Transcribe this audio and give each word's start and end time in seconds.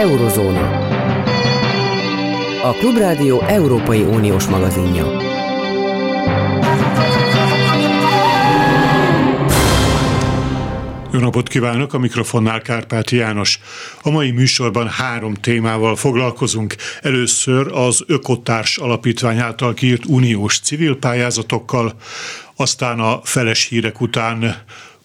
Eurozóna. 0.00 0.88
A 2.62 2.72
Klubrádió 2.72 3.40
Európai 3.40 4.02
Uniós 4.02 4.46
magazinja. 4.46 5.04
Jó 11.12 11.18
napot 11.18 11.48
kívánok, 11.48 11.94
a 11.94 11.98
mikrofonnál 11.98 12.60
Kárpáti 12.60 13.16
János. 13.16 13.60
A 14.02 14.10
mai 14.10 14.30
műsorban 14.30 14.88
három 14.88 15.34
témával 15.34 15.96
foglalkozunk. 15.96 16.74
Először 17.02 17.72
az 17.72 18.04
Ökotárs 18.06 18.78
Alapítvány 18.78 19.38
által 19.38 19.74
kiírt 19.74 20.06
uniós 20.06 20.60
civil 20.60 20.96
pályázatokkal, 20.96 21.92
aztán 22.56 23.00
a 23.00 23.20
feles 23.22 23.68
hírek 23.68 24.00
után 24.00 24.56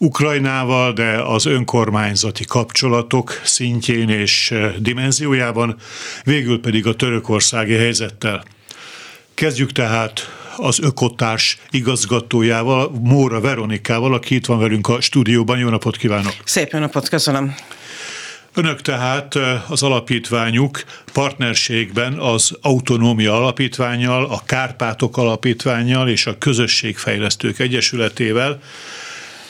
Ukrajnával, 0.06 0.94
de 0.94 1.22
az 1.22 1.46
önkormányzati 1.46 2.46
kapcsolatok 2.46 3.42
szintjén 3.44 4.10
és 4.10 4.54
dimenziójában, 4.77 5.76
végül 6.23 6.62
pedig 6.62 6.88
a 6.88 6.96
törökországi 6.96 7.73
helyzettel. 7.73 8.44
Kezdjük 9.34 9.72
tehát 9.72 10.30
az 10.58 10.80
Ökotárs 10.82 11.58
igazgatójával, 11.70 12.91
Móra 13.02 13.40
Veronikával, 13.40 14.13
aki 14.13 14.36
itt 14.36 14.46
van 14.46 14.60
velünk 14.60 14.88
a 14.88 15.02
stúdióban. 15.02 15.58
Jó 15.58 15.70
napot 15.70 15.98
kívánok! 15.98 16.34
Szép 16.44 16.72
jó 16.72 16.80
napot, 16.80 17.10
köszönöm! 17.10 17.55
Önök 18.54 18.82
tehát 18.82 19.35
az 19.68 19.84
alapítványuk 19.84 20.84
partnerségben 21.13 22.13
az 22.13 22.58
Autonómia 22.62 23.35
Alapítványjal, 23.35 24.26
a 24.26 24.41
Kárpátok 24.46 25.18
Alapítványjal 25.18 26.10
és 26.10 26.26
a 26.26 26.38
Közösségfejlesztők 26.38 27.60
Egyesületével 27.60 28.60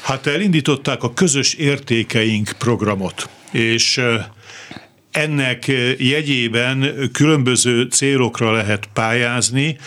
hát 0.05 0.27
elindították 0.27 1.03
a 1.03 1.13
Közös 1.13 1.53
Értékeink 1.53 2.51
programot, 2.57 3.29
és 3.51 4.01
ennek 5.15 5.71
jegyében 5.97 7.09
különböző 7.11 7.83
célokra 7.83 8.51
lehet 8.51 8.89
pályázni. 8.93 9.77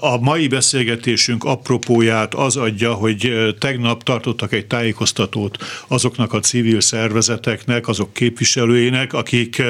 A 0.00 0.18
mai 0.20 0.48
beszélgetésünk 0.48 1.44
apropóját 1.44 2.34
az 2.34 2.56
adja, 2.56 2.92
hogy 2.92 3.32
tegnap 3.58 4.02
tartottak 4.02 4.52
egy 4.52 4.66
tájékoztatót 4.66 5.58
azoknak 5.88 6.32
a 6.32 6.40
civil 6.40 6.80
szervezeteknek, 6.80 7.88
azok 7.88 8.12
képviselőinek, 8.12 9.12
akik 9.12 9.62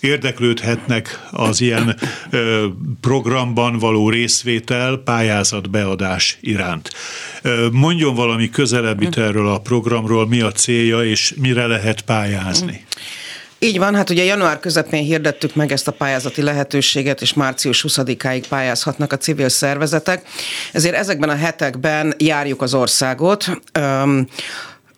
érdeklődhetnek 0.00 1.28
az 1.30 1.60
ilyen 1.60 1.98
programban 3.00 3.78
való 3.78 4.10
részvétel, 4.10 4.96
pályázat 4.96 5.70
beadás 5.70 6.38
iránt. 6.40 6.90
Mondjon 7.70 8.14
valami 8.14 8.50
közelebbit 8.50 9.18
erről 9.18 9.48
a 9.48 9.58
programról, 9.60 10.28
mi 10.28 10.40
a 10.40 10.52
célja 10.52 11.04
és 11.04 11.34
mire 11.36 11.66
lehet 11.66 12.00
pályázni. 12.00 12.84
Így 13.64 13.78
van, 13.78 13.94
hát 13.94 14.10
ugye 14.10 14.24
január 14.24 14.60
közepén 14.60 15.02
hirdettük 15.02 15.54
meg 15.54 15.72
ezt 15.72 15.88
a 15.88 15.92
pályázati 15.92 16.42
lehetőséget, 16.42 17.20
és 17.20 17.32
március 17.32 17.84
20-áig 17.88 18.44
pályázhatnak 18.48 19.12
a 19.12 19.16
civil 19.16 19.48
szervezetek. 19.48 20.26
Ezért 20.72 20.94
ezekben 20.94 21.28
a 21.28 21.34
hetekben 21.34 22.14
járjuk 22.18 22.62
az 22.62 22.74
országot 22.74 23.44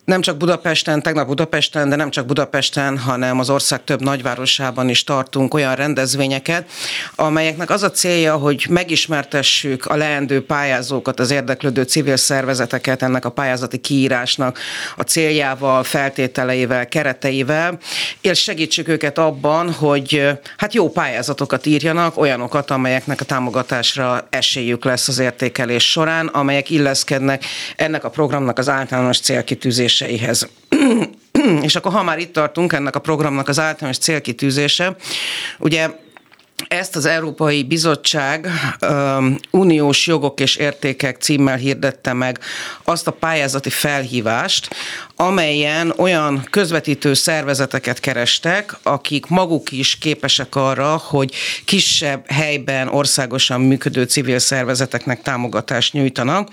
nem 0.05 0.21
csak 0.21 0.37
Budapesten, 0.37 1.03
tegnap 1.03 1.27
Budapesten, 1.27 1.89
de 1.89 1.97
nem 1.97 2.11
csak 2.11 2.27
Budapesten, 2.27 2.99
hanem 2.99 3.39
az 3.39 3.51
ország 3.51 3.85
több 3.85 4.03
nagyvárosában 4.03 4.89
is 4.89 5.05
tartunk 5.05 5.55
olyan 5.55 5.75
rendezvényeket, 5.75 6.71
amelyeknek 7.15 7.71
az 7.71 7.83
a 7.83 7.91
célja, 7.91 8.37
hogy 8.37 8.67
megismertessük 8.69 9.87
a 9.87 9.97
leendő 9.97 10.45
pályázókat, 10.45 11.21
az 11.21 11.31
érdeklődő 11.31 11.83
civil 11.83 12.17
szervezeteket 12.17 13.03
ennek 13.03 13.25
a 13.25 13.31
pályázati 13.31 13.79
kiírásnak 13.79 14.59
a 14.97 15.03
céljával, 15.03 15.85
feltételeivel, 15.85 16.89
kereteivel, 16.89 17.79
és 18.21 18.39
segítsük 18.43 18.89
őket 18.89 19.19
abban, 19.19 19.73
hogy 19.73 20.39
hát 20.57 20.75
jó 20.75 20.91
pályázatokat 20.91 21.67
írjanak, 21.67 22.19
olyanokat, 22.19 22.71
amelyeknek 22.71 23.21
a 23.21 23.25
támogatásra 23.25 24.27
esélyük 24.31 24.85
lesz 24.85 25.09
az 25.09 25.19
értékelés 25.19 25.91
során, 25.91 26.27
amelyek 26.27 26.71
illeszkednek 26.71 27.45
ennek 27.77 28.05
a 28.05 28.11
programnak 28.11 28.59
az 28.59 28.69
általános 28.69 29.21
célkitűzés 29.21 29.94
célkitűzéseihez. 29.95 30.49
És 31.63 31.77
akkor, 31.77 31.93
ha 31.93 32.03
már 32.03 32.19
itt 32.19 32.33
tartunk, 32.33 32.73
ennek 32.73 32.97
a 32.97 33.01
programnak 33.01 33.49
az 33.49 33.59
általános 33.59 33.99
célkitűzése, 33.99 34.97
ugye 35.59 35.89
ezt 36.69 36.97
az 36.97 37.05
Európai 37.05 37.65
Bizottság 37.65 38.49
um, 38.81 39.37
uniós 39.51 40.07
jogok 40.07 40.41
és 40.41 40.57
értékek 40.57 41.17
címmel 41.21 41.57
hirdette 41.57 42.13
meg 42.13 42.39
azt 42.85 43.07
a 43.07 43.11
pályázati 43.11 43.71
felhívást, 43.71 44.75
amelyen 45.17 45.93
olyan 45.97 46.47
közvetítő 46.51 47.15
szervezeteket 47.15 48.01
kerestek, 48.01 48.77
akik 48.83 49.27
maguk 49.27 49.73
is 49.73 49.99
képesek 49.99 50.55
arra, 50.55 50.97
hogy 50.97 51.35
kisebb 51.65 52.31
helyben 52.31 52.89
országosan 52.89 53.61
működő 53.61 54.03
civil 54.03 54.39
szervezeteknek 54.39 55.23
támogatást 55.23 55.93
nyújtanak, 55.93 56.49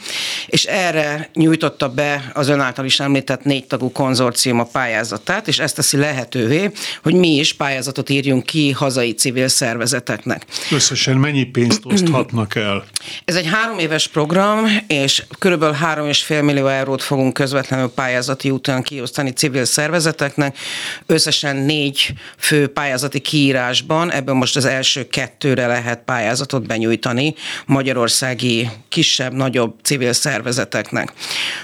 és 0.48 0.64
erre 0.64 1.30
nyújtotta 1.34 1.90
be 1.90 2.32
az 2.34 2.48
ön 2.48 2.60
által 2.60 2.86
is 2.86 3.00
említett 3.00 3.44
négy 3.44 3.66
tagú 3.66 3.92
konzorcium 3.92 4.60
a 4.60 4.64
pályázatát, 4.64 5.48
és 5.48 5.60
ezt 5.60 5.76
teszi 5.76 5.98
lehetővé, 5.98 6.72
hogy 7.04 7.14
mi 7.14 7.36
is 7.36 7.54
pályázatot 7.54 8.10
írjunk 8.10 8.46
ki 8.46 8.72
hazai 8.72 9.14
civil 9.14 9.48
szervezeteknek. 9.48 10.46
Összesen 10.72 11.18
mennyi 11.18 11.44
pénzt 11.44 11.82
oszthatnak 11.84 12.56
el? 12.56 12.86
Ez 13.26 13.36
egy 13.36 13.48
három 13.48 13.80
éves 13.80 14.08
program, 14.08 14.66
és 14.88 15.24
körülbelül 15.40 15.76
három 15.76 16.08
és 16.08 16.24
fél 16.24 16.42
millió 16.42 16.68
eurót 16.68 17.02
fogunk 17.02 17.34
közvetlenül 17.34 17.90
pályázati 17.90 18.51
úton 18.52 18.82
kiosztani 18.82 19.32
civil 19.32 19.66
szervezeteknek. 19.66 20.58
Összesen 21.06 21.56
négy 21.56 22.14
fő 22.38 22.68
pályázati 22.68 23.20
kiírásban, 23.20 24.12
ebből 24.12 24.36
most 24.36 24.56
az 24.56 24.66
első 24.66 25.08
kettőre 25.08 25.68
lehet 25.68 26.04
pályázatot 26.06 26.68
benyújtani 26.68 27.36
magyarországi 27.66 28.70
kisebb, 28.90 29.34
nagyobb 29.34 29.76
civil 29.84 30.14
szervezeteknek. 30.14 31.14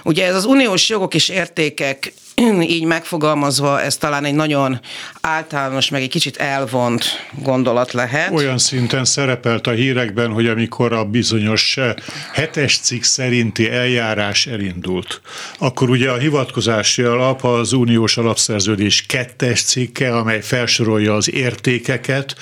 Ugye 0.03 0.25
ez 0.25 0.36
az 0.36 0.46
uniós 0.46 0.90
jogok 0.90 1.14
és 1.14 1.30
értékek 1.30 2.14
így 2.62 2.84
megfogalmazva 2.84 3.81
ez 3.81 3.98
talán 3.98 4.25
egy 4.25 4.34
nagyon 4.34 4.80
általános, 5.22 5.90
meg 5.90 6.02
egy 6.02 6.09
kicsit 6.09 6.38
elvont 6.38 7.06
gondolat 7.44 7.92
lehet. 7.92 8.31
Olyan 8.31 8.58
szinten 8.58 9.06
szerepelt 9.06 9.68
a 9.68 9.72
hírekben, 9.72 10.31
hogy 10.31 10.48
amikor 10.48 10.94
a 10.94 11.03
bizonyos 11.03 11.78
eh, 11.78 11.94
hetes 12.34 12.78
cikk 12.78 13.03
szerinti 13.03 13.70
eljárás 13.70 14.48
elindult, 14.48 15.22
akkor 15.59 15.90
ugye 15.90 16.09
a 16.09 16.18
hivatkozási 16.18 17.02
alap 17.02 17.44
az 17.44 17.74
uniós 17.74 18.18
alapszerződés 18.18 19.06
kettes 19.06 19.64
cikke, 19.64 20.16
amely 20.16 20.42
felsorolja 20.42 21.16
az 21.16 21.31
értékeket, 21.31 22.36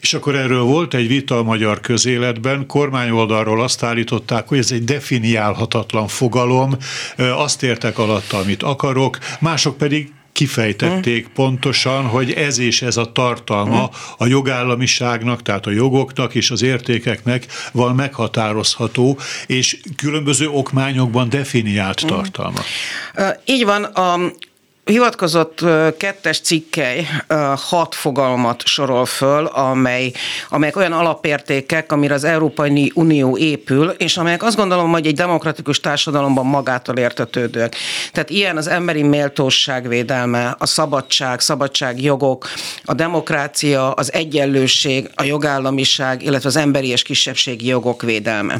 és 0.00 0.14
akkor 0.14 0.34
erről 0.34 0.62
volt 0.62 0.94
egy 0.94 1.08
vita 1.08 1.38
a 1.38 1.42
magyar 1.42 1.80
közéletben, 1.80 2.66
kormányoldalról 2.66 3.62
azt 3.62 3.82
állították, 3.82 4.48
hogy 4.48 4.58
ez 4.58 4.72
egy 4.72 4.84
definiálhatatlan 4.84 6.08
fogalom, 6.08 6.76
eh, 7.16 7.40
azt 7.40 7.62
értek 7.62 7.98
alatta, 7.98 8.38
amit 8.38 8.62
akarok, 8.62 9.18
mások 9.40 9.76
pedig 9.76 10.12
kifejtették 10.32 11.28
mm. 11.28 11.32
pontosan, 11.34 12.06
hogy 12.06 12.32
ez 12.32 12.58
és 12.58 12.82
ez 12.82 12.96
a 12.96 13.12
tartalma 13.12 13.82
mm. 13.82 14.14
a 14.16 14.26
jogállamiságnak, 14.26 15.42
tehát 15.42 15.66
a 15.66 15.70
jogoknak 15.70 16.34
és 16.34 16.50
az 16.50 16.62
értékeknek 16.62 17.46
van 17.72 17.94
meghatározható, 17.94 19.18
és 19.46 19.80
különböző 19.96 20.48
okmányokban 20.48 21.28
definiált 21.28 22.04
mm. 22.04 22.08
tartalma. 22.08 22.60
Így 23.44 23.64
van, 23.64 23.84
a 23.84 24.18
hivatkozott 24.90 25.64
kettes 25.96 26.40
cikkely 26.40 27.06
hat 27.68 27.94
fogalmat 27.94 28.66
sorol 28.66 29.06
föl, 29.06 29.46
amely, 29.46 30.12
amelyek 30.48 30.76
olyan 30.76 30.92
alapértékek, 30.92 31.92
amire 31.92 32.14
az 32.14 32.24
Európai 32.24 32.92
Unió 32.94 33.36
épül, 33.36 33.88
és 33.88 34.16
amelyek 34.16 34.42
azt 34.42 34.56
gondolom, 34.56 34.90
hogy 34.90 35.06
egy 35.06 35.14
demokratikus 35.14 35.80
társadalomban 35.80 36.46
magától 36.46 36.96
értetődőek. 36.96 37.76
Tehát 38.12 38.30
ilyen 38.30 38.56
az 38.56 38.66
emberi 38.66 39.02
méltóság 39.02 39.88
védelme, 39.88 40.56
a 40.58 40.66
szabadság, 40.66 41.40
szabadságjogok, 41.40 42.48
a 42.84 42.94
demokrácia, 42.94 43.92
az 43.92 44.12
egyenlőség, 44.12 45.10
a 45.14 45.22
jogállamiság, 45.22 46.22
illetve 46.22 46.48
az 46.48 46.56
emberi 46.56 46.88
és 46.88 47.02
kisebbségi 47.02 47.66
jogok 47.66 48.02
védelme. 48.02 48.56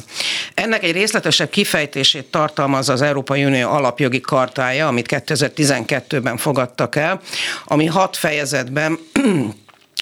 Ennek 0.55 0.85
egy 0.85 0.93
részletesebb 0.93 1.51
kifejtését 1.51 2.25
tartalmaz 2.25 2.89
az 2.89 3.03
Európai 3.03 3.45
Unió 3.45 3.71
alapjogi 3.71 4.21
kartája, 4.21 4.87
amit 4.87 5.07
2012 5.07 6.20
2022-ben 6.21 6.37
fogadtak 6.39 6.97
el, 6.97 7.21
ami 7.67 7.87
hat 7.87 8.17
fejezetben 8.17 8.99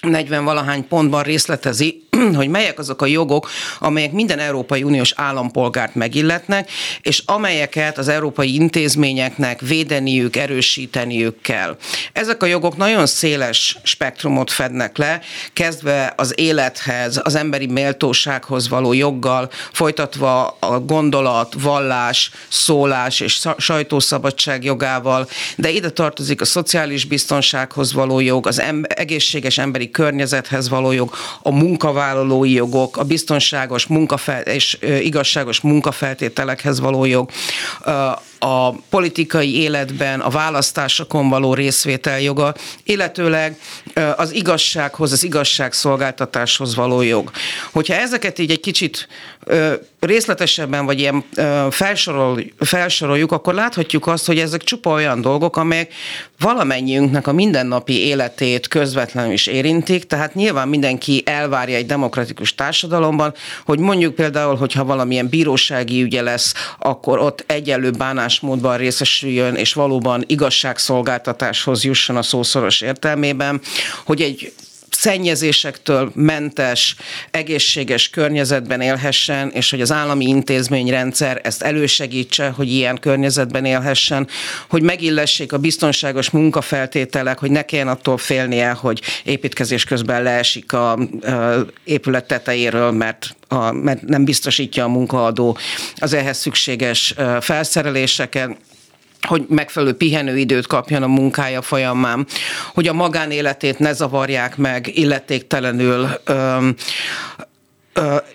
40 0.01 0.43
valahány 0.43 0.87
pontban 0.87 1.23
részletezi, 1.23 2.03
hogy 2.35 2.47
melyek 2.47 2.79
azok 2.79 3.01
a 3.01 3.05
jogok, 3.05 3.49
amelyek 3.79 4.11
minden 4.11 4.39
Európai 4.39 4.83
Uniós 4.83 5.13
állampolgárt 5.15 5.95
megilletnek, 5.95 6.69
és 7.01 7.23
amelyeket 7.25 7.97
az 7.97 8.07
európai 8.07 8.53
intézményeknek 8.53 9.61
védeniük, 9.61 10.35
erősíteniük 10.35 11.41
kell. 11.41 11.77
Ezek 12.13 12.43
a 12.43 12.45
jogok 12.45 12.77
nagyon 12.77 13.05
széles 13.05 13.77
spektrumot 13.83 14.51
fednek 14.51 14.97
le, 14.97 15.21
kezdve 15.53 16.13
az 16.17 16.33
élethez, 16.39 17.21
az 17.23 17.35
emberi 17.35 17.65
méltósághoz 17.65 18.69
való 18.69 18.93
joggal, 18.93 19.49
folytatva 19.71 20.57
a 20.59 20.79
gondolat, 20.79 21.53
vallás, 21.61 22.31
szólás 22.47 23.19
és 23.19 23.47
sajtószabadság 23.57 24.63
jogával, 24.63 25.27
de 25.55 25.69
ide 25.69 25.89
tartozik 25.89 26.41
a 26.41 26.45
szociális 26.45 27.05
biztonsághoz 27.05 27.93
való 27.93 28.19
jog, 28.19 28.47
az 28.47 28.61
egészséges 28.87 29.57
emberi 29.57 29.88
környezethez 29.91 30.69
való 30.69 30.91
jog, 30.91 31.13
a 31.41 31.51
munkavállalói 31.51 32.51
jogok, 32.51 32.97
a 32.97 33.03
biztonságos 33.03 33.87
munkafel- 33.87 34.47
és 34.47 34.77
igazságos 35.01 35.61
munkafeltételekhez 35.61 36.79
való 36.79 37.05
jog, 37.05 37.29
a 38.39 38.71
politikai 38.71 39.55
életben 39.55 40.19
a 40.19 40.29
választásokon 40.29 41.29
való 41.29 41.53
részvétel 41.53 42.21
joga, 42.21 42.53
illetőleg 42.83 43.59
az 44.15 44.33
igazsághoz, 44.33 45.11
az 45.11 45.23
igazságszolgáltatáshoz 45.23 46.75
való 46.75 47.01
jog. 47.01 47.31
Hogyha 47.71 47.93
ezeket 47.93 48.39
így 48.39 48.51
egy 48.51 48.59
kicsit 48.59 49.07
részletesebben, 49.99 50.85
vagy 50.85 50.99
ilyen 50.99 51.23
felsorol, 51.69 52.43
felsoroljuk, 52.59 53.31
akkor 53.31 53.53
láthatjuk 53.53 54.07
azt, 54.07 54.25
hogy 54.25 54.39
ezek 54.39 54.63
csupa 54.63 54.89
olyan 54.89 55.21
dolgok, 55.21 55.57
amelyek 55.57 55.93
valamennyiünknek 56.39 57.27
a 57.27 57.33
mindennapi 57.33 57.93
életét 57.93 58.67
közvetlenül 58.67 59.31
is 59.31 59.47
érintik, 59.47 60.05
tehát 60.05 60.35
nyilván 60.35 60.67
mindenki 60.67 61.21
elvárja 61.25 61.75
egy 61.75 61.85
demokratikus 61.85 62.55
társadalomban, 62.55 63.33
hogy 63.65 63.79
mondjuk 63.79 64.15
például, 64.15 64.55
hogyha 64.55 64.85
valamilyen 64.85 65.27
bírósági 65.27 66.01
ügye 66.01 66.21
lesz, 66.21 66.53
akkor 66.79 67.19
ott 67.19 67.43
egyenlő 67.47 67.91
bánásmódban 68.29 68.77
részesüljön, 68.77 69.55
és 69.55 69.73
valóban 69.73 70.23
igazságszolgáltatáshoz 70.27 71.83
jusson 71.83 72.17
a 72.17 72.21
szószoros 72.21 72.81
értelmében, 72.81 73.61
hogy 74.05 74.21
egy 74.21 74.53
szennyezésektől 74.99 76.11
mentes, 76.15 76.95
egészséges 77.31 78.09
környezetben 78.09 78.81
élhessen, 78.81 79.49
és 79.49 79.69
hogy 79.69 79.81
az 79.81 79.91
állami 79.91 80.25
intézményrendszer 80.25 81.41
ezt 81.43 81.61
elősegítse, 81.61 82.49
hogy 82.49 82.71
ilyen 82.71 82.99
környezetben 82.99 83.65
élhessen, 83.65 84.27
hogy 84.69 84.81
megillessék 84.81 85.53
a 85.53 85.57
biztonságos 85.57 86.29
munkafeltételek, 86.29 87.37
hogy 87.37 87.51
ne 87.51 87.61
kelljen 87.61 87.87
attól 87.87 88.17
félnie, 88.17 88.71
hogy 88.71 89.01
építkezés 89.23 89.83
közben 89.83 90.23
leesik 90.23 90.73
a, 90.73 90.91
a 90.91 90.97
épület 91.83 92.25
tetejéről, 92.25 92.91
mert 92.91 93.35
a, 93.47 93.71
mert 93.71 94.01
nem 94.01 94.25
biztosítja 94.25 94.83
a 94.83 94.87
munkaadó 94.87 95.57
az 95.95 96.13
ehhez 96.13 96.37
szükséges 96.37 97.15
felszereléseket, 97.39 98.57
hogy 99.27 99.45
megfelelő 99.49 99.93
pihenőidőt 99.93 100.67
kapjon 100.67 101.03
a 101.03 101.07
munkája 101.07 101.61
folyamán, 101.61 102.27
hogy 102.73 102.87
a 102.87 102.93
magánéletét 102.93 103.79
ne 103.79 103.93
zavarják 103.93 104.57
meg 104.57 104.97
illetéktelenül, 104.97 106.07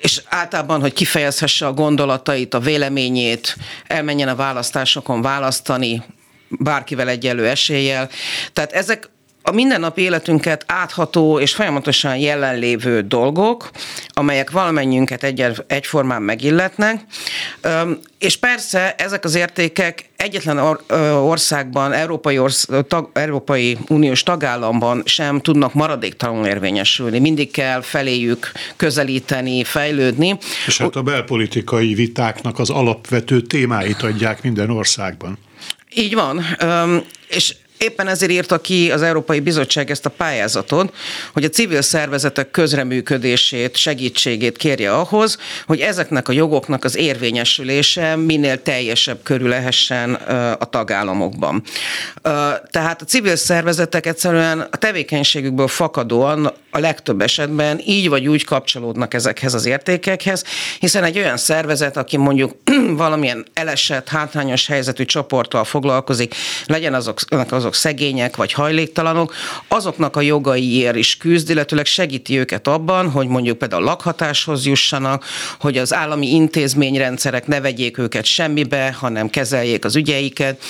és 0.01 0.23
általában, 0.29 0.81
hogy 0.81 0.93
kifejezhesse 0.93 1.67
a 1.67 1.73
gondolatait, 1.73 2.55
a 2.55 2.61
véleményét, 2.61 3.57
elmenjen 3.87 4.29
a 4.29 4.35
választásokon 4.35 5.23
választani, 5.23 6.03
bárkivel 6.49 7.09
egyelő 7.09 7.49
eséllyel. 7.49 8.09
Tehát 8.53 8.73
ezek 8.73 9.11
a 9.46 9.52
mindennapi 9.52 10.02
életünket 10.02 10.64
átható 10.67 11.41
és 11.41 11.55
folyamatosan 11.55 12.17
jelenlévő 12.17 13.00
dolgok, 13.00 13.70
amelyek 14.08 14.50
valamennyiünket 14.50 15.23
egy, 15.23 15.44
egyformán 15.67 16.23
megilletnek, 16.23 17.00
és 18.19 18.37
persze 18.37 18.94
ezek 18.99 19.25
az 19.25 19.35
értékek 19.35 20.11
egyetlen 20.17 20.79
országban, 21.14 21.93
Európai, 21.93 22.38
orsz, 22.38 22.69
tag, 22.88 23.11
Európai 23.12 23.79
Uniós 23.88 24.23
tagállamban 24.23 25.02
sem 25.05 25.41
tudnak 25.41 25.75
maradéktalanul 25.75 26.47
érvényesülni. 26.47 27.19
Mindig 27.19 27.50
kell 27.50 27.81
feléjük 27.81 28.52
közelíteni, 28.76 29.64
fejlődni. 29.64 30.38
És 30.67 30.79
hát 30.79 30.97
a 30.97 31.02
belpolitikai 31.02 31.94
vitáknak 31.94 32.58
az 32.58 32.70
alapvető 32.70 33.40
témáit 33.40 34.02
adják 34.02 34.43
minden 34.43 34.70
országban. 34.70 35.38
Így 35.94 36.14
van, 36.14 36.44
és 37.29 37.55
Éppen 37.85 38.09
ezért 38.09 38.33
írta 38.33 38.61
ki 38.61 38.91
az 38.91 39.03
Európai 39.03 39.41
Bizottság 39.41 39.91
ezt 39.91 40.07
a 40.07 40.11
pályázatot, 40.11 40.95
hogy 41.33 41.45
a 41.45 41.49
civil 41.49 41.83
szervezetek 41.83 42.51
közreműködését, 42.51 43.77
segítségét 43.77 44.57
kérje 44.57 44.95
ahhoz, 44.95 45.39
hogy 45.67 45.81
ezeknek 45.81 46.29
a 46.29 46.33
jogoknak 46.33 46.85
az 46.85 46.97
érvényesülése 46.97 48.17
minél 48.17 48.63
teljesebb 48.63 49.19
körül 49.23 49.49
lehessen 49.49 50.15
a 50.59 50.65
tagállamokban. 50.65 51.63
Tehát 52.71 53.03
a 53.03 53.05
civil 53.05 53.37
szervezetek 53.37 54.07
egyszerűen 54.07 54.61
a 54.61 54.77
tevékenységükből 54.77 55.69
fakadóan 55.69 56.53
a 56.71 56.79
legtöbb 56.79 57.21
esetben 57.21 57.81
így 57.85 58.09
vagy 58.09 58.29
úgy 58.29 58.45
kapcsolódnak 58.45 59.15
ezekhez 59.15 59.55
az 59.55 59.67
értékekhez, 59.67 60.45
hiszen 60.79 61.05
egy 61.05 61.19
olyan 61.19 61.37
szervezet, 61.37 61.97
aki 61.97 62.17
mondjuk 62.17 62.53
valamilyen 63.03 63.47
elesett, 63.53 64.09
hátrányos 64.09 64.67
helyzetű 64.67 65.05
csoporttal 65.05 65.65
foglalkozik, 65.65 66.35
legyen 66.67 66.95
azok, 66.95 67.19
azok 67.49 67.74
szegények 67.75 68.37
vagy 68.37 68.53
hajléktalanok, 68.53 69.35
azoknak 69.69 70.17
a 70.17 70.21
jogaiért 70.21 70.97
is 70.97 71.17
küzd, 71.17 71.50
illetőleg 71.50 71.87
segíti 71.87 72.38
őket 72.38 72.69
abban, 72.69 73.11
hogy 73.11 73.26
mondjuk 73.26 73.59
például 73.59 73.82
lakhatáshoz 73.82 74.67
jussanak, 74.67 75.25
hogy 75.61 75.79
az 75.79 75.94
állami 75.94 76.35
intézményrendszerek 76.35 77.47
ne 77.47 77.61
vegyék 77.61 77.99
őket 77.99 78.25
semmibe, 78.25 78.97
hanem 78.99 79.31
kezeljék 79.31 79.85
az 79.85 79.97
ügyeiket, 79.97 80.62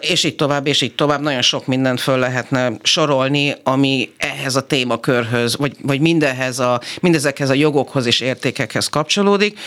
és 0.00 0.24
így 0.24 0.36
tovább, 0.36 0.66
és 0.66 0.80
így 0.80 0.94
tovább. 0.94 1.20
Nagyon 1.20 1.42
sok 1.42 1.66
mindent 1.66 2.00
föl 2.00 2.18
lehetne 2.18 2.72
sorolni, 2.82 3.54
ami 3.62 4.10
ehhez 4.16 4.56
a 4.56 4.66
témakörhöz, 4.66 5.56
vagy, 5.56 5.76
vagy 5.82 6.00
mindenhez 6.00 6.58
a, 6.58 6.80
mindezekhez 7.00 7.50
a 7.50 7.54
jogokhoz 7.54 8.06
és 8.06 8.20
értékekhez 8.20 8.86
kapcsolódik. 8.88 9.58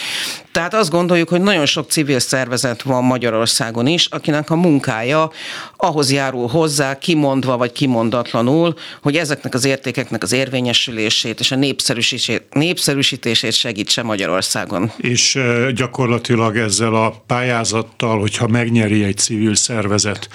Tehát 0.51 0.73
azt 0.73 0.89
gondoljuk, 0.89 1.29
hogy 1.29 1.41
nagyon 1.41 1.65
sok 1.65 1.89
civil 1.89 2.19
szervezet 2.19 2.81
van 2.81 3.03
Magyarországon 3.03 3.87
is, 3.87 4.05
akinek 4.05 4.49
a 4.49 4.55
munkája 4.55 5.31
ahhoz 5.77 6.11
járul 6.11 6.47
hozzá, 6.61 6.97
kimondva 6.97 7.57
vagy 7.57 7.71
kimondatlanul, 7.71 8.75
hogy 9.01 9.17
ezeknek 9.17 9.53
az 9.53 9.65
értékeknek 9.65 10.23
az 10.23 10.31
érvényesülését 10.31 11.39
és 11.39 11.51
a 11.51 11.55
népszerűsítését, 11.55 12.43
népszerűsítését 12.53 13.53
segítse 13.53 14.03
Magyarországon. 14.03 14.91
És 14.97 15.39
gyakorlatilag 15.75 16.57
ezzel 16.57 16.95
a 16.95 17.23
pályázattal, 17.27 18.19
hogyha 18.19 18.47
megnyeri 18.47 19.03
egy 19.03 19.17
civil 19.17 19.55
szervezet, 19.55 20.27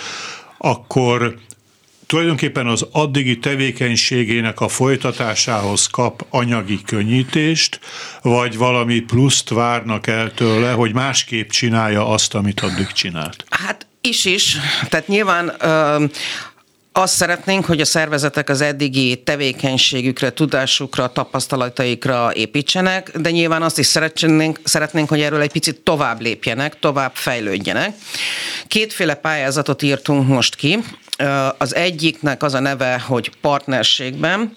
akkor 0.58 1.36
tulajdonképpen 2.06 2.66
az 2.66 2.86
addigi 2.92 3.38
tevékenységének 3.38 4.60
a 4.60 4.68
folytatásához 4.68 5.86
kap 5.86 6.26
anyagi 6.30 6.80
könnyítést, 6.86 7.80
vagy 8.22 8.56
valami 8.56 9.00
pluszt 9.00 9.48
várnak 9.48 10.06
el 10.06 10.34
tőle, 10.34 10.70
hogy 10.70 10.94
másképp 10.94 11.48
csinálja 11.48 12.08
azt, 12.08 12.34
amit 12.34 12.60
addig 12.60 12.86
csinált? 12.86 13.44
Hát 13.50 13.85
is 14.00 14.24
is. 14.24 14.56
Tehát 14.88 15.08
nyilván 15.08 15.52
azt 16.98 17.14
szeretnénk, 17.14 17.64
hogy 17.64 17.80
a 17.80 17.84
szervezetek 17.84 18.48
az 18.48 18.60
eddigi 18.60 19.22
tevékenységükre, 19.24 20.32
tudásukra, 20.32 21.12
tapasztalataikra 21.12 22.30
építsenek, 22.34 23.18
de 23.18 23.30
nyilván 23.30 23.62
azt 23.62 23.78
is 23.78 23.86
szeretnénk, 23.86 24.60
szeretnénk, 24.64 25.08
hogy 25.08 25.20
erről 25.20 25.40
egy 25.40 25.52
picit 25.52 25.80
tovább 25.80 26.20
lépjenek, 26.20 26.78
tovább 26.78 27.14
fejlődjenek. 27.14 27.94
Kétféle 28.66 29.14
pályázatot 29.14 29.82
írtunk 29.82 30.28
most 30.28 30.54
ki. 30.54 30.78
Az 31.58 31.74
egyiknek 31.74 32.42
az 32.42 32.54
a 32.54 32.60
neve, 32.60 33.02
hogy 33.06 33.30
partnerségben. 33.40 34.52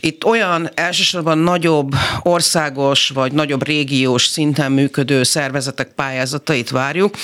Itt 0.00 0.24
olyan 0.24 0.70
elsősorban 0.74 1.38
nagyobb 1.38 1.94
országos 2.22 3.08
vagy 3.08 3.32
nagyobb 3.32 3.66
régiós 3.66 4.26
szinten 4.26 4.72
működő 4.72 5.22
szervezetek 5.22 5.92
pályázatait 5.94 6.70
várjuk, 6.70 7.14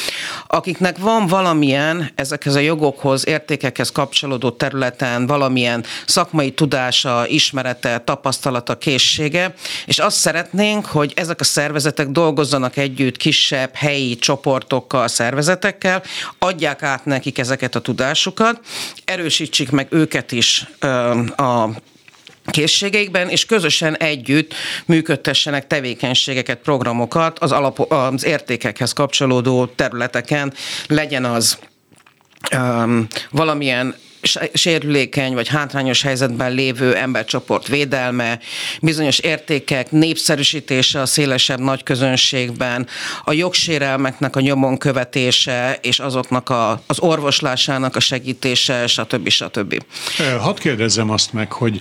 akiknek 0.47 0.99
van 0.99 1.27
valamilyen 1.27 2.11
ezekhez 2.15 2.55
a 2.55 2.59
jogokhoz, 2.59 3.27
értékekhez 3.27 3.91
kapcsolódó 3.93 4.46
területen 4.50 5.26
valamilyen 5.26 5.85
szakmai 6.07 6.50
tudása, 6.50 7.26
ismerete, 7.26 7.99
tapasztalata, 7.99 8.79
készsége, 8.79 9.55
és 9.87 9.99
azt 9.99 10.17
szeretnénk, 10.17 10.87
hogy 10.87 11.12
ezek 11.17 11.41
a 11.41 11.45
szervezetek 11.45 12.09
dolgozzanak 12.09 12.76
együtt 12.76 13.17
kisebb 13.17 13.75
helyi 13.75 14.17
csoportokkal, 14.17 15.09
szervezetekkel, 15.09 16.03
adják 16.38 16.83
át 16.83 17.05
nekik 17.05 17.38
ezeket 17.38 17.75
a 17.75 17.81
tudásukat, 17.81 18.61
erősítsék 19.05 19.71
meg 19.71 19.87
őket 19.91 20.33
is 20.33 20.67
a 21.37 21.69
készségeikben, 22.50 23.29
és 23.29 23.47
közösen 23.47 23.97
együtt 23.97 24.55
működtessenek 24.87 25.67
tevékenységeket, 25.67 26.59
programokat 26.59 27.38
az, 27.38 27.53
alap, 27.53 27.93
az 27.93 28.25
értékekhez 28.25 28.93
kapcsolódó 28.93 29.67
területeken, 29.67 30.53
legyen 30.87 31.25
az 31.25 31.59
um, 32.57 33.07
valamilyen 33.31 33.95
sérülékeny 34.52 35.35
vagy 35.35 35.49
hátrányos 35.49 36.02
helyzetben 36.02 36.52
lévő 36.52 36.95
embercsoport 36.95 37.68
védelme, 37.68 38.38
bizonyos 38.80 39.18
értékek 39.18 39.90
népszerűsítése 39.90 41.00
a 41.00 41.06
szélesebb 41.06 41.61
nagy 41.61 41.83
közönségben, 41.83 42.87
a 43.25 43.33
jogsérelmeknek 43.33 44.37
a 44.37 44.40
nyomon 44.40 44.78
követése 44.78 45.78
és 45.83 45.99
azoknak 45.99 46.49
a, 46.49 46.83
az 46.87 47.00
orvoslásának 47.00 47.97
a 47.97 48.00
segítése, 48.00 48.87
stb. 48.87 49.28
stb. 49.28 49.85
Hadd 50.40 50.59
kérdezzem 50.59 51.11
azt 51.11 51.33
meg, 51.33 51.52
hogy 51.52 51.80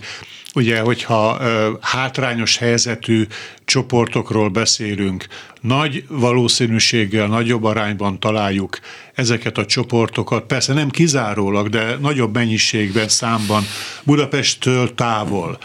Ugye, 0.56 0.80
hogyha 0.80 1.38
ö, 1.42 1.72
hátrányos 1.82 2.58
helyzetű 2.58 3.28
csoportokról 3.66 4.50
beszélünk, 4.50 5.26
nagy 5.62 6.04
valószínűséggel, 6.08 7.28
nagyobb 7.28 7.64
arányban 7.64 8.20
találjuk 8.20 8.80
ezeket 9.16 9.58
a 9.58 9.66
csoportokat, 9.66 10.44
persze 10.44 10.74
nem 10.74 10.90
kizárólag, 10.90 11.70
de 11.70 11.98
nagyobb 12.02 12.34
mennyiségben, 12.34 13.08
számban 13.08 13.64
Budapesttől 14.04 14.94
távol, 14.96 15.58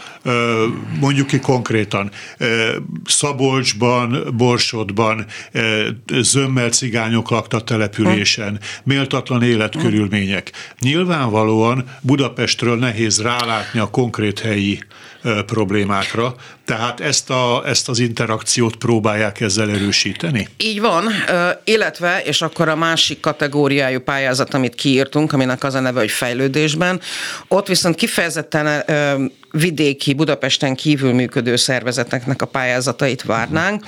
mondjuk 0.99 1.27
ki 1.27 1.39
konkrétan, 1.39 2.11
Szabolcsban, 3.05 4.33
Borsodban, 4.37 5.25
zömmel 6.13 6.69
cigányok 6.69 7.29
lakta 7.29 7.61
településen, 7.61 8.59
méltatlan 8.83 9.43
életkörülmények. 9.43 10.51
Nyilvánvalóan 10.79 11.85
Budapestről 12.01 12.77
nehéz 12.77 13.21
rálátni 13.21 13.79
a 13.79 13.89
konkrét 13.89 14.39
helyi 14.39 14.79
problémákra, 15.45 16.35
tehát 16.65 16.99
ezt, 16.99 17.29
a, 17.29 17.63
ezt 17.65 17.89
az 17.89 17.99
interakciót 17.99 18.75
próbálják 18.75 19.41
ezzel 19.41 19.69
erősíteni? 19.69 20.47
Így 20.57 20.81
van, 20.81 21.07
illetve, 21.63 22.21
és 22.23 22.41
akkor 22.41 22.69
a 22.69 22.75
másik 22.75 23.19
kategóriájú 23.19 23.99
pályázat, 23.99 24.53
amit 24.53 24.75
kiírtunk, 24.75 25.33
aminek 25.33 25.63
az 25.63 25.73
a 25.73 25.79
neve, 25.79 25.99
hogy 25.99 26.11
fejlődésben, 26.11 27.01
ott 27.47 27.67
viszont 27.67 27.95
kifejezetten 27.95 28.83
vidéki, 29.51 30.13
Budapesten 30.13 30.75
kívül 30.75 31.13
működő 31.13 31.55
szervezeteknek 31.55 32.41
a 32.41 32.45
pályázatait 32.45 33.23
várnánk, 33.23 33.85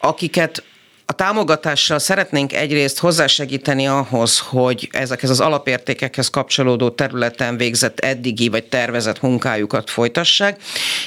akiket 0.00 0.62
a 1.10 1.14
támogatással 1.14 1.98
szeretnénk 1.98 2.52
egyrészt 2.52 2.98
hozzásegíteni 2.98 3.86
ahhoz, 3.86 4.38
hogy 4.38 4.88
ezekhez 4.92 5.30
az 5.30 5.40
alapértékekhez 5.40 6.30
kapcsolódó 6.30 6.90
területen 6.90 7.56
végzett 7.56 7.98
eddigi 7.98 8.48
vagy 8.48 8.64
tervezett 8.64 9.20
munkájukat 9.20 9.90
folytassák, 9.90 10.60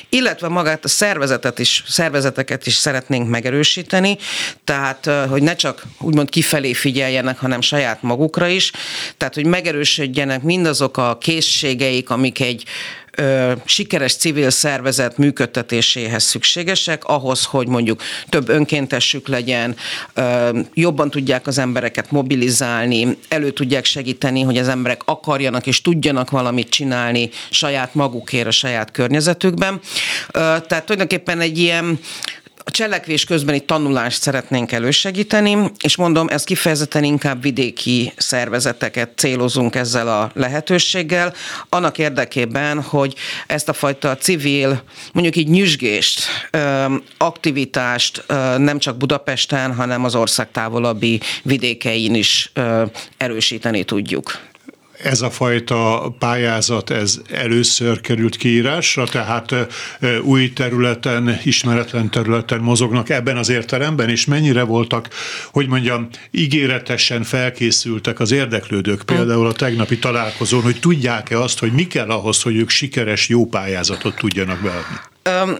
illetve 0.09 0.47
magát 0.47 0.83
a 0.85 0.87
szervezetet 0.87 1.59
is, 1.59 1.83
szervezeteket 1.87 2.65
is 2.65 2.73
szeretnénk 2.73 3.29
megerősíteni, 3.29 4.17
tehát 4.63 5.09
hogy 5.29 5.43
ne 5.43 5.55
csak 5.55 5.83
úgymond 5.99 6.29
kifelé 6.29 6.73
figyeljenek, 6.73 7.39
hanem 7.39 7.61
saját 7.61 8.01
magukra 8.01 8.47
is, 8.47 8.71
tehát 9.17 9.33
hogy 9.33 9.45
megerősödjenek 9.45 10.41
mindazok 10.41 10.97
a 10.97 11.17
készségeik, 11.17 12.09
amik 12.09 12.39
egy 12.39 12.63
ö, 13.15 13.51
sikeres 13.65 14.15
civil 14.15 14.49
szervezet 14.49 15.17
működtetéséhez 15.17 16.23
szükségesek, 16.23 17.03
ahhoz, 17.05 17.43
hogy 17.43 17.67
mondjuk 17.67 18.01
több 18.29 18.49
önkéntesük 18.49 19.27
legyen, 19.27 19.75
ö, 20.13 20.59
jobban 20.73 21.09
tudják 21.09 21.47
az 21.47 21.57
embereket 21.57 22.11
mobilizálni, 22.11 23.17
elő 23.27 23.51
tudják 23.51 23.85
segíteni, 23.85 24.41
hogy 24.41 24.57
az 24.57 24.67
emberek 24.67 25.01
akarjanak 25.05 25.67
és 25.67 25.81
tudjanak 25.81 26.29
valamit 26.29 26.69
csinálni 26.69 27.29
saját 27.49 27.95
magukért 27.95 28.47
a 28.47 28.51
saját 28.51 28.91
környezetükben. 28.91 29.79
Ö, 30.27 30.39
tehát 30.39 30.85
tulajdonképpen 30.85 31.39
egy 31.39 31.57
ilyen 31.57 31.99
a 32.63 32.71
cselekvés 32.71 33.23
közbeni 33.23 33.59
tanulást 33.59 34.21
szeretnénk 34.21 34.71
elősegíteni, 34.71 35.71
és 35.83 35.95
mondom, 35.95 36.27
ez 36.27 36.43
kifejezetten 36.43 37.03
inkább 37.03 37.41
vidéki 37.41 38.13
szervezeteket 38.17 39.11
célozunk 39.15 39.75
ezzel 39.75 40.07
a 40.07 40.31
lehetőséggel, 40.33 41.33
annak 41.69 41.97
érdekében, 41.97 42.81
hogy 42.81 43.15
ezt 43.47 43.69
a 43.69 43.73
fajta 43.73 44.17
civil, 44.17 44.83
mondjuk 45.13 45.35
így 45.35 45.47
nyüzsgést, 45.47 46.21
aktivitást 47.17 48.23
nem 48.57 48.79
csak 48.79 48.97
Budapesten, 48.97 49.75
hanem 49.75 50.03
az 50.03 50.15
ország 50.15 50.51
távolabbi 50.51 51.19
vidékein 51.43 52.15
is 52.15 52.51
erősíteni 53.17 53.83
tudjuk 53.83 54.50
ez 55.03 55.21
a 55.21 55.29
fajta 55.29 56.13
pályázat, 56.19 56.89
ez 56.89 57.19
először 57.31 58.01
került 58.01 58.35
kiírásra, 58.35 59.05
tehát 59.05 59.55
új 60.23 60.53
területen, 60.53 61.39
ismeretlen 61.43 62.09
területen 62.09 62.59
mozognak 62.59 63.09
ebben 63.09 63.37
az 63.37 63.49
értelemben, 63.49 64.09
és 64.09 64.25
mennyire 64.25 64.63
voltak, 64.63 65.07
hogy 65.51 65.67
mondjam, 65.67 66.07
ígéretesen 66.31 67.23
felkészültek 67.23 68.19
az 68.19 68.31
érdeklődők, 68.31 69.01
például 69.01 69.47
a 69.47 69.53
tegnapi 69.53 69.99
találkozón, 69.99 70.61
hogy 70.61 70.79
tudják-e 70.79 71.39
azt, 71.39 71.59
hogy 71.59 71.71
mi 71.71 71.87
kell 71.87 72.09
ahhoz, 72.09 72.41
hogy 72.41 72.55
ők 72.55 72.69
sikeres, 72.69 73.29
jó 73.29 73.45
pályázatot 73.45 74.15
tudjanak 74.15 74.61
beadni? 74.61 74.99
Um, 75.43 75.57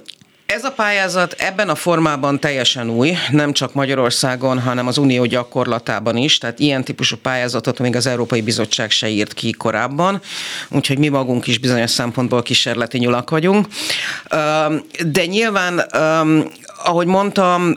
ez 0.53 0.63
a 0.63 0.71
pályázat 0.71 1.35
ebben 1.37 1.69
a 1.69 1.75
formában 1.75 2.39
teljesen 2.39 2.89
új, 2.89 3.13
nem 3.29 3.53
csak 3.53 3.73
Magyarországon, 3.73 4.59
hanem 4.59 4.87
az 4.87 4.97
unió 4.97 5.25
gyakorlatában 5.25 6.17
is, 6.17 6.37
tehát 6.37 6.59
ilyen 6.59 6.83
típusú 6.83 7.17
pályázatot 7.17 7.79
még 7.79 7.95
az 7.95 8.07
Európai 8.07 8.41
Bizottság 8.41 8.91
se 8.91 9.07
írt 9.07 9.33
ki 9.33 9.51
korábban, 9.51 10.21
úgyhogy 10.69 10.97
mi 10.97 11.07
magunk 11.07 11.47
is 11.47 11.57
bizonyos 11.57 11.89
szempontból 11.89 12.41
kísérleti 12.41 12.97
nyulak 12.97 13.29
vagyunk. 13.29 13.67
De 15.05 15.25
nyilván, 15.25 15.79
ahogy 16.83 17.07
mondtam, 17.07 17.73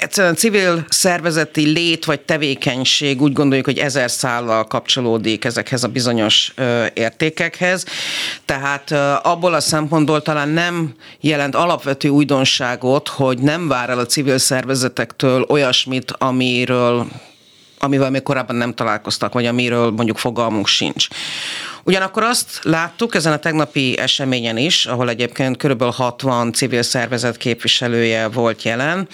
egyszerűen 0.00 0.34
civil 0.34 0.84
szervezeti 0.88 1.66
lét 1.66 2.04
vagy 2.04 2.20
tevékenység 2.20 3.22
úgy 3.22 3.32
gondoljuk, 3.32 3.66
hogy 3.66 3.78
ezer 3.78 4.10
szállal 4.10 4.64
kapcsolódik 4.64 5.44
ezekhez 5.44 5.84
a 5.84 5.88
bizonyos 5.88 6.54
értékekhez. 6.94 7.84
Tehát 8.44 8.90
abból 9.22 9.54
a 9.54 9.60
szempontból 9.60 10.22
talán 10.22 10.48
nem 10.48 10.94
jelent 11.20 11.54
alapvető 11.54 12.08
újdonságot, 12.08 13.08
hogy 13.08 13.38
nem 13.38 13.68
vár 13.68 13.90
el 13.90 13.98
a 13.98 14.06
civil 14.06 14.38
szervezetektől 14.38 15.44
olyasmit, 15.48 16.12
amiről 16.18 17.06
amivel 17.82 18.10
még 18.10 18.22
korábban 18.22 18.56
nem 18.56 18.74
találkoztak, 18.74 19.32
vagy 19.32 19.46
amiről 19.46 19.90
mondjuk 19.90 20.18
fogalmunk 20.18 20.66
sincs. 20.66 21.08
Ugyanakkor 21.84 22.22
azt 22.22 22.58
láttuk 22.62 23.14
ezen 23.14 23.32
a 23.32 23.38
tegnapi 23.38 23.98
eseményen 23.98 24.56
is, 24.56 24.86
ahol 24.86 25.08
egyébként 25.08 25.56
kb. 25.56 25.82
60 25.82 26.52
civil 26.52 26.82
szervezet 26.82 27.36
képviselője 27.36 28.28
volt 28.28 28.62
jelen, 28.62 29.08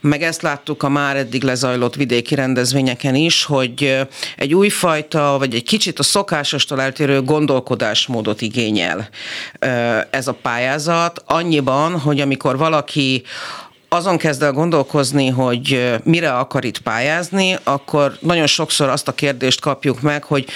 meg 0.00 0.22
ezt 0.22 0.42
láttuk 0.42 0.82
a 0.82 0.88
már 0.88 1.16
eddig 1.16 1.42
lezajlott 1.42 1.94
vidéki 1.94 2.34
rendezvényeken 2.34 3.14
is, 3.14 3.44
hogy 3.44 4.06
egy 4.36 4.54
újfajta, 4.54 5.36
vagy 5.38 5.54
egy 5.54 5.62
kicsit 5.62 5.98
a 5.98 6.02
szokásostól 6.02 6.80
eltérő 6.80 7.22
gondolkodásmódot 7.22 8.40
igényel 8.40 9.08
ez 10.10 10.28
a 10.28 10.32
pályázat, 10.42 11.22
annyiban, 11.26 11.98
hogy 11.98 12.20
amikor 12.20 12.56
valaki 12.56 13.22
azon 13.88 14.16
kezd 14.16 14.42
el 14.42 14.52
gondolkozni, 14.52 15.28
hogy 15.28 15.94
mire 16.04 16.32
akar 16.32 16.64
itt 16.64 16.78
pályázni, 16.78 17.58
akkor 17.62 18.16
nagyon 18.20 18.46
sokszor 18.46 18.88
azt 18.88 19.08
a 19.08 19.12
kérdést 19.12 19.60
kapjuk 19.60 20.00
meg, 20.00 20.24
hogy 20.24 20.46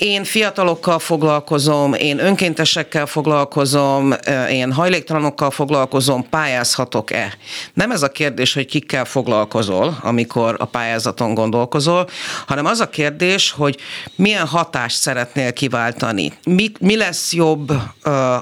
én 0.00 0.24
fiatalokkal 0.24 0.98
foglalkozom, 0.98 1.94
én 1.94 2.18
önkéntesekkel 2.18 3.06
foglalkozom, 3.06 4.14
én 4.50 4.72
hajléktalanokkal 4.72 5.50
foglalkozom, 5.50 6.28
pályázhatok-e? 6.28 7.34
Nem 7.74 7.90
ez 7.90 8.02
a 8.02 8.08
kérdés, 8.08 8.54
hogy 8.54 8.66
kikkel 8.66 9.04
foglalkozol, 9.04 9.98
amikor 10.02 10.56
a 10.58 10.64
pályázaton 10.64 11.34
gondolkozol, 11.34 12.08
hanem 12.46 12.66
az 12.66 12.80
a 12.80 12.88
kérdés, 12.88 13.50
hogy 13.50 13.76
milyen 14.16 14.46
hatást 14.46 14.96
szeretnél 14.96 15.52
kiváltani. 15.52 16.32
Mi, 16.44 16.70
mi 16.80 16.96
lesz 16.96 17.32
jobb 17.32 17.72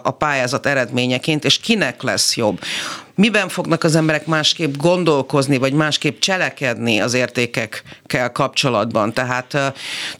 a 0.02 0.10
pályázat 0.10 0.66
eredményeként, 0.66 1.44
és 1.44 1.58
kinek 1.58 2.02
lesz 2.02 2.36
jobb? 2.36 2.60
Miben 3.18 3.48
fognak 3.48 3.84
az 3.84 3.96
emberek 3.96 4.26
másképp 4.26 4.76
gondolkozni, 4.76 5.58
vagy 5.58 5.72
másképp 5.72 6.18
cselekedni 6.18 7.00
az 7.00 7.14
értékekkel 7.14 8.32
kapcsolatban. 8.32 9.12
Tehát 9.12 9.74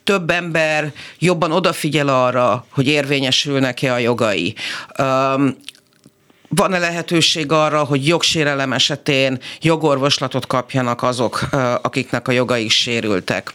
több 0.04 0.30
ember 0.30 0.92
jobban 1.18 1.52
odafigyel 1.52 2.08
arra, 2.08 2.66
hogy 2.70 2.86
érvényesülnek-e 2.86 3.92
a 3.92 3.98
jogai 3.98 4.54
van-e 6.48 6.78
lehetőség 6.78 7.52
arra, 7.52 7.84
hogy 7.84 8.06
jogsérelem 8.06 8.72
esetén 8.72 9.38
jogorvoslatot 9.60 10.46
kapjanak 10.46 11.02
azok, 11.02 11.48
akiknek 11.82 12.28
a 12.28 12.32
jogai 12.32 12.68
sérültek? 12.68 13.52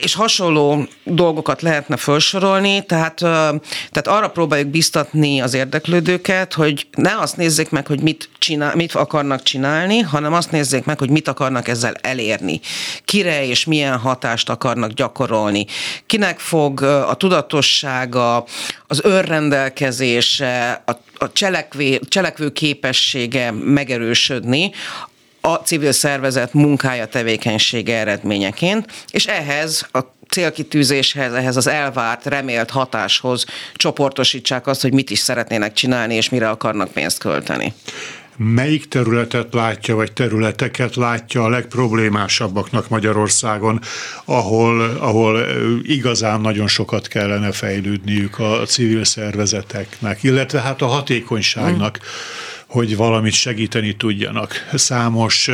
És 0.00 0.14
hasonló 0.14 0.86
dolgokat 1.04 1.62
lehetne 1.62 1.96
felsorolni, 1.96 2.86
tehát, 2.86 3.14
tehát 3.18 4.06
arra 4.06 4.28
próbáljuk 4.28 4.68
biztatni 4.68 5.40
az 5.40 5.54
érdeklődőket, 5.54 6.52
hogy 6.52 6.86
ne 6.96 7.16
azt 7.18 7.36
nézzék 7.36 7.70
meg, 7.70 7.86
hogy 7.86 8.00
mit, 8.00 8.28
csinál, 8.38 8.74
mit 8.74 8.94
akarnak 8.94 9.42
csinálni, 9.42 9.98
hanem 9.98 10.32
azt 10.32 10.50
nézzék 10.50 10.84
meg, 10.84 10.98
hogy 10.98 11.10
mit 11.10 11.28
akarnak 11.28 11.68
ezzel 11.68 11.94
elérni. 12.00 12.60
Kire 13.04 13.46
és 13.46 13.64
milyen 13.64 13.98
hatást 13.98 14.48
akarnak 14.48 14.92
gyakorolni. 14.92 15.66
Kinek 16.06 16.38
fog 16.38 16.82
a 16.82 17.14
tudatossága, 17.14 18.44
az 18.86 19.00
önrendelkezése, 19.04 20.82
a, 20.86 20.92
a 21.18 21.32
cselekvő, 21.32 21.98
cselekvő 22.08 22.52
képessége 22.52 23.50
megerősödni, 23.50 24.70
a 25.40 25.54
civil 25.54 25.92
szervezet 25.92 26.52
munkája, 26.52 27.06
tevékenysége 27.06 27.96
eredményeként, 27.96 28.86
és 29.10 29.26
ehhez 29.26 29.88
a 29.92 30.00
célkitűzéshez, 30.28 31.32
ehhez 31.32 31.56
az 31.56 31.66
elvárt, 31.66 32.26
remélt 32.26 32.70
hatáshoz 32.70 33.44
csoportosítsák 33.74 34.66
azt, 34.66 34.82
hogy 34.82 34.92
mit 34.92 35.10
is 35.10 35.18
szeretnének 35.18 35.72
csinálni, 35.72 36.14
és 36.14 36.28
mire 36.28 36.48
akarnak 36.48 36.92
pénzt 36.92 37.18
költeni 37.18 37.74
melyik 38.40 38.88
területet 38.88 39.54
látja, 39.54 39.94
vagy 39.94 40.12
területeket 40.12 40.96
látja 40.96 41.44
a 41.44 41.48
legproblémásabbaknak 41.48 42.88
Magyarországon, 42.88 43.80
ahol, 44.24 44.80
ahol 44.80 45.46
igazán 45.82 46.40
nagyon 46.40 46.68
sokat 46.68 47.08
kellene 47.08 47.52
fejlődniük 47.52 48.38
a 48.38 48.62
civil 48.66 49.04
szervezeteknek, 49.04 50.22
illetve 50.22 50.60
hát 50.60 50.82
a 50.82 50.86
hatékonyságnak. 50.86 51.96
Hmm 51.96 52.06
hogy 52.68 52.96
valamit 52.96 53.32
segíteni 53.32 53.96
tudjanak. 53.96 54.68
Számos 54.74 55.50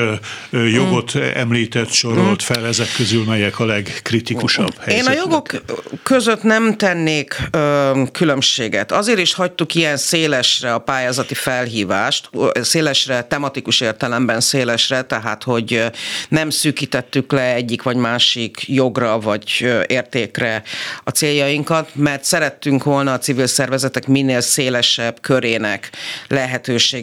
jogot 0.51 1.19
mm. 1.19 1.23
említett, 1.35 1.91
sorolt 1.91 2.43
mm. 2.43 2.47
fel, 2.47 2.67
ezek 2.67 2.93
közül 2.97 3.25
melyek 3.25 3.59
a 3.59 3.65
legkritikusabb 3.65 4.75
helyzetnek? 4.79 5.15
Én 5.15 5.21
a 5.21 5.25
jogok 5.25 5.63
között 6.03 6.43
nem 6.43 6.77
tennék 6.77 7.37
ö, 7.51 8.03
különbséget. 8.13 8.93
Azért 8.93 9.19
is 9.19 9.35
hagytuk 9.35 9.75
ilyen 9.75 9.97
szélesre 9.97 10.75
a 10.75 10.79
pályázati 10.79 11.35
felhívást, 11.35 12.31
szélesre, 12.61 13.23
tematikus 13.23 13.81
értelemben 13.81 14.41
szélesre, 14.41 15.03
tehát 15.03 15.43
hogy 15.43 15.85
nem 16.29 16.51
szűkítettük 16.51 17.33
le 17.33 17.55
egyik 17.55 17.83
vagy 17.83 17.97
másik 17.97 18.63
jogra 18.67 19.19
vagy 19.19 19.67
értékre 19.87 20.63
a 21.05 21.11
céljainkat, 21.11 21.91
mert 21.95 22.25
szerettünk 22.25 22.85
volna 22.85 23.13
a 23.13 23.19
civil 23.19 23.47
szervezetek 23.47 24.07
minél 24.07 24.41
szélesebb 24.41 25.21
körének 25.21 25.91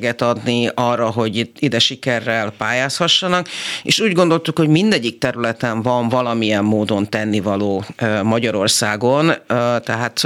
lehetőséget 0.01 0.21
adni 0.21 0.69
arra, 0.73 1.09
hogy 1.09 1.51
ide 1.59 1.79
sikerrel 1.79 2.51
pályázhassanak, 2.57 3.47
és 3.83 3.99
úgy 3.99 4.13
gondoltuk, 4.13 4.57
hogy 4.57 4.67
mindegyik 4.67 5.17
területen 5.17 5.81
van 5.81 6.09
valamilyen 6.09 6.63
módon 6.63 7.09
tennivaló 7.09 7.83
Magyarországon, 8.23 9.31
tehát, 9.83 10.19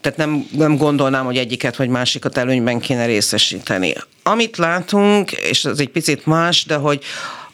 tehát 0.00 0.16
nem, 0.16 0.46
nem 0.50 0.76
gondolnám, 0.76 1.24
hogy 1.24 1.36
egyiket 1.36 1.76
vagy 1.76 1.88
másikat 1.88 2.36
előnyben 2.36 2.78
kéne 2.78 3.06
részesíteni. 3.06 3.94
Amit 4.22 4.56
látunk, 4.56 5.32
és 5.32 5.64
ez 5.64 5.78
egy 5.78 5.88
picit 5.88 6.26
más, 6.26 6.64
de 6.64 6.74
hogy 6.74 7.02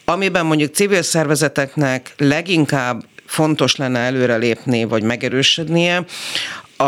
amiben 0.05 0.45
mondjuk 0.45 0.73
civil 0.73 1.01
szervezeteknek 1.01 2.13
leginkább 2.17 3.03
fontos 3.25 3.75
lenne 3.75 3.99
előrelépni, 3.99 4.83
vagy 4.83 5.03
megerősödnie, 5.03 6.05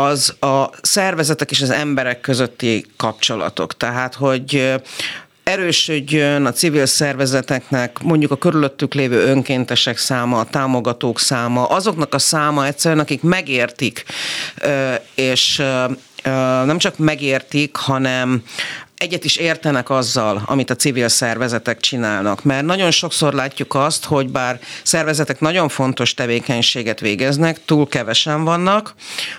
az 0.02 0.34
a 0.40 0.70
szervezetek 0.82 1.50
és 1.50 1.62
az 1.62 1.70
emberek 1.70 2.20
közötti 2.20 2.86
kapcsolatok. 2.96 3.76
Tehát, 3.76 4.14
hogy 4.14 4.74
erősödjön 5.42 6.44
a 6.46 6.52
civil 6.52 6.86
szervezeteknek, 6.86 7.98
mondjuk 8.02 8.30
a 8.30 8.36
körülöttük 8.36 8.94
lévő 8.94 9.24
önkéntesek 9.24 9.98
száma, 9.98 10.38
a 10.38 10.44
támogatók 10.44 11.20
száma, 11.20 11.66
azoknak 11.66 12.14
a 12.14 12.18
száma 12.18 12.66
egyszerűen, 12.66 13.00
akik 13.00 13.22
megértik, 13.22 14.04
és 15.14 15.62
nem 16.64 16.78
csak 16.78 16.98
megértik, 16.98 17.76
hanem 17.76 18.42
egyet 18.96 19.24
is 19.24 19.36
értenek 19.36 19.90
azzal, 19.90 20.42
amit 20.46 20.70
a 20.70 20.76
civil 20.76 21.08
szervezetek 21.08 21.80
csinálnak, 21.80 22.44
mert 22.44 22.64
nagyon 22.64 22.90
sokszor 22.90 23.32
látjuk 23.32 23.74
azt, 23.74 24.04
hogy 24.04 24.28
bár 24.28 24.60
szervezetek 24.82 25.40
nagyon 25.40 25.68
fontos 25.68 26.14
tevékenységet 26.14 27.00
végeznek, 27.00 27.64
túl 27.64 27.88
kevesen 27.88 28.44
vannak, 28.44 28.94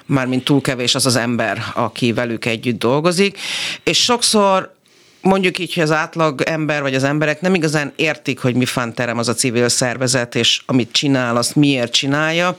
mármint 0.05 0.43
túl 0.43 0.61
kevés 0.61 0.95
az 0.95 1.05
az 1.05 1.15
ember, 1.15 1.63
aki 1.73 2.13
velük 2.13 2.45
együtt 2.45 2.79
dolgozik, 2.79 3.39
és 3.83 4.03
sokszor 4.03 4.75
mondjuk 5.21 5.59
így, 5.59 5.73
hogy 5.73 5.83
az 5.83 5.91
átlag 5.91 6.41
ember 6.41 6.81
vagy 6.81 6.95
az 6.95 7.03
emberek 7.03 7.41
nem 7.41 7.53
igazán 7.55 7.93
értik, 7.95 8.39
hogy 8.39 8.55
mi 8.55 8.65
terem 8.93 9.17
az 9.17 9.27
a 9.27 9.33
civil 9.33 9.69
szervezet, 9.69 10.35
és 10.35 10.61
amit 10.65 10.91
csinál, 10.91 11.37
azt 11.37 11.55
miért 11.55 11.91
csinálja. 11.91 12.57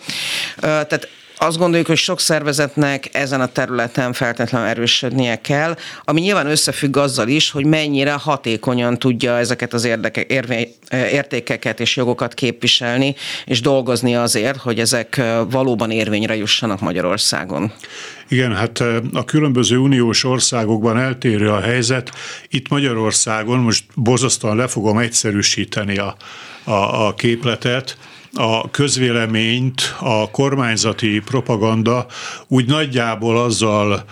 Tehát 0.60 1.08
azt 1.38 1.58
gondoljuk, 1.58 1.86
hogy 1.86 1.96
sok 1.96 2.20
szervezetnek 2.20 3.08
ezen 3.12 3.40
a 3.40 3.46
területen 3.46 4.12
feltétlenül 4.12 4.68
erősödnie 4.68 5.40
kell, 5.40 5.76
ami 6.04 6.20
nyilván 6.20 6.46
összefügg 6.46 6.96
azzal 6.96 7.28
is, 7.28 7.50
hogy 7.50 7.64
mennyire 7.64 8.12
hatékonyan 8.12 8.98
tudja 8.98 9.38
ezeket 9.38 9.72
az 9.72 9.84
érdeke, 9.84 10.24
érvé, 10.28 10.74
értékeket 10.90 11.80
és 11.80 11.96
jogokat 11.96 12.34
képviselni, 12.34 13.14
és 13.44 13.60
dolgozni 13.60 14.16
azért, 14.16 14.56
hogy 14.56 14.78
ezek 14.78 15.22
valóban 15.50 15.90
érvényre 15.90 16.36
jussanak 16.36 16.80
Magyarországon. 16.80 17.72
Igen, 18.28 18.54
hát 18.54 18.82
a 19.12 19.24
különböző 19.24 19.76
uniós 19.76 20.24
országokban 20.24 20.98
eltérő 20.98 21.50
a 21.50 21.60
helyzet. 21.60 22.10
Itt 22.48 22.68
Magyarországon, 22.68 23.58
most 23.58 23.84
borzasztóan 23.94 24.56
le 24.56 24.66
fogom 24.66 24.98
egyszerűsíteni 24.98 25.98
a, 25.98 26.16
a, 26.64 27.06
a 27.06 27.14
képletet, 27.14 27.96
a 28.38 28.70
közvéleményt 28.70 29.94
a 30.00 30.30
kormányzati 30.30 31.20
propaganda 31.24 32.06
úgy 32.48 32.66
nagyjából 32.66 33.38
azzal 33.42 34.04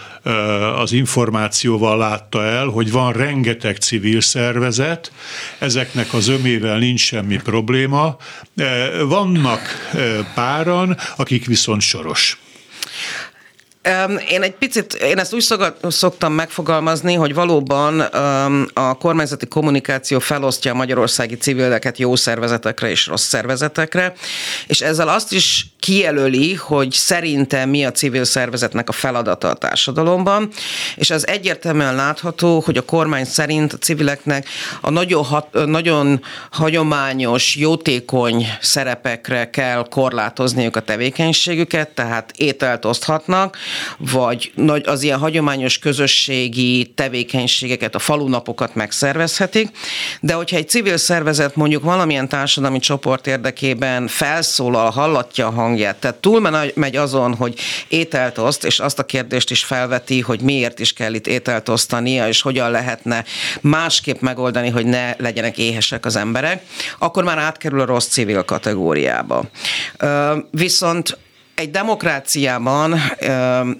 az 0.76 0.92
információval 0.92 1.98
látta 1.98 2.44
el, 2.44 2.66
hogy 2.66 2.90
van 2.90 3.12
rengeteg 3.12 3.76
civil 3.76 4.20
szervezet, 4.20 5.12
ezeknek 5.58 6.14
az 6.14 6.28
ömével 6.28 6.78
nincs 6.78 7.00
semmi 7.00 7.36
probléma, 7.36 8.16
vannak 9.08 9.60
páran, 10.34 10.96
akik 11.16 11.46
viszont 11.46 11.80
soros. 11.80 12.38
Én 14.28 14.42
egy 14.42 14.54
picit, 14.54 14.92
én 14.92 15.18
ezt 15.18 15.34
úgy 15.34 15.46
szoktam 15.88 16.32
megfogalmazni, 16.32 17.14
hogy 17.14 17.34
valóban 17.34 18.00
a 18.72 18.94
kormányzati 18.94 19.46
kommunikáció 19.46 20.18
felosztja 20.18 20.72
a 20.72 20.74
magyarországi 20.74 21.36
civileket 21.36 21.98
jó 21.98 22.16
szervezetekre 22.16 22.90
és 22.90 23.06
rossz 23.06 23.26
szervezetekre, 23.26 24.12
és 24.66 24.80
ezzel 24.80 25.08
azt 25.08 25.32
is 25.32 25.66
kijelöli, 25.80 26.54
hogy 26.54 26.92
szerintem 26.92 27.68
mi 27.68 27.84
a 27.84 27.92
civil 27.92 28.24
szervezetnek 28.24 28.88
a 28.88 28.92
feladata 28.92 29.48
a 29.48 29.54
társadalomban, 29.54 30.50
és 30.96 31.10
az 31.10 31.26
egyértelműen 31.26 31.94
látható, 31.94 32.62
hogy 32.64 32.76
a 32.76 32.84
kormány 32.84 33.24
szerint 33.24 33.72
a 33.72 33.78
civileknek 33.78 34.48
a 34.80 34.90
nagyon, 34.90 35.24
hat, 35.24 35.66
nagyon 35.66 36.22
hagyományos, 36.50 37.56
jótékony 37.56 38.46
szerepekre 38.60 39.50
kell 39.50 39.86
korlátozniuk 39.90 40.76
a 40.76 40.80
tevékenységüket, 40.80 41.88
tehát 41.88 42.32
ételt 42.36 42.84
oszthatnak, 42.84 43.56
vagy 43.98 44.52
nagy, 44.54 44.86
az 44.86 45.02
ilyen 45.02 45.18
hagyományos 45.18 45.78
közösségi 45.78 46.92
tevékenységeket, 46.94 47.94
a 47.94 47.98
falunapokat 47.98 48.74
megszervezhetik, 48.74 49.68
de 50.20 50.34
hogyha 50.34 50.56
egy 50.56 50.68
civil 50.68 50.96
szervezet 50.96 51.56
mondjuk 51.56 51.82
valamilyen 51.82 52.28
társadalmi 52.28 52.78
csoport 52.78 53.26
érdekében 53.26 54.08
felszólal, 54.08 54.90
hallatja 54.90 55.46
a 55.46 55.50
hangját, 55.50 55.96
tehát 55.96 56.16
túl 56.16 56.70
megy 56.74 56.96
azon, 56.96 57.34
hogy 57.34 57.54
ételt 57.88 58.38
oszt, 58.38 58.64
és 58.64 58.78
azt 58.78 58.98
a 58.98 59.04
kérdést 59.04 59.50
is 59.50 59.64
felveti, 59.64 60.20
hogy 60.20 60.40
miért 60.40 60.78
is 60.78 60.92
kell 60.92 61.14
itt 61.14 61.26
ételt 61.26 61.68
osztania, 61.68 62.28
és 62.28 62.42
hogyan 62.42 62.70
lehetne 62.70 63.24
másképp 63.60 64.20
megoldani, 64.20 64.68
hogy 64.68 64.86
ne 64.86 65.14
legyenek 65.18 65.58
éhesek 65.58 66.04
az 66.06 66.16
emberek, 66.16 66.62
akkor 66.98 67.24
már 67.24 67.38
átkerül 67.38 67.80
a 67.80 67.84
rossz 67.84 68.06
civil 68.06 68.42
kategóriába. 68.42 69.44
Viszont 70.50 71.18
egy 71.56 71.70
demokráciában 71.70 73.00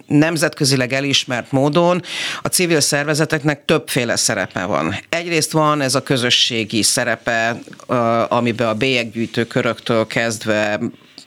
nemzetközileg 0.07 0.93
elismert 0.93 1.53
módon 1.53 2.03
a 2.43 2.49
civil 2.49 2.81
szervezeteknek 2.81 3.65
többféle 3.65 4.17
szerepe 4.17 4.65
van. 4.65 4.95
Egyrészt 5.09 5.53
van 5.53 5.81
ez 5.81 5.95
a 5.95 6.03
közösségi 6.03 6.83
szerepe, 6.83 7.59
amiben 8.29 8.69
a 8.69 8.75
bélyeggyűjtő 8.75 9.47
köröktől 9.47 10.07
kezdve 10.07 10.81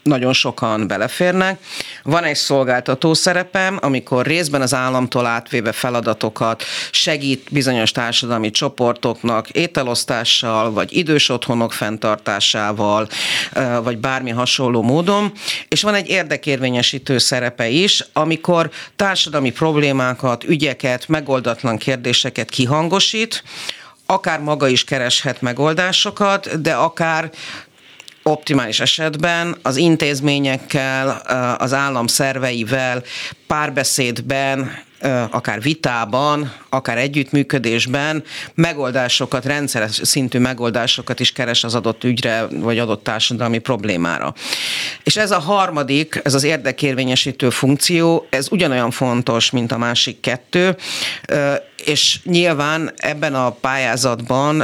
nagyon 0.03 0.33
sokan 0.33 0.87
beleférnek. 0.87 1.59
Van 2.03 2.23
egy 2.23 2.35
szolgáltató 2.35 3.13
szerepem, 3.13 3.77
amikor 3.81 4.25
részben 4.25 4.61
az 4.61 4.73
államtól 4.73 5.25
átvéve 5.25 5.71
feladatokat 5.71 6.63
segít 6.91 7.47
bizonyos 7.51 7.91
társadalmi 7.91 8.51
csoportoknak 8.51 9.49
ételosztással, 9.49 10.71
vagy 10.71 10.97
idős 10.97 11.29
otthonok 11.29 11.73
fenntartásával, 11.73 13.07
vagy 13.83 13.97
bármi 13.97 14.29
hasonló 14.29 14.81
módon. 14.81 15.31
És 15.67 15.81
van 15.81 15.93
egy 15.93 16.09
érdekérvényesítő 16.09 17.17
szerepe 17.17 17.67
is, 17.67 18.05
amikor 18.13 18.69
társadalmi 18.95 19.51
problémákat, 19.51 20.43
ügyeket, 20.43 21.07
megoldatlan 21.07 21.77
kérdéseket 21.77 22.49
kihangosít, 22.49 23.43
akár 24.05 24.39
maga 24.39 24.67
is 24.67 24.83
kereshet 24.83 25.41
megoldásokat, 25.41 26.61
de 26.61 26.73
akár 26.73 27.31
optimális 28.29 28.79
esetben 28.79 29.57
az 29.61 29.75
intézményekkel, 29.75 31.09
az 31.57 31.73
állam 31.73 32.07
szerveivel 32.07 33.03
párbeszédben 33.47 34.71
akár 35.31 35.61
vitában, 35.61 36.53
akár 36.69 36.97
együttműködésben 36.97 38.23
megoldásokat, 38.53 39.45
rendszeres 39.45 39.99
szintű 40.03 40.39
megoldásokat 40.39 41.19
is 41.19 41.31
keres 41.31 41.63
az 41.63 41.75
adott 41.75 42.03
ügyre, 42.03 42.47
vagy 42.49 42.79
adott 42.79 43.03
társadalmi 43.03 43.57
problémára. 43.57 44.33
És 45.03 45.17
ez 45.17 45.31
a 45.31 45.39
harmadik, 45.39 46.21
ez 46.23 46.33
az 46.33 46.43
érdekérvényesítő 46.43 47.49
funkció, 47.49 48.27
ez 48.29 48.47
ugyanolyan 48.51 48.91
fontos, 48.91 49.51
mint 49.51 49.71
a 49.71 49.77
másik 49.77 50.19
kettő, 50.19 50.75
és 51.85 52.19
nyilván 52.23 52.91
ebben 52.97 53.35
a 53.35 53.51
pályázatban 53.51 54.63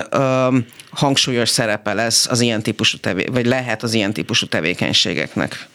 hangsúlyos 0.96 1.50
szerepe 1.50 1.94
lesz 1.94 2.28
az 2.28 2.42
ilyen 2.42 2.64
típusú 2.64 2.98
tevé- 2.98 3.30
vagy 3.30 3.46
lehet 3.46 3.84
az 3.84 3.94
ilyen 3.94 4.14
típusú 4.14 4.46
tevékenységeknek 4.46 5.68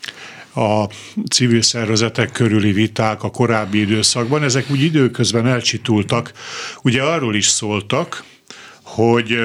a 0.55 0.85
civil 1.31 1.63
szervezetek 1.63 2.33
körüli 2.33 2.73
viták 2.73 3.23
a 3.23 3.31
korábbi 3.31 3.81
időszakban, 3.81 4.43
ezek 4.43 4.71
úgy 4.71 4.83
időközben 4.83 5.47
elcsitultak. 5.47 6.33
Ugye 6.83 7.03
arról 7.03 7.35
is 7.35 7.47
szóltak, 7.47 8.25
hogy 8.83 9.39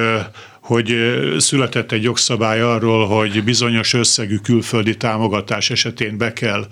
hogy 0.65 0.95
született 1.37 1.91
egy 1.91 2.03
jogszabály 2.03 2.61
arról, 2.61 3.07
hogy 3.07 3.43
bizonyos 3.43 3.93
összegű 3.93 4.37
külföldi 4.37 4.97
támogatás 4.97 5.69
esetén 5.69 6.17
be 6.17 6.33
kell 6.33 6.67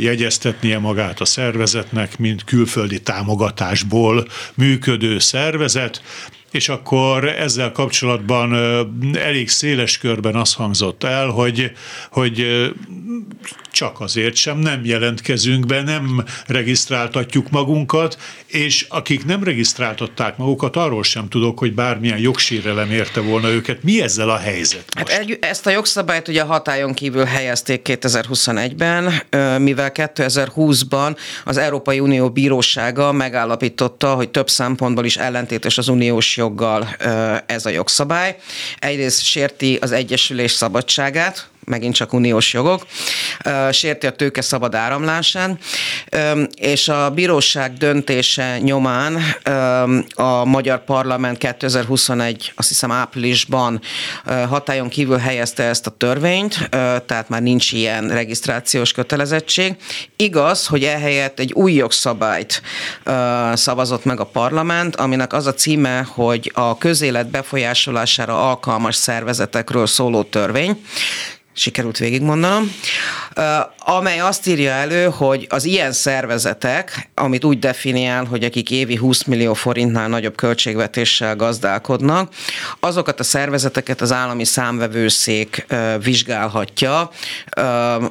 jegyeztetnie 0.00 0.78
magát 0.78 1.20
a 1.20 1.24
szervezetnek, 1.24 2.18
mint 2.18 2.44
külföldi 2.44 3.00
támogatásból 3.02 4.26
működő 4.54 5.18
szervezet, 5.18 6.02
és 6.54 6.68
akkor 6.68 7.28
ezzel 7.28 7.72
kapcsolatban 7.72 8.54
elég 9.14 9.48
széles 9.48 9.98
körben 9.98 10.34
az 10.34 10.54
hangzott 10.54 11.04
el, 11.04 11.28
hogy, 11.28 11.72
hogy 12.10 12.46
csak 13.74 14.00
azért 14.00 14.34
sem 14.34 14.58
nem 14.58 14.84
jelentkezünk 14.84 15.66
be, 15.66 15.82
nem 15.82 16.24
regisztráltatjuk 16.46 17.50
magunkat, 17.50 18.18
és 18.46 18.86
akik 18.88 19.24
nem 19.24 19.44
regisztráltatták 19.44 20.36
magukat, 20.36 20.76
arról 20.76 21.02
sem 21.02 21.28
tudok, 21.28 21.58
hogy 21.58 21.74
bármilyen 21.74 22.18
jogsérelem 22.18 22.90
érte 22.90 23.20
volna 23.20 23.48
őket. 23.48 23.82
Mi 23.82 24.02
ezzel 24.02 24.30
a 24.30 24.36
helyzet 24.36 24.84
most? 24.94 25.08
Hát 25.08 25.18
egy, 25.18 25.38
ezt 25.40 25.66
a 25.66 25.70
jogszabályt 25.70 26.28
ugye 26.28 26.42
a 26.42 26.46
hatályon 26.46 26.94
kívül 26.94 27.24
helyezték 27.24 27.86
2021-ben, 27.90 29.12
mivel 29.62 29.90
2020-ban 29.94 31.16
az 31.44 31.56
Európai 31.56 32.00
Unió 32.00 32.30
Bírósága 32.30 33.12
megállapította, 33.12 34.14
hogy 34.14 34.28
több 34.28 34.50
szempontból 34.50 35.04
is 35.04 35.16
ellentétes 35.16 35.78
az 35.78 35.88
uniós 35.88 36.36
joggal 36.36 36.88
ez 37.46 37.66
a 37.66 37.70
jogszabály. 37.70 38.36
Egyrészt 38.78 39.22
sérti 39.24 39.78
az 39.80 39.92
egyesülés 39.92 40.52
szabadságát, 40.52 41.48
megint 41.64 41.94
csak 41.94 42.12
uniós 42.12 42.52
jogok, 42.52 42.86
sérti 43.70 44.06
a 44.06 44.10
tőke 44.10 44.40
szabad 44.40 44.74
áramlásán, 44.74 45.58
és 46.56 46.88
a 46.88 47.10
bíróság 47.10 47.72
döntése 47.72 48.58
nyomán 48.58 49.18
a 50.14 50.44
Magyar 50.44 50.84
Parlament 50.84 51.38
2021, 51.38 52.52
azt 52.56 52.68
hiszem 52.68 52.90
áprilisban 52.90 53.80
hatályon 54.48 54.88
kívül 54.88 55.18
helyezte 55.18 55.62
ezt 55.62 55.86
a 55.86 55.90
törvényt, 55.90 56.68
tehát 57.06 57.28
már 57.28 57.42
nincs 57.42 57.72
ilyen 57.72 58.08
regisztrációs 58.08 58.92
kötelezettség. 58.92 59.76
Igaz, 60.16 60.66
hogy 60.66 60.84
ehelyett 60.84 61.38
egy 61.38 61.52
új 61.52 61.72
jogszabályt 61.72 62.62
szavazott 63.52 64.04
meg 64.04 64.20
a 64.20 64.24
parlament, 64.24 64.96
aminek 64.96 65.32
az 65.32 65.46
a 65.46 65.54
címe, 65.54 66.06
hogy 66.08 66.50
a 66.54 66.78
közélet 66.78 67.30
befolyásolására 67.30 68.48
alkalmas 68.48 68.96
szervezetekről 68.96 69.86
szóló 69.86 70.22
törvény 70.22 70.84
sikerült 71.56 71.98
végigmondanom, 71.98 72.72
amely 73.78 74.20
azt 74.20 74.46
írja 74.46 74.70
elő, 74.70 75.04
hogy 75.04 75.46
az 75.50 75.64
ilyen 75.64 75.92
szervezetek, 75.92 77.08
amit 77.14 77.44
úgy 77.44 77.58
definiál, 77.58 78.24
hogy 78.24 78.44
akik 78.44 78.70
évi 78.70 78.96
20 78.96 79.24
millió 79.24 79.54
forintnál 79.54 80.08
nagyobb 80.08 80.34
költségvetéssel 80.34 81.36
gazdálkodnak, 81.36 82.34
azokat 82.80 83.20
a 83.20 83.24
szervezeteket 83.24 84.00
az 84.00 84.12
állami 84.12 84.44
számvevőszék 84.44 85.66
vizsgálhatja 86.02 87.10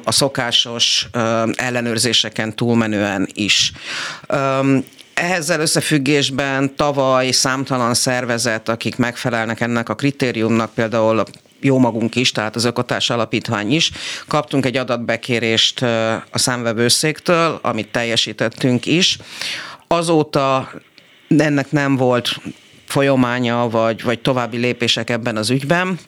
a 0.04 0.12
szokásos 0.12 1.08
ellenőrzéseken 1.54 2.56
túlmenően 2.56 3.28
is. 3.32 3.72
Ehhezzel 5.14 5.60
összefüggésben 5.60 6.76
tavaly 6.76 7.30
számtalan 7.30 7.94
szervezet, 7.94 8.68
akik 8.68 8.96
megfelelnek 8.96 9.60
ennek 9.60 9.88
a 9.88 9.94
kritériumnak, 9.94 10.74
például 10.74 11.24
jó 11.64 11.78
magunk 11.78 12.16
is, 12.16 12.32
tehát 12.32 12.56
az 12.56 12.64
Ökotárs 12.64 13.10
Alapítvány 13.10 13.72
is. 13.72 13.90
Kaptunk 14.26 14.66
egy 14.66 14.76
adatbekérést 14.76 15.82
a 16.30 16.38
számvevőszéktől, 16.38 17.58
amit 17.62 17.88
teljesítettünk 17.88 18.86
is. 18.86 19.18
Azóta 19.86 20.70
ennek 21.28 21.70
nem 21.70 21.96
volt 21.96 22.36
folyamánya, 22.86 23.68
vagy, 23.68 24.02
vagy 24.02 24.20
további 24.20 24.56
lépések 24.56 25.10
ebben 25.10 25.36
az 25.36 25.50
ügyben 25.50 25.98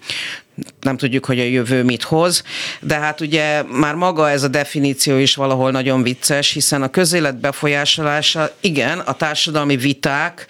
nem 0.81 0.97
tudjuk, 0.97 1.25
hogy 1.25 1.39
a 1.39 1.43
jövő 1.43 1.83
mit 1.83 2.03
hoz, 2.03 2.43
de 2.81 2.95
hát 2.95 3.21
ugye 3.21 3.63
már 3.63 3.95
maga 3.95 4.31
ez 4.31 4.43
a 4.43 4.49
definíció 4.49 5.17
is 5.17 5.35
valahol 5.35 5.71
nagyon 5.71 6.03
vicces, 6.03 6.53
hiszen 6.53 6.83
a 6.83 6.89
közélet 6.89 7.41
befolyásolása, 7.41 8.51
igen, 8.61 8.99
a 8.99 9.13
társadalmi 9.13 9.77
viták, 9.77 10.47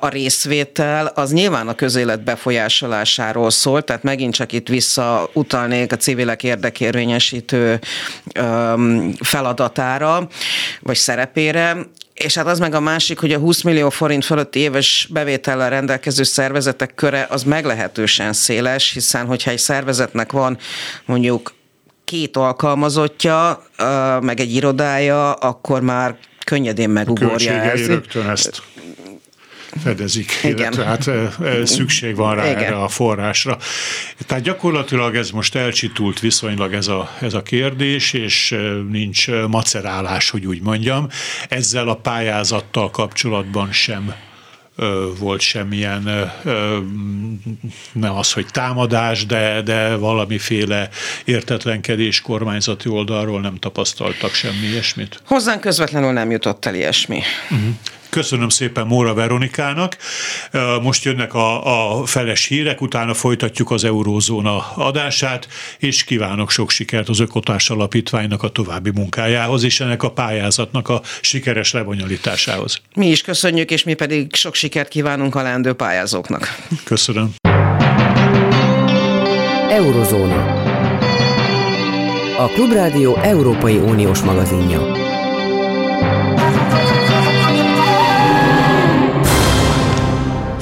a 0.00 0.08
részvétel, 0.08 1.06
az 1.06 1.32
nyilván 1.32 1.68
a 1.68 1.74
közélet 1.74 2.22
befolyásolásáról 2.22 3.50
szól, 3.50 3.82
tehát 3.82 4.02
megint 4.02 4.34
csak 4.34 4.52
itt 4.52 4.68
visszautalnék 4.68 5.92
a 5.92 5.96
civilek 5.96 6.42
érdekérvényesítő 6.42 7.80
feladatára, 9.20 10.28
vagy 10.80 10.96
szerepére, 10.96 11.76
és 12.16 12.34
hát 12.34 12.46
az 12.46 12.58
meg 12.58 12.74
a 12.74 12.80
másik, 12.80 13.18
hogy 13.18 13.32
a 13.32 13.38
20 13.38 13.62
millió 13.62 13.90
forint 13.90 14.24
fölötti 14.24 14.58
éves 14.58 15.08
bevétellel 15.10 15.70
rendelkező 15.70 16.22
szervezetek 16.22 16.94
köre 16.94 17.26
az 17.30 17.42
meglehetősen 17.42 18.32
széles, 18.32 18.92
hiszen 18.92 19.26
hogyha 19.26 19.50
egy 19.50 19.58
szervezetnek 19.58 20.32
van 20.32 20.58
mondjuk 21.04 21.54
két 22.04 22.36
alkalmazottja, 22.36 23.62
meg 24.20 24.40
egy 24.40 24.54
irodája, 24.54 25.32
akkor 25.32 25.80
már 25.80 26.16
könnyedén 26.44 26.90
megugorja 26.90 27.52
ez. 27.52 27.86
rögtön 27.86 28.28
ezt 28.28 28.62
fedezik, 29.82 30.32
Igen. 30.42 30.56
illetve 30.56 30.84
hát 30.84 31.10
szükség 31.64 32.16
van 32.16 32.34
rá 32.34 32.50
Igen. 32.50 32.62
erre 32.62 32.82
a 32.82 32.88
forrásra. 32.88 33.58
Tehát 34.26 34.44
gyakorlatilag 34.44 35.16
ez 35.16 35.30
most 35.30 35.54
elcsitult 35.54 36.20
viszonylag 36.20 36.72
ez 36.74 36.88
a, 36.88 37.10
ez 37.20 37.34
a 37.34 37.42
kérdés, 37.42 38.12
és 38.12 38.56
nincs 38.90 39.26
macerálás, 39.48 40.30
hogy 40.30 40.46
úgy 40.46 40.62
mondjam. 40.62 41.08
Ezzel 41.48 41.88
a 41.88 41.94
pályázattal 41.94 42.90
kapcsolatban 42.90 43.72
sem 43.72 44.14
volt 45.18 45.40
semmilyen, 45.40 46.32
nem 47.92 48.14
az, 48.14 48.32
hogy 48.32 48.46
támadás, 48.50 49.26
de, 49.26 49.62
de 49.62 49.96
valamiféle 49.96 50.88
értetlenkedés 51.24 52.20
kormányzati 52.20 52.88
oldalról 52.88 53.40
nem 53.40 53.54
tapasztaltak 53.54 54.34
semmi 54.34 54.66
ilyesmit? 54.70 55.20
Hozzánk 55.24 55.60
közvetlenül 55.60 56.12
nem 56.12 56.30
jutott 56.30 56.64
el 56.64 56.74
ilyesmi. 56.74 57.22
Uh-huh. 57.50 57.68
Köszönöm 58.16 58.48
szépen 58.48 58.86
Móra 58.86 59.14
Veronikának. 59.14 59.96
Most 60.82 61.04
jönnek 61.04 61.34
a, 61.34 62.00
a 62.00 62.06
feles 62.06 62.46
hírek, 62.46 62.80
utána 62.80 63.14
folytatjuk 63.14 63.70
az 63.70 63.84
Eurózóna 63.84 64.72
adását, 64.74 65.48
és 65.78 66.04
kívánok 66.04 66.50
sok 66.50 66.70
sikert 66.70 67.08
az 67.08 67.20
Ökotárs 67.20 67.70
Alapítványnak 67.70 68.42
a 68.42 68.48
további 68.48 68.90
munkájához, 68.94 69.62
és 69.62 69.80
ennek 69.80 70.02
a 70.02 70.10
pályázatnak 70.10 70.88
a 70.88 71.00
sikeres 71.20 71.72
lebonyolításához. 71.72 72.80
Mi 72.94 73.06
is 73.06 73.22
köszönjük, 73.22 73.70
és 73.70 73.84
mi 73.84 73.94
pedig 73.94 74.34
sok 74.34 74.54
sikert 74.54 74.88
kívánunk 74.88 75.34
a 75.34 75.42
leendő 75.42 75.72
pályázóknak. 75.72 76.56
Köszönöm. 76.84 77.34
Eurozóna. 79.70 80.62
A 82.38 82.46
Klubrádió 82.46 83.16
Európai 83.16 83.76
Uniós 83.76 84.20
magazinja. 84.20 85.05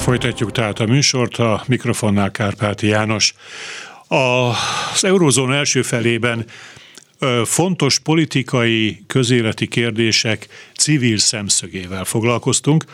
Folytatjuk 0.04 0.52
tehát 0.52 0.80
a 0.80 0.86
műsort, 0.86 1.36
a 1.36 1.64
mikrofonnál 1.66 2.30
Kárpáti 2.30 2.86
János. 2.86 3.34
Az 4.08 5.04
eurózóna 5.04 5.54
első 5.54 5.82
felében 5.82 6.44
fontos 7.44 7.98
politikai, 7.98 9.02
közéleti 9.06 9.66
kérdések 9.66 10.48
civil 10.76 11.18
szemszögével 11.18 12.04
foglalkoztunk, 12.04 12.84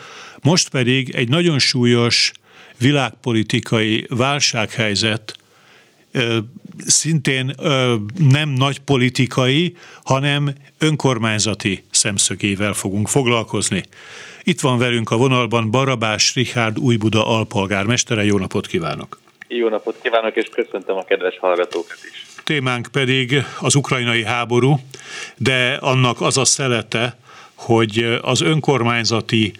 most 0.41 0.69
pedig 0.69 1.09
egy 1.09 1.29
nagyon 1.29 1.59
súlyos 1.59 2.31
világpolitikai 2.77 4.05
válsághelyzet 4.09 5.35
szintén 6.85 7.55
nem 8.17 8.49
nagy 8.49 8.79
politikai, 8.79 9.75
hanem 10.03 10.53
önkormányzati 10.77 11.83
szemszögével 11.91 12.73
fogunk 12.73 13.07
foglalkozni. 13.07 13.83
Itt 14.43 14.59
van 14.59 14.77
velünk 14.77 15.11
a 15.11 15.17
vonalban 15.17 15.71
Barabás 15.71 16.35
Richard 16.35 16.79
Újbuda 16.79 17.27
alpolgármestere. 17.27 18.23
Jó 18.23 18.37
napot 18.37 18.67
kívánok! 18.67 19.19
Jó 19.47 19.69
napot 19.69 19.99
kívánok, 20.01 20.35
és 20.35 20.49
köszöntöm 20.51 20.95
a 20.95 21.03
kedves 21.03 21.37
hallgatókat 21.39 21.97
is. 22.11 22.25
Témánk 22.43 22.87
pedig 22.91 23.43
az 23.59 23.75
ukrajnai 23.75 24.23
háború, 24.23 24.79
de 25.37 25.73
annak 25.73 26.21
az 26.21 26.37
a 26.37 26.45
szelete, 26.45 27.17
hogy 27.55 28.19
az 28.21 28.41
önkormányzati 28.41 29.53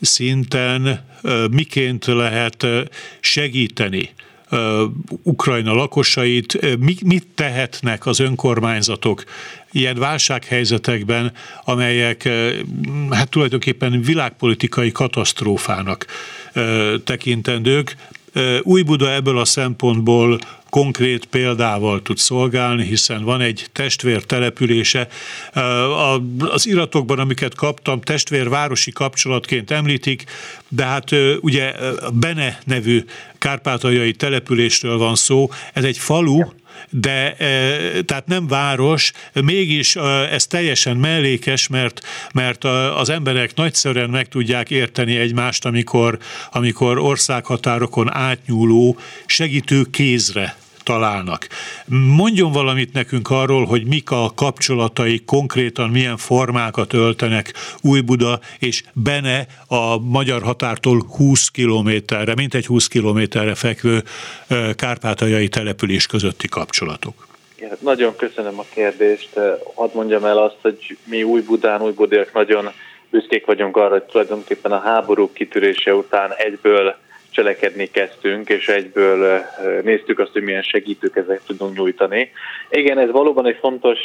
szinten 0.00 1.08
miként 1.50 2.06
lehet 2.06 2.66
segíteni 3.20 4.10
Ukrajna 5.22 5.74
lakosait, 5.74 6.78
mit 7.04 7.26
tehetnek 7.34 8.06
az 8.06 8.20
önkormányzatok 8.20 9.24
ilyen 9.74 9.98
válsághelyzetekben, 9.98 11.32
amelyek 11.64 12.28
hát 13.10 13.28
tulajdonképpen 13.28 14.02
világpolitikai 14.02 14.92
katasztrófának 14.92 16.06
tekintendők. 17.04 17.96
Új 18.62 18.82
Buda 18.82 19.12
ebből 19.12 19.38
a 19.38 19.44
szempontból 19.44 20.38
konkrét 20.70 21.24
példával 21.24 22.02
tud 22.02 22.18
szolgálni, 22.18 22.84
hiszen 22.84 23.24
van 23.24 23.40
egy 23.40 23.66
testvér 23.72 24.22
települése. 24.24 25.08
Az 26.38 26.66
iratokban, 26.66 27.18
amiket 27.18 27.54
kaptam, 27.54 28.00
testvérvárosi 28.00 28.92
kapcsolatként 28.92 29.70
említik, 29.70 30.24
de 30.68 30.84
hát 30.84 31.10
ugye 31.40 31.74
Bene 32.12 32.58
nevű 32.64 33.04
kárpátaljai 33.38 34.12
településről 34.12 34.98
van 34.98 35.14
szó, 35.14 35.50
ez 35.72 35.84
egy 35.84 35.98
falu, 35.98 36.40
de 36.90 37.34
e, 37.36 38.02
tehát 38.02 38.26
nem 38.26 38.46
város, 38.46 39.12
mégis 39.32 39.96
e, 39.96 40.00
ez 40.32 40.46
teljesen 40.46 40.96
mellékes, 40.96 41.68
mert, 41.68 42.00
mert 42.32 42.64
az 42.94 43.08
emberek 43.08 43.54
nagyszerűen 43.54 44.10
meg 44.10 44.28
tudják 44.28 44.70
érteni 44.70 45.16
egymást, 45.16 45.64
amikor, 45.64 46.18
amikor 46.52 46.98
országhatárokon 46.98 48.14
átnyúló 48.14 48.98
segítő 49.26 49.84
kézre 49.90 50.56
találnak. 50.84 51.46
Mondjon 52.16 52.52
valamit 52.52 52.92
nekünk 52.92 53.30
arról, 53.30 53.64
hogy 53.64 53.86
mik 53.86 54.10
a 54.10 54.32
kapcsolatai, 54.34 55.22
konkrétan 55.24 55.90
milyen 55.90 56.16
formákat 56.16 56.92
öltenek 56.92 57.54
Új-Buda 57.82 58.40
és 58.58 58.82
Bene 58.92 59.46
a 59.66 59.98
magyar 59.98 60.42
határtól 60.42 61.04
20 61.16 61.48
kilométerre, 61.48 62.34
mintegy 62.34 62.66
20 62.66 62.88
kilométerre 62.88 63.54
fekvő 63.54 64.02
kárpátaljai 64.76 65.48
település 65.48 66.06
közötti 66.06 66.48
kapcsolatok. 66.48 67.26
Hát 67.70 67.82
nagyon 67.82 68.16
köszönöm 68.16 68.58
a 68.58 68.64
kérdést. 68.74 69.28
Hadd 69.74 69.90
mondjam 69.94 70.24
el 70.24 70.38
azt, 70.38 70.56
hogy 70.62 70.98
mi 71.04 71.22
Új-Budán, 71.22 71.82
Új-Budiak 71.82 72.32
nagyon 72.32 72.70
büszkék 73.10 73.46
vagyunk 73.46 73.76
arra, 73.76 73.90
hogy 73.90 74.02
tulajdonképpen 74.02 74.72
a 74.72 74.80
háború 74.80 75.32
kitörése 75.32 75.94
után 75.94 76.32
egyből 76.36 76.96
cselekedni 77.34 77.90
kezdtünk, 77.90 78.48
és 78.48 78.68
egyből 78.68 79.42
néztük 79.82 80.18
azt, 80.18 80.32
hogy 80.32 80.42
milyen 80.42 80.62
segítőkezet 80.62 81.40
tudunk 81.46 81.76
nyújtani. 81.76 82.30
Igen, 82.70 82.98
ez 82.98 83.10
valóban 83.10 83.46
egy 83.46 83.56
fontos, 83.60 83.98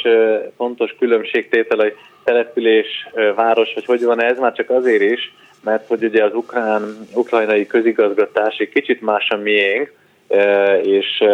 fontos 0.56 0.94
különbségtétel, 0.98 1.78
hogy 1.78 1.96
település, 2.24 3.08
város, 3.34 3.72
hogy 3.74 3.84
hogy 3.84 4.04
van 4.04 4.22
ez, 4.22 4.38
már 4.38 4.52
csak 4.52 4.70
azért 4.70 5.02
is, 5.02 5.32
mert 5.64 5.86
hogy 5.86 6.04
ugye 6.04 6.24
az 6.24 6.34
ukrán, 6.34 7.06
ukrajnai 7.14 7.66
közigazgatás 7.66 8.56
egy 8.56 8.68
kicsit 8.68 9.00
más 9.00 9.28
a 9.28 9.36
miénk, 9.36 9.92
és 10.82 11.24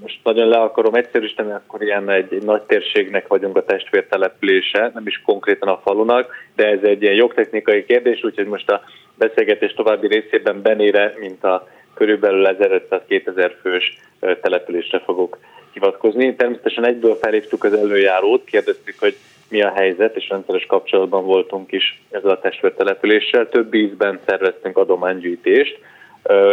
most 0.00 0.18
nagyon 0.22 0.48
le 0.48 0.56
akarom 0.56 0.94
egyszerűsíteni, 0.94 1.52
akkor 1.52 1.82
ilyen 1.82 2.10
egy, 2.10 2.34
egy 2.34 2.42
nagy 2.42 2.62
térségnek 2.62 3.26
vagyunk 3.26 3.56
a 3.56 3.64
testvértelepülése, 3.64 4.90
nem 4.94 5.06
is 5.06 5.22
konkrétan 5.24 5.68
a 5.68 5.80
falunak, 5.84 6.34
de 6.56 6.66
ez 6.66 6.82
egy 6.82 7.02
ilyen 7.02 7.14
jogtechnikai 7.14 7.84
kérdés, 7.84 8.24
úgyhogy 8.24 8.46
most 8.46 8.70
a 8.70 8.82
beszélgetés 9.14 9.74
további 9.74 10.06
részében 10.06 10.62
Benére, 10.62 11.14
mint 11.18 11.44
a 11.44 11.68
körülbelül 11.94 12.46
1500-2000 12.58 13.52
fős 13.60 13.98
településre 14.42 14.98
fogok 14.98 15.38
hivatkozni. 15.72 16.34
Természetesen 16.34 16.86
egyből 16.86 17.14
felhívtuk 17.14 17.64
az 17.64 17.72
előjárót, 17.72 18.44
kérdeztük, 18.44 18.98
hogy 18.98 19.16
mi 19.48 19.62
a 19.62 19.72
helyzet, 19.72 20.16
és 20.16 20.28
rendszeres 20.28 20.66
kapcsolatban 20.66 21.24
voltunk 21.24 21.72
is 21.72 22.02
ezzel 22.10 22.30
a 22.30 22.40
testvértelepüléssel. 22.40 23.48
Több 23.48 23.74
ízben 23.74 24.20
szerveztünk 24.26 24.76
adománygyűjtést, 24.76 25.78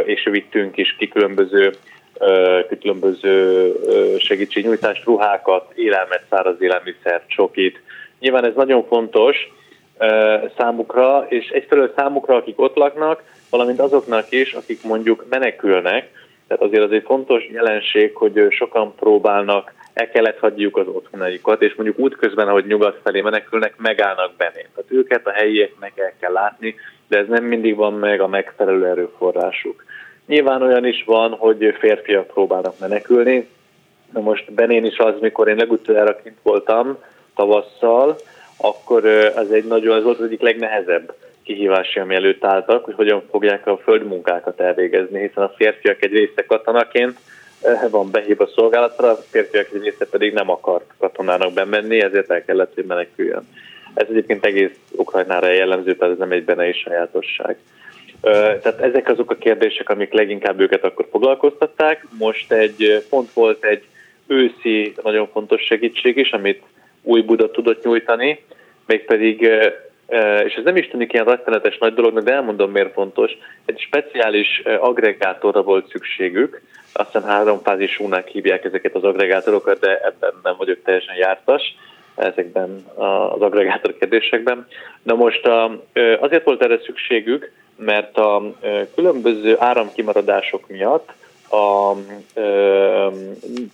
és 0.06 0.28
vittünk 0.32 0.78
is 0.78 0.96
ki 0.98 1.08
különböző 1.08 1.72
különböző 2.80 3.72
segítségnyújtást, 4.20 5.04
ruhákat, 5.04 5.72
élelmet, 5.76 6.24
száraz 6.30 6.62
élelmiszert, 6.62 7.28
csokit. 7.28 7.82
Nyilván 8.20 8.46
ez 8.46 8.54
nagyon 8.56 8.86
fontos 8.86 9.36
számukra, 10.58 11.26
és 11.30 11.50
egyfelől 11.50 11.94
számukra, 11.96 12.36
akik 12.36 12.60
ott 12.62 12.76
laknak, 12.76 13.24
valamint 13.50 13.80
azoknak 13.80 14.32
is, 14.32 14.54
akik 14.54 14.84
mondjuk 14.84 15.26
menekülnek, 15.30 16.10
tehát 16.48 16.64
azért 16.64 16.84
az 16.84 16.92
egy 16.92 17.04
fontos 17.06 17.50
jelenség, 17.52 18.16
hogy 18.16 18.46
sokan 18.50 18.96
próbálnak, 18.96 19.74
el 19.94 20.10
kellett 20.10 20.40
hagyjuk 20.40 20.78
az 20.78 20.88
otthonaikat, 20.88 21.62
és 21.62 21.76
mondjuk 21.76 22.00
útközben, 22.00 22.48
ahogy 22.48 22.66
nyugat 22.66 23.00
felé 23.04 23.22
menekülnek, 23.22 23.74
megállnak 23.78 24.36
bennén. 24.38 24.68
Tehát 24.76 24.92
őket 24.92 25.28
a 25.28 25.32
helyieknek 25.32 25.92
el 25.96 26.14
kell 26.20 26.32
látni, 26.32 26.76
de 27.08 27.18
ez 27.18 27.28
nem 27.28 27.44
mindig 27.44 27.76
van 27.76 27.94
meg 27.94 28.22
a 28.22 28.28
megfelelő 28.28 28.86
erőforrásuk. 28.86 29.84
Nyilván 30.28 30.62
olyan 30.62 30.86
is 30.86 31.04
van, 31.06 31.32
hogy 31.32 31.76
férfiak 31.80 32.28
próbálnak 32.28 32.80
menekülni. 32.80 33.48
Na 34.14 34.20
most 34.20 34.54
Benén 34.54 34.86
is 34.86 34.98
az, 34.98 35.14
mikor 35.20 35.48
én 35.48 35.56
legutoljára 35.56 36.16
kint 36.16 36.38
voltam 36.44 36.98
tavasszal, 37.36 38.16
akkor 38.58 39.06
az 39.36 39.52
egy 39.52 39.66
nagyon, 39.66 39.98
ez 39.98 40.04
volt 40.04 40.20
az 40.20 40.26
egyik 40.26 40.42
legnehezebb 40.42 41.14
kihívás, 41.44 41.96
ami 41.96 42.16
előtt 42.16 42.46
álltak, 42.46 42.86
hogy 42.86 42.94
hogyan 42.94 43.24
fogják 43.30 43.68
a 43.68 43.78
földmunkákat 43.78 44.60
elvégezni, 44.60 45.20
hiszen 45.20 45.44
a 45.44 45.54
férfiak 45.58 46.04
egy 46.04 46.12
része 46.12 46.46
katonaként 46.46 47.20
van 47.90 48.12
behív 48.12 48.42
a 48.42 48.48
szolgálatra, 48.48 49.10
a 49.10 49.16
férfiak 49.30 49.68
egy 49.74 49.82
része 49.82 50.06
pedig 50.06 50.34
nem 50.34 50.50
akart 50.50 50.94
katonának 51.00 51.54
bemenni, 51.54 52.02
ezért 52.02 52.32
el 52.32 52.44
kellett, 52.46 52.74
hogy 52.74 52.86
meneküljön. 52.86 53.48
Ez 53.98 54.08
egyébként 54.10 54.46
egész 54.46 54.76
Ukrajnára 54.92 55.52
jellemző, 55.52 55.96
tehát 55.96 56.14
ez 56.14 56.20
nem 56.20 56.32
egy 56.32 56.44
benne 56.44 56.68
is 56.68 56.78
sajátosság. 56.78 57.58
Tehát 58.22 58.80
ezek 58.82 59.10
azok 59.10 59.32
a 59.32 59.36
kérdések, 59.36 59.90
amik 59.90 60.14
leginkább 60.14 60.60
őket 60.60 60.84
akkor 60.84 61.08
foglalkoztatták. 61.12 62.06
Most 62.18 62.52
egy 62.52 63.06
pont 63.10 63.34
volt 63.34 63.64
egy 63.64 63.84
őszi 64.28 64.94
nagyon 65.04 65.28
fontos 65.28 65.62
segítség 65.62 66.18
is, 66.18 66.32
amit 66.32 66.64
új 67.02 67.22
Buda 67.22 67.52
tudott 67.52 67.84
nyújtani, 67.84 68.44
mégpedig, 68.86 69.42
és 70.46 70.54
ez 70.54 70.64
nem 70.64 70.76
is 70.76 70.88
tűnik 70.88 71.14
ilyen 71.14 71.26
rettenetes 71.26 71.78
nagy 71.78 71.94
dolognak, 71.94 72.24
de 72.24 72.34
elmondom 72.34 72.72
miért 72.72 72.94
fontos, 72.94 73.32
egy 73.66 73.80
speciális 73.80 74.62
agregátorra 74.80 75.62
volt 75.62 75.90
szükségük, 75.90 76.62
aztán 76.94 77.24
háromfázisúnak 77.24 78.28
hívják 78.28 78.64
ezeket 78.64 78.96
az 78.96 79.04
agregátorokat, 79.04 79.80
de 79.80 80.00
ebben 80.00 80.34
nem 80.44 80.56
vagyok 80.58 80.78
teljesen 80.84 81.16
jártas 81.16 81.76
ezekben 82.18 82.86
az 82.96 83.42
agregátor 83.42 83.98
kérdésekben. 84.00 84.68
Na 85.04 85.16
most 85.16 85.50
azért 86.20 86.44
volt 86.44 86.64
erre 86.64 86.80
szükségük, 86.86 87.52
mert 87.76 88.18
a 88.18 88.54
különböző 88.96 89.56
áramkimaradások 89.60 90.68
miatt 90.68 91.14
a 91.50 91.94
ö, 92.34 93.08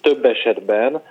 több 0.02 0.26
esetben 0.26 1.02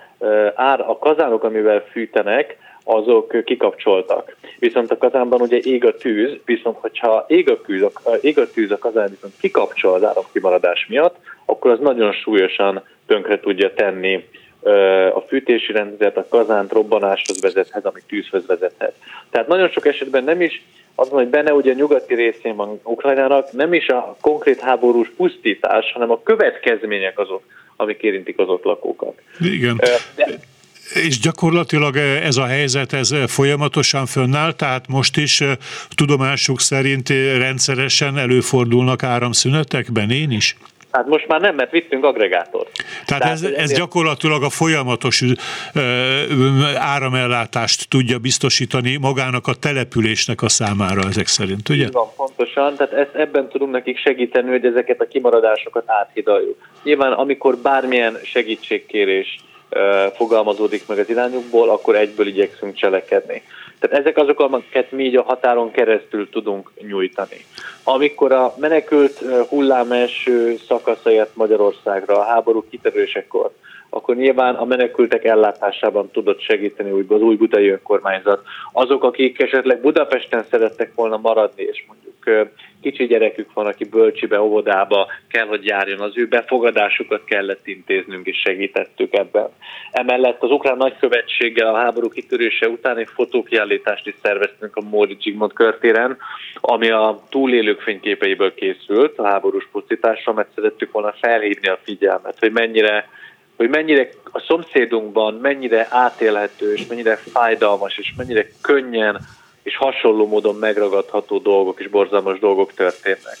ár, 0.55 0.79
a 0.79 0.97
kazánok, 0.97 1.43
amivel 1.43 1.83
fűtenek, 1.91 2.57
azok 2.83 3.43
kikapcsoltak. 3.45 4.35
Viszont 4.59 4.91
a 4.91 4.97
kazánban 4.97 5.41
ugye 5.41 5.57
ég 5.57 5.85
a 5.85 5.95
tűz, 5.95 6.37
viszont 6.45 6.77
hogyha 6.79 7.25
ég 7.27 7.49
a, 7.49 7.61
tűz, 7.61 7.81
a, 7.81 8.09
ég 8.21 8.39
a 8.39 8.49
tűz 8.49 8.71
a 8.71 8.77
kazán 8.77 9.09
viszont 9.09 9.33
kikapcsol 9.39 9.93
az 9.93 10.03
áramkimaradás 10.03 10.85
miatt, 10.89 11.15
akkor 11.45 11.71
az 11.71 11.79
nagyon 11.79 12.11
súlyosan 12.11 12.83
tönkre 13.07 13.39
tudja 13.39 13.73
tenni 13.73 14.27
a 15.13 15.23
fűtési 15.27 15.71
rendszert, 15.71 16.17
a 16.17 16.27
kazánt 16.29 16.71
robbanáshoz 16.71 17.41
vezethet, 17.41 17.85
ami 17.85 17.99
tűzhöz 18.07 18.45
vezethet. 18.45 18.93
Tehát 19.29 19.47
nagyon 19.47 19.69
sok 19.69 19.85
esetben 19.85 20.23
nem 20.23 20.41
is 20.41 20.61
az 20.95 21.09
hogy 21.09 21.27
benne 21.27 21.53
ugye 21.53 21.71
a 21.71 21.75
nyugati 21.75 22.15
részén 22.15 22.55
van 22.55 22.79
Ukrajnának, 22.83 23.51
nem 23.51 23.73
is 23.73 23.87
a 23.87 24.17
konkrét 24.21 24.59
háborús 24.59 25.11
pusztítás, 25.17 25.91
hanem 25.93 26.11
a 26.11 26.23
következmények 26.23 27.19
azok, 27.19 27.43
amik 27.75 28.01
érintik 28.01 28.39
az 28.39 28.47
ott 28.47 28.63
lakókat. 28.63 29.21
Igen. 29.39 29.75
De, 30.15 30.25
és 30.93 31.19
gyakorlatilag 31.19 31.97
ez 31.97 32.37
a 32.37 32.45
helyzet, 32.45 32.93
ez 32.93 33.13
folyamatosan 33.27 34.05
fönnáll, 34.05 34.53
tehát 34.53 34.87
most 34.87 35.17
is 35.17 35.43
tudomásuk 35.89 36.59
szerint 36.59 37.09
rendszeresen 37.37 38.17
előfordulnak 38.17 39.03
áramszünetekben, 39.03 40.11
én 40.11 40.31
is? 40.31 40.57
Hát 40.93 41.07
most 41.07 41.27
már 41.27 41.41
nem, 41.41 41.55
mert 41.55 41.71
vittünk 41.71 42.03
agregátort. 42.03 42.69
Tehát, 43.05 43.21
Tehát 43.21 43.37
ez, 43.37 43.41
ez 43.43 43.73
gyakorlatilag 43.73 44.43
a 44.43 44.49
folyamatos 44.49 45.23
ö, 45.73 45.81
áramellátást 46.75 47.89
tudja 47.89 48.17
biztosítani 48.17 48.97
magának 48.97 49.47
a 49.47 49.53
településnek 49.53 50.41
a 50.41 50.49
számára 50.49 51.01
ezek 51.09 51.27
szerint, 51.27 51.69
ugye? 51.69 51.83
Így 51.83 51.91
van, 51.91 52.07
pontosan. 52.15 52.75
Tehát 52.75 52.93
ezt, 52.93 53.15
ebben 53.15 53.47
tudunk 53.47 53.71
nekik 53.71 53.97
segíteni, 53.97 54.49
hogy 54.49 54.65
ezeket 54.65 55.01
a 55.01 55.07
kimaradásokat 55.07 55.83
áthidaljuk. 55.85 56.57
Nyilván, 56.83 57.11
amikor 57.11 57.57
bármilyen 57.57 58.17
segítségkérés 58.23 59.39
fogalmazódik 60.15 60.87
meg 60.87 60.99
az 60.99 61.09
irányukból, 61.09 61.69
akkor 61.69 61.95
egyből 61.95 62.27
igyekszünk 62.27 62.75
cselekedni. 62.75 63.41
Tehát 63.83 63.99
ezek 63.99 64.17
azok, 64.17 64.39
amiket 64.39 64.91
mi 64.91 65.03
így 65.03 65.15
a 65.15 65.23
határon 65.23 65.71
keresztül 65.71 66.29
tudunk 66.29 66.71
nyújtani. 66.87 67.45
Amikor 67.83 68.31
a 68.31 68.53
menekült 68.57 69.17
hullám 69.49 69.91
első 69.91 70.55
szakaszaiért 70.67 71.35
Magyarországra 71.35 72.19
a 72.19 72.23
háború 72.23 72.65
kitörésekor, 72.69 73.51
akkor 73.93 74.15
nyilván 74.15 74.55
a 74.55 74.65
menekültek 74.65 75.23
ellátásában 75.23 76.09
tudott 76.11 76.41
segíteni 76.41 77.05
az 77.07 77.21
új 77.21 77.35
budai 77.35 77.69
önkormányzat. 77.69 78.43
Azok, 78.71 79.03
akik 79.03 79.41
esetleg 79.41 79.81
Budapesten 79.81 80.43
szerettek 80.49 80.91
volna 80.95 81.17
maradni, 81.17 81.63
és 81.63 81.85
mondjuk 81.87 82.13
kicsi 82.81 83.05
gyerekük 83.05 83.53
van, 83.53 83.65
aki 83.65 83.85
bölcsibe, 83.85 84.41
óvodába 84.41 85.07
kell, 85.27 85.45
hogy 85.45 85.65
járjon, 85.65 85.99
az 85.99 86.11
ő 86.15 86.27
befogadásukat 86.27 87.23
kellett 87.23 87.67
intéznünk, 87.67 88.27
és 88.27 88.37
segítettük 88.37 89.13
ebben. 89.13 89.47
Emellett 89.91 90.43
az 90.43 90.51
ukrán 90.51 90.77
nagykövetséggel 90.77 91.67
a 91.67 91.77
háború 91.77 92.09
kitörése 92.09 92.67
után 92.67 92.97
egy 92.97 93.09
fotókiállítást 93.13 94.07
is 94.07 94.15
szerveztünk 94.21 94.75
a 94.75 94.81
Móri 94.81 95.17
Zsigmond 95.19 95.53
körtéren, 95.53 96.17
ami 96.53 96.89
a 96.89 97.23
túlélők 97.29 97.81
fényképeiből 97.81 98.53
készült, 98.53 99.17
a 99.17 99.27
háborús 99.27 99.67
pusztításra, 99.71 100.33
mert 100.33 100.53
szerettük 100.55 100.91
volna 100.91 101.13
felhívni 101.21 101.67
a 101.67 101.79
figyelmet, 101.83 102.39
hogy 102.39 102.51
mennyire 102.51 103.07
hogy 103.55 103.69
mennyire 103.69 104.09
a 104.31 104.39
szomszédunkban 104.39 105.33
mennyire 105.33 105.87
átélhető, 105.89 106.73
és 106.73 106.87
mennyire 106.87 107.15
fájdalmas, 107.15 107.97
és 107.97 108.13
mennyire 108.17 108.47
könnyen 108.61 109.19
és 109.63 109.77
hasonló 109.77 110.27
módon 110.27 110.55
megragadható 110.55 111.37
dolgok 111.37 111.79
és 111.79 111.87
borzalmas 111.87 112.39
dolgok 112.39 112.73
történnek. 112.73 113.37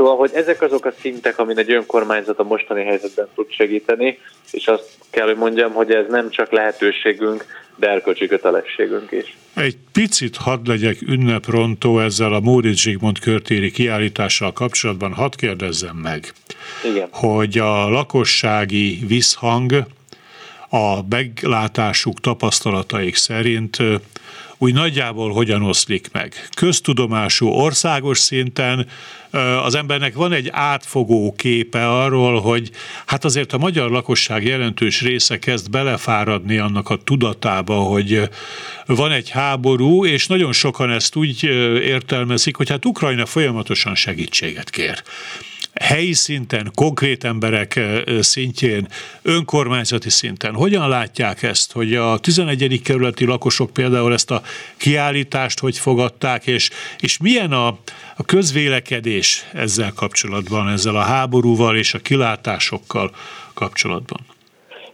Szóval, 0.00 0.16
hogy 0.16 0.30
ezek 0.34 0.62
azok 0.62 0.84
a 0.84 0.92
szintek, 1.00 1.38
amin 1.38 1.58
egy 1.58 1.72
önkormányzat 1.72 2.38
a 2.38 2.42
mostani 2.42 2.84
helyzetben 2.84 3.28
tud 3.34 3.46
segíteni, 3.50 4.18
és 4.50 4.66
azt 4.66 4.90
kell, 5.10 5.26
hogy 5.26 5.36
mondjam, 5.36 5.72
hogy 5.72 5.90
ez 5.90 6.04
nem 6.08 6.30
csak 6.30 6.52
lehetőségünk, 6.52 7.44
de 7.76 7.88
erkölcsi 7.88 8.26
kötelességünk 8.26 9.10
is. 9.10 9.36
Egy 9.54 9.76
picit 9.92 10.36
hadd 10.36 10.68
legyek 10.68 11.02
ünneprontó 11.02 11.98
ezzel 11.98 12.32
a 12.32 12.40
Móricz 12.40 12.78
Zsigmond 12.78 13.18
körtéri 13.18 13.70
kiállítással 13.70 14.52
kapcsolatban, 14.52 15.12
hadd 15.12 15.36
kérdezzem 15.36 15.96
meg, 15.96 16.32
Igen. 16.84 17.08
hogy 17.10 17.58
a 17.58 17.88
lakossági 17.88 18.98
visszhang 19.06 19.72
a 20.70 20.98
meglátásuk, 21.08 22.20
tapasztalataik 22.20 23.16
szerint 23.16 23.76
úgy 24.62 24.74
nagyjából 24.74 25.32
hogyan 25.32 25.62
oszlik 25.62 26.08
meg. 26.12 26.48
Köztudomású 26.54 27.46
országos 27.46 28.18
szinten 28.18 28.86
az 29.64 29.74
embernek 29.74 30.14
van 30.14 30.32
egy 30.32 30.48
átfogó 30.52 31.34
képe 31.36 31.88
arról, 31.88 32.40
hogy 32.40 32.70
hát 33.06 33.24
azért 33.24 33.52
a 33.52 33.58
magyar 33.58 33.90
lakosság 33.90 34.44
jelentős 34.44 35.00
része 35.00 35.38
kezd 35.38 35.70
belefáradni 35.70 36.58
annak 36.58 36.90
a 36.90 36.96
tudatába, 36.96 37.74
hogy 37.74 38.28
van 38.86 39.12
egy 39.12 39.30
háború, 39.30 40.04
és 40.04 40.26
nagyon 40.26 40.52
sokan 40.52 40.90
ezt 40.90 41.16
úgy 41.16 41.44
értelmezik, 41.82 42.56
hogy 42.56 42.68
hát 42.68 42.84
Ukrajna 42.84 43.26
folyamatosan 43.26 43.94
segítséget 43.94 44.70
kér 44.70 45.02
helyi 45.80 46.12
szinten, 46.12 46.70
konkrét 46.74 47.24
emberek 47.24 47.80
szintjén, 48.20 48.86
önkormányzati 49.22 50.10
szinten. 50.10 50.54
Hogyan 50.54 50.88
látják 50.88 51.42
ezt, 51.42 51.72
hogy 51.72 51.94
a 51.94 52.18
11. 52.18 52.80
kerületi 52.84 53.24
lakosok 53.24 53.70
például 53.70 54.12
ezt 54.12 54.30
a 54.30 54.40
kiállítást 54.76 55.58
hogy 55.60 55.78
fogadták, 55.78 56.46
és, 56.46 56.70
és 57.00 57.18
milyen 57.18 57.52
a, 57.52 57.66
a 58.16 58.24
közvélekedés 58.26 59.48
ezzel 59.52 59.92
kapcsolatban, 59.96 60.68
ezzel 60.68 60.96
a 60.96 61.00
háborúval 61.00 61.76
és 61.76 61.94
a 61.94 61.98
kilátásokkal 61.98 63.10
kapcsolatban? 63.54 64.20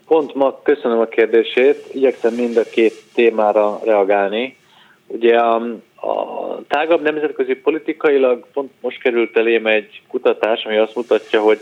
Pont 0.07 0.35
ma 0.35 0.61
köszönöm 0.62 0.99
a 0.99 1.07
kérdését, 1.07 1.85
igyekszem 1.92 2.35
mind 2.35 2.57
a 2.57 2.62
két 2.62 3.03
témára 3.14 3.81
reagálni. 3.85 4.57
Ugye 5.07 5.37
a, 5.38 5.62
a 6.00 6.61
tágabb 6.68 7.02
nemzetközi 7.02 7.54
politikailag 7.54 8.46
pont 8.52 8.72
most 8.80 9.00
került 9.00 9.37
elém 9.37 9.66
egy 9.66 10.02
kutatás, 10.09 10.64
ami 10.64 10.76
azt 10.76 10.94
mutatja, 10.94 11.40
hogy 11.40 11.61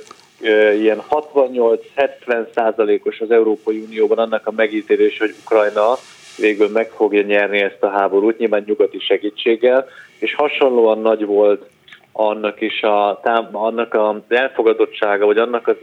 ilyen 0.78 1.02
68-70 1.10 2.52
százalékos 2.54 3.20
az 3.20 3.30
Európai 3.30 3.78
Unióban 3.78 4.18
annak 4.18 4.46
a 4.46 4.52
megítélés, 4.52 5.18
hogy 5.18 5.34
Ukrajna 5.40 5.94
végül 6.36 6.68
meg 6.68 6.90
fogja 6.90 7.22
nyerni 7.22 7.58
ezt 7.58 7.82
a 7.82 7.88
háborút, 7.88 8.38
nyilván 8.38 8.64
nyugati 8.66 8.98
segítséggel, 8.98 9.86
és 10.18 10.34
hasonlóan 10.34 11.00
nagy 11.00 11.24
volt 11.24 11.68
annak 12.12 12.60
is 12.60 12.82
a, 12.82 13.20
annak 13.52 13.94
az 13.94 14.16
elfogadottsága, 14.28 15.26
vagy 15.26 15.38
annak 15.38 15.68
az 15.68 15.76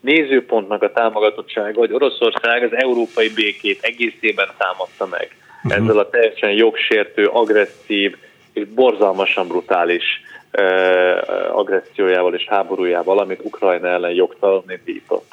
nézőpontnak 0.00 0.82
a 0.82 0.92
támogatottsága, 0.92 1.78
hogy 1.78 1.92
Oroszország 1.92 2.62
az 2.62 2.72
európai 2.72 3.30
békét 3.34 3.82
egészében 3.82 4.48
támadta 4.58 5.06
meg. 5.06 5.36
Ezzel 5.68 5.98
a 5.98 6.10
teljesen 6.10 6.50
jogsértő, 6.50 7.26
agresszív 7.26 8.16
és 8.52 8.64
borzalmasan 8.68 9.46
brutális 9.48 10.04
agressziójával 11.52 12.34
és 12.34 12.46
háborújával, 12.48 13.18
amit 13.18 13.40
Ukrajna 13.42 13.88
ellen 13.88 14.10
jogtalanul 14.10 14.64
indított. 14.68 15.32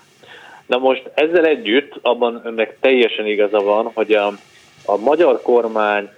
Na 0.66 0.78
most 0.78 1.12
ezzel 1.14 1.46
együtt 1.46 1.94
abban 2.02 2.42
önnek 2.44 2.78
teljesen 2.80 3.26
igaza 3.26 3.60
van, 3.60 3.92
hogy 3.94 4.12
a, 4.12 4.28
a 4.86 4.98
magyar 4.98 5.42
kormány 5.42 6.10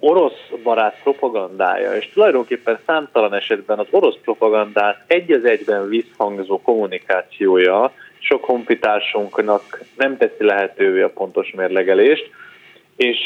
orosz 0.00 0.50
barát 0.62 1.00
propagandája, 1.02 1.96
és 1.96 2.10
tulajdonképpen 2.12 2.78
számtalan 2.86 3.34
esetben 3.34 3.78
az 3.78 3.86
orosz 3.90 4.16
propagandát 4.22 5.04
egy 5.06 5.32
az 5.32 5.44
egyben 5.44 5.88
visszhangzó 5.88 6.60
kommunikációja 6.62 7.92
sok 8.18 8.44
honfitársunknak 8.44 9.80
nem 9.96 10.16
teszi 10.16 10.44
lehetővé 10.44 11.00
a 11.00 11.10
pontos 11.10 11.50
mérlegelést, 11.56 12.30
és 12.96 13.18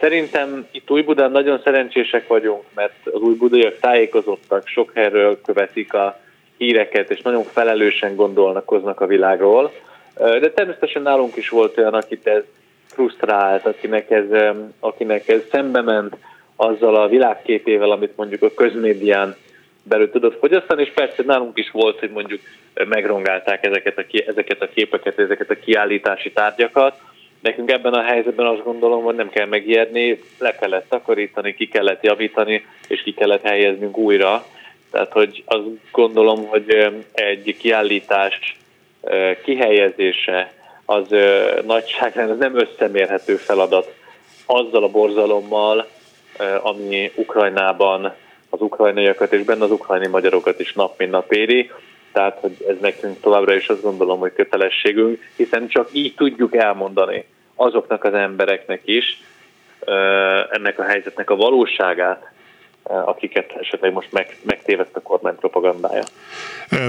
szerintem 0.00 0.66
itt 0.70 0.90
Újbudán 0.90 1.30
nagyon 1.30 1.60
szerencsések 1.64 2.26
vagyunk, 2.26 2.62
mert 2.74 2.94
az 3.04 3.20
újbudaiak 3.20 3.78
tájékozottak, 3.78 4.66
sok 4.66 4.90
helyről 4.94 5.40
követik 5.40 5.94
a 5.94 6.20
híreket, 6.56 7.10
és 7.10 7.20
nagyon 7.20 7.44
felelősen 7.44 8.16
gondolnakoznak 8.16 9.00
a 9.00 9.06
világról. 9.06 9.72
De 10.14 10.50
természetesen 10.50 11.02
nálunk 11.02 11.36
is 11.36 11.48
volt 11.48 11.78
olyan, 11.78 11.94
akit 11.94 12.26
ez 12.26 12.42
frusztrált, 12.86 13.66
akinek 13.66 14.10
ez, 14.10 14.54
akinek 14.80 15.28
ez 15.28 15.40
szembe 15.50 15.80
ment 15.80 16.16
azzal 16.56 16.96
a 16.96 17.08
világképével, 17.08 17.90
amit 17.90 18.16
mondjuk 18.16 18.42
a 18.42 18.54
közmédián 18.54 19.36
belül 19.82 20.10
tudott 20.10 20.38
fogyasztani, 20.38 20.82
és 20.82 20.92
persze 20.94 21.22
nálunk 21.26 21.58
is 21.58 21.70
volt, 21.70 21.98
hogy 21.98 22.10
mondjuk 22.10 22.40
megrongálták 22.74 23.66
ezeket 23.66 23.98
a, 23.98 24.04
ezeket 24.26 24.62
a 24.62 24.68
képeket, 24.68 25.18
ezeket 25.18 25.50
a 25.50 25.58
kiállítási 25.58 26.32
tárgyakat, 26.32 27.00
Nekünk 27.40 27.70
ebben 27.70 27.92
a 27.92 28.02
helyzetben 28.02 28.46
azt 28.46 28.64
gondolom, 28.64 29.02
hogy 29.02 29.14
nem 29.14 29.28
kell 29.28 29.46
megijedni, 29.46 30.20
le 30.38 30.56
kellett 30.56 30.88
takarítani, 30.88 31.54
ki 31.54 31.68
kellett 31.68 32.02
javítani, 32.02 32.66
és 32.88 33.02
ki 33.02 33.12
kellett 33.14 33.42
helyeznünk 33.42 33.96
újra. 33.96 34.46
Tehát, 34.90 35.12
hogy 35.12 35.42
azt 35.46 35.66
gondolom, 35.92 36.46
hogy 36.46 36.92
egy 37.12 37.56
kiállítás 37.58 38.56
kihelyezése 39.44 40.52
az 40.84 41.06
nagyságrend 41.66 42.38
nem 42.38 42.58
összemérhető 42.58 43.36
feladat 43.36 43.94
azzal 44.46 44.82
a 44.82 44.88
borzalommal, 44.88 45.86
ami 46.62 47.12
Ukrajnában 47.14 48.14
az 48.50 48.60
ukrajnaiakat 48.60 49.32
és 49.32 49.42
benne 49.42 49.64
az 49.64 49.70
ukrajni 49.70 50.06
magyarokat 50.06 50.60
is 50.60 50.72
nap 50.72 50.98
mint 50.98 51.10
nap 51.10 51.32
éri. 51.32 51.70
Tehát, 52.18 52.38
hogy 52.40 52.64
ez 52.68 52.76
nekünk 52.80 53.20
továbbra 53.20 53.54
is 53.54 53.68
azt 53.68 53.82
gondolom, 53.82 54.18
hogy 54.18 54.32
kötelességünk, 54.32 55.18
hiszen 55.36 55.68
csak 55.68 55.88
így 55.92 56.14
tudjuk 56.14 56.56
elmondani 56.56 57.24
azoknak 57.54 58.04
az 58.04 58.14
embereknek 58.14 58.80
is 58.84 59.22
ennek 60.50 60.78
a 60.78 60.82
helyzetnek 60.82 61.30
a 61.30 61.36
valóságát, 61.36 62.32
akiket 62.82 63.52
esetleg 63.60 63.92
most 63.92 64.12
meg, 64.12 64.36
megtévedt 64.42 64.96
a 64.96 65.00
kormány 65.00 65.36
propagandája. 65.36 66.02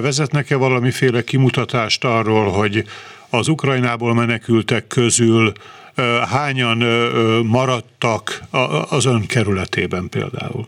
Vezetnek-e 0.02 0.56
valamiféle 0.56 1.22
kimutatást 1.22 2.04
arról, 2.04 2.50
hogy 2.50 2.84
az 3.30 3.48
Ukrajnából 3.48 4.14
menekültek 4.14 4.88
közül 4.88 5.52
hányan 6.30 6.78
maradtak 7.46 8.40
az 8.90 9.06
ön 9.06 9.26
kerületében 9.28 10.10
például? 10.10 10.66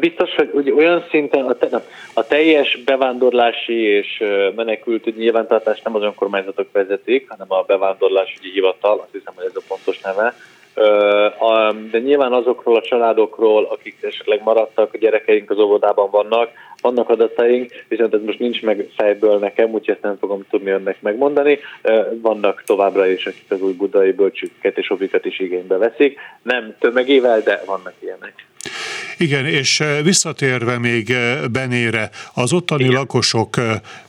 Biztos, 0.00 0.34
hogy 0.34 0.50
ugye 0.52 0.74
olyan 0.74 1.04
szinten 1.10 1.44
a, 1.44 1.54
te, 1.54 1.84
a 2.14 2.26
teljes 2.26 2.78
bevándorlási 2.84 3.82
és 3.82 4.22
menekült 4.56 5.16
nyilvántartást 5.16 5.84
nem 5.84 5.94
az 5.94 6.02
önkormányzatok 6.02 6.66
vezetik, 6.72 7.28
hanem 7.28 7.46
a 7.52 7.62
bevándorlásügyi 7.62 8.50
hivatal, 8.50 8.98
azt 8.98 9.12
hiszem, 9.12 9.32
hogy 9.36 9.44
ez 9.44 9.56
a 9.56 9.66
pontos 9.68 10.00
neve. 10.00 10.34
De 11.90 11.98
nyilván 11.98 12.32
azokról 12.32 12.76
a 12.76 12.82
családokról, 12.82 13.64
akik 13.64 13.96
esetleg 14.00 14.42
maradtak, 14.42 14.94
a 14.94 14.98
gyerekeink 14.98 15.50
az 15.50 15.58
óvodában 15.58 16.10
vannak, 16.10 16.50
vannak 16.80 17.08
adataink, 17.08 17.84
viszont 17.88 18.14
ez 18.14 18.20
most 18.24 18.38
nincs 18.38 18.62
meg 18.62 18.88
fejből 18.96 19.38
nekem, 19.38 19.70
úgyhogy 19.70 19.94
ezt 19.94 20.02
nem 20.02 20.16
fogom 20.18 20.46
tudni 20.50 20.70
önnek 20.70 21.02
megmondani. 21.02 21.58
Vannak 22.22 22.62
továbbra 22.66 23.06
is, 23.06 23.26
akik 23.26 23.50
az 23.50 23.62
új 23.62 23.72
budai 23.72 24.12
bölcsüket 24.12 24.78
és 24.78 24.90
ovikat 24.90 25.24
is 25.24 25.38
igénybe 25.38 25.76
veszik. 25.76 26.18
Nem 26.42 26.74
tömegével, 26.78 27.40
de 27.40 27.62
vannak 27.66 27.94
ilyenek. 27.98 28.34
Igen, 29.20 29.46
és 29.46 29.82
visszatérve 30.02 30.78
még 30.78 31.14
Benére, 31.52 32.10
az 32.34 32.52
ottani 32.52 32.82
Igen. 32.82 32.94
lakosok 32.94 33.56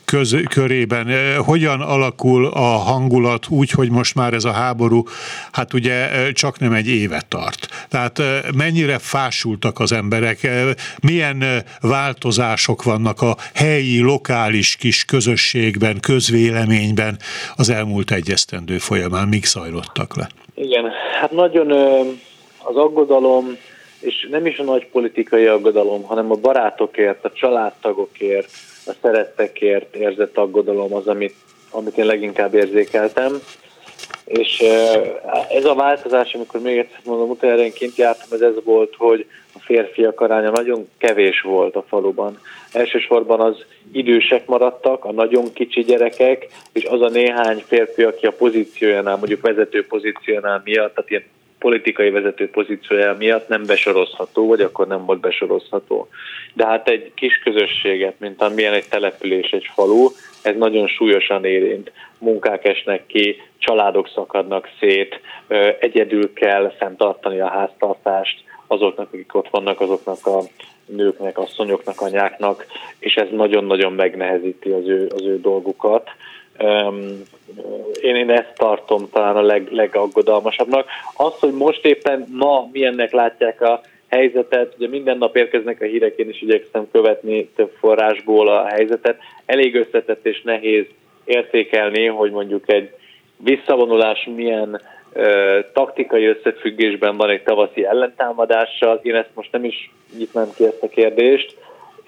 köz, 0.04 0.36
körében. 0.48 1.36
Hogyan 1.36 1.80
alakul 1.80 2.46
a 2.46 2.60
hangulat 2.60 3.48
úgy, 3.48 3.70
hogy 3.70 3.90
most 3.90 4.14
már 4.14 4.34
ez 4.34 4.44
a 4.44 4.52
háború, 4.52 5.02
hát 5.52 5.72
ugye 5.72 6.08
csak 6.32 6.58
nem 6.58 6.72
egy 6.72 6.88
éve 6.88 7.22
tart. 7.28 7.86
Tehát 7.88 8.22
mennyire 8.56 8.98
fásultak 8.98 9.80
az 9.80 9.92
emberek, 9.92 10.48
milyen 11.02 11.44
változások 11.80 12.82
vannak 12.82 13.22
a 13.22 13.36
helyi, 13.54 14.00
lokális 14.00 14.76
kis 14.76 15.04
közösségben, 15.04 16.00
közvéleményben 16.00 17.18
az 17.56 17.70
elmúlt 17.70 18.10
egyesztendő 18.10 18.78
folyamán, 18.78 19.28
mik 19.28 19.44
zajlottak 19.44 20.16
le? 20.16 20.28
Igen, 20.54 20.84
hát 21.20 21.30
nagyon 21.30 21.70
az 22.64 22.76
aggodalom, 22.76 23.56
és 24.02 24.28
nem 24.30 24.46
is 24.46 24.58
a 24.58 24.62
nagy 24.62 24.86
politikai 24.86 25.46
aggodalom, 25.46 26.02
hanem 26.02 26.30
a 26.30 26.34
barátokért, 26.34 27.24
a 27.24 27.32
családtagokért, 27.32 28.50
a 28.86 28.92
szerettekért 29.02 29.94
érzett 29.94 30.36
aggodalom 30.36 30.94
az, 30.94 31.06
amit, 31.06 31.34
amit 31.70 31.98
én 31.98 32.06
leginkább 32.06 32.54
érzékeltem. 32.54 33.32
És 34.24 34.58
ez 35.48 35.64
a 35.64 35.74
változás, 35.74 36.34
amikor 36.34 36.60
még 36.60 36.78
egyszer 36.78 37.00
mondom, 37.04 37.58
én 37.58 37.72
kint 37.72 37.96
jártam, 37.96 38.28
ez 38.30 38.40
ez 38.40 38.64
volt, 38.64 38.94
hogy 38.96 39.26
a 39.54 39.58
férfiak 39.58 40.20
aránya 40.20 40.50
nagyon 40.50 40.88
kevés 40.98 41.40
volt 41.40 41.76
a 41.76 41.84
faluban. 41.88 42.38
Elsősorban 42.72 43.40
az 43.40 43.64
idősek 43.92 44.46
maradtak, 44.46 45.04
a 45.04 45.12
nagyon 45.12 45.52
kicsi 45.52 45.80
gyerekek, 45.80 46.46
és 46.72 46.84
az 46.84 47.00
a 47.00 47.08
néhány 47.08 47.64
férfi, 47.66 48.02
aki 48.02 48.26
a 48.26 48.32
pozíciójánál, 48.32 49.16
mondjuk 49.16 49.40
vezető 49.40 49.86
pozíciójánál 49.86 50.62
miatt, 50.64 50.94
tehát 50.94 51.10
ilyen 51.10 51.24
politikai 51.62 52.10
vezető 52.10 52.50
pozíciója 52.50 53.16
miatt 53.18 53.48
nem 53.48 53.62
besorozható, 53.66 54.46
vagy 54.46 54.60
akkor 54.60 54.86
nem 54.86 55.04
volt 55.04 55.20
besorozható. 55.20 56.08
De 56.54 56.66
hát 56.66 56.88
egy 56.88 57.12
kis 57.14 57.38
közösséget, 57.44 58.14
mint 58.18 58.42
amilyen 58.42 58.72
egy 58.72 58.88
település, 58.88 59.50
egy 59.50 59.66
falu, 59.74 60.08
ez 60.42 60.56
nagyon 60.56 60.86
súlyosan 60.88 61.44
érint. 61.44 61.92
Munkák 62.18 62.64
esnek 62.64 63.06
ki, 63.06 63.42
családok 63.58 64.08
szakadnak 64.08 64.68
szét, 64.80 65.20
egyedül 65.80 66.32
kell 66.32 66.72
fenntartani 66.78 67.40
a 67.40 67.48
háztartást 67.48 68.44
azoknak, 68.66 69.08
akik 69.12 69.34
ott 69.34 69.48
vannak, 69.50 69.80
azoknak 69.80 70.26
a 70.26 70.40
nőknek, 70.86 71.38
asszonyoknak, 71.38 72.00
anyáknak, 72.00 72.66
és 72.98 73.14
ez 73.14 73.28
nagyon-nagyon 73.30 73.92
megnehezíti 73.92 74.70
az 74.70 74.88
ő, 74.88 75.10
az 75.14 75.24
ő 75.24 75.40
dolgukat. 75.40 76.10
Én, 78.00 78.16
én 78.16 78.30
ezt 78.30 78.52
tartom 78.54 79.08
talán 79.10 79.36
a 79.36 79.42
leg, 79.42 79.68
legaggodalmasabbnak. 79.70 80.86
Az, 81.16 81.38
hogy 81.38 81.52
most 81.52 81.84
éppen 81.84 82.26
ma 82.30 82.68
milyennek 82.72 83.12
látják 83.12 83.60
a 83.60 83.80
helyzetet, 84.08 84.74
ugye 84.76 84.88
minden 84.88 85.18
nap 85.18 85.36
érkeznek 85.36 85.80
a 85.80 85.84
hírek, 85.84 86.16
én 86.16 86.28
is 86.28 86.42
igyekszem 86.42 86.90
követni 86.90 87.48
több 87.56 87.72
forrásból 87.78 88.48
a 88.48 88.66
helyzetet. 88.66 89.18
Elég 89.46 89.74
összetett 89.74 90.26
és 90.26 90.42
nehéz 90.42 90.84
értékelni, 91.24 92.06
hogy 92.06 92.30
mondjuk 92.30 92.72
egy 92.72 92.90
visszavonulás 93.36 94.28
milyen 94.36 94.80
ö, 95.12 95.58
taktikai 95.72 96.24
összefüggésben 96.26 97.16
van 97.16 97.30
egy 97.30 97.42
tavaszi 97.42 97.84
ellentámadással. 97.84 99.00
Én 99.02 99.14
ezt 99.14 99.34
most 99.34 99.52
nem 99.52 99.64
is 99.64 99.90
nyitnám 100.18 100.48
ki 100.56 100.64
ezt 100.64 100.82
a 100.82 100.88
kérdést. 100.88 101.56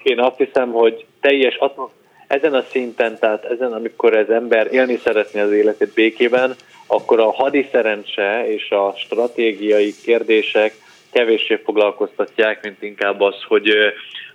Én 0.03 0.19
azt 0.19 0.37
hiszem, 0.37 0.71
hogy 0.71 1.05
teljes 1.21 1.55
atmoszféra 1.55 2.03
ezen 2.27 2.53
a 2.53 2.63
szinten, 2.71 3.19
tehát 3.19 3.43
ezen, 3.45 3.73
amikor 3.73 4.17
ez 4.17 4.29
ember 4.29 4.73
élni 4.73 4.99
szeretné 5.03 5.39
az 5.39 5.51
életét 5.51 5.93
békében, 5.93 6.55
akkor 6.87 7.19
a 7.19 7.31
hadi 7.31 7.69
szerencse 7.71 8.47
és 8.47 8.69
a 8.69 8.93
stratégiai 8.97 9.93
kérdések 10.03 10.73
kevéssé 11.11 11.55
foglalkoztatják, 11.63 12.63
mint 12.63 12.81
inkább 12.81 13.21
az, 13.21 13.35
hogy 13.47 13.69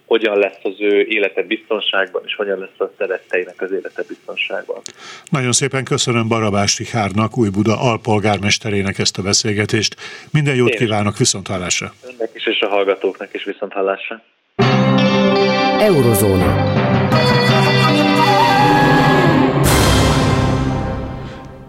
hogyan 0.05 0.38
lesz 0.38 0.59
az 0.62 0.74
ő 0.78 1.01
élete 1.01 1.43
biztonságban, 1.43 2.22
és 2.24 2.34
hogyan 2.34 2.59
lesz 2.59 2.88
a 2.88 2.91
szeretteinek 2.99 3.61
az 3.62 3.72
élete 3.72 4.03
biztonságban. 4.09 4.80
Nagyon 5.30 5.53
szépen 5.53 5.84
köszönöm 5.84 6.28
Barabás 6.28 6.78
Rihárnak, 6.78 7.38
Új 7.38 7.49
Buda 7.49 7.80
alpolgármesterének 7.80 8.99
ezt 8.99 9.18
a 9.18 9.22
beszélgetést. 9.22 9.97
Minden 10.32 10.55
jót 10.55 10.70
Én 10.70 10.78
kívánok, 10.78 11.16
viszont 11.16 11.47
hallásra. 11.47 11.93
Önnek 12.05 12.30
is, 12.34 12.47
és 12.47 12.61
a 12.61 12.68
hallgatóknak 12.68 13.34
is 13.34 13.45
viszont 13.45 13.72
hallásra. 13.72 14.22
Eurozóna. 15.78 16.80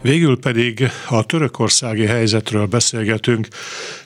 Végül 0.02 0.40
pedig 0.40 0.84
a 1.10 1.26
törökországi 1.26 2.06
helyzetről 2.06 2.66
beszélgetünk 2.66 3.48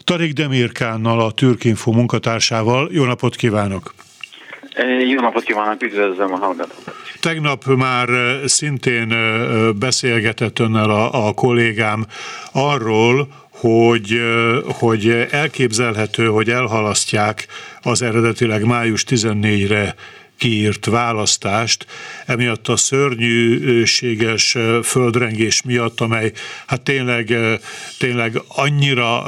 Tarik 0.04 0.34
Demirkánnal, 0.34 1.20
a 1.20 1.32
Türkinfo 1.32 1.91
munkatársával. 1.91 2.89
Jó 2.91 3.04
napot 3.04 3.36
kívánok! 3.36 3.93
Jó 5.08 5.22
napot 5.22 5.43
kívánok, 5.43 5.84
üdvözlöm 5.84 6.34
a 6.34 6.38
hallgatókat! 6.38 6.96
Tegnap 7.20 7.66
már 7.66 8.10
szintén 8.46 9.14
beszélgetett 9.80 10.60
önnel 10.60 10.89
a, 10.89 11.28
a 11.28 11.34
kollégám 11.34 12.06
arról, 12.52 13.28
hogy, 13.50 14.22
hogy 14.66 15.28
elképzelhető, 15.32 16.26
hogy 16.26 16.50
elhalasztják 16.50 17.48
az 17.82 18.02
eredetileg 18.02 18.66
május 18.66 19.04
14-re 19.10 19.96
kiírt 20.38 20.86
választást, 20.86 21.86
emiatt 22.26 22.68
a 22.68 22.78
szörnyűséges 22.78 24.58
földrengés 24.84 25.62
miatt, 25.62 26.02
amely 26.02 26.32
hát 26.66 26.82
tényleg, 26.82 27.36
tényleg 28.00 28.42
annyira 28.48 29.24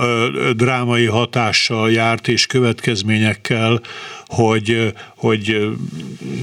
drámai 0.53 1.05
hatással 1.05 1.91
járt 1.91 2.27
és 2.27 2.45
következményekkel, 2.45 3.81
hogy, 4.27 4.93
hogy 5.15 5.67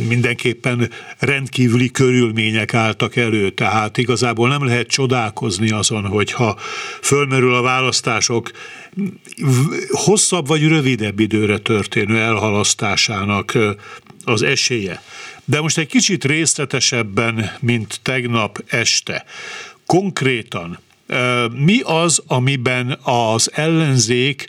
mindenképpen 0.08 0.90
rendkívüli 1.18 1.90
körülmények 1.90 2.74
álltak 2.74 3.16
elő, 3.16 3.50
tehát 3.50 3.98
igazából 3.98 4.48
nem 4.48 4.64
lehet 4.64 4.86
csodálkozni 4.86 5.70
azon, 5.70 6.06
hogyha 6.06 6.56
fölmerül 7.02 7.54
a 7.54 7.62
választások 7.62 8.50
hosszabb 9.90 10.46
vagy 10.46 10.68
rövidebb 10.68 11.20
időre 11.20 11.58
történő 11.58 12.18
elhalasztásának 12.18 13.58
az 14.24 14.42
esélye. 14.42 15.02
De 15.44 15.60
most 15.60 15.78
egy 15.78 15.86
kicsit 15.86 16.24
részletesebben, 16.24 17.50
mint 17.60 18.00
tegnap 18.02 18.62
este. 18.66 19.24
Konkrétan 19.86 20.78
mi 21.52 21.80
az, 21.80 22.22
amiben 22.26 22.98
az 23.02 23.50
ellenzék 23.54 24.48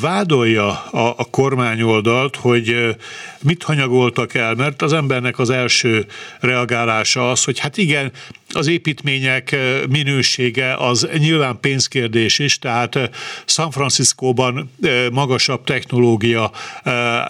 vádolja 0.00 0.84
a, 0.84 1.14
a 1.16 1.24
kormányoldalt, 1.30 2.36
hogy 2.36 2.96
mit 3.42 3.62
hanyagoltak 3.62 4.34
el? 4.34 4.54
Mert 4.54 4.82
az 4.82 4.92
embernek 4.92 5.38
az 5.38 5.50
első 5.50 6.06
reagálása 6.40 7.30
az, 7.30 7.44
hogy 7.44 7.58
hát 7.58 7.76
igen, 7.76 8.12
az 8.52 8.66
építmények 8.66 9.56
minősége 9.88 10.74
az 10.74 11.08
nyilván 11.18 11.58
pénzkérdés 11.60 12.38
is, 12.38 12.58
tehát 12.58 13.10
San 13.44 13.70
Franciscóban 13.70 14.70
magasabb 15.12 15.64
technológia 15.64 16.50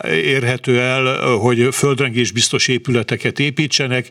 érhető 0.05 0.81
el, 0.81 1.27
hogy 1.37 1.69
földrengés 1.73 2.31
biztos 2.31 2.69
épületeket 2.69 3.39
építsenek. 3.39 4.09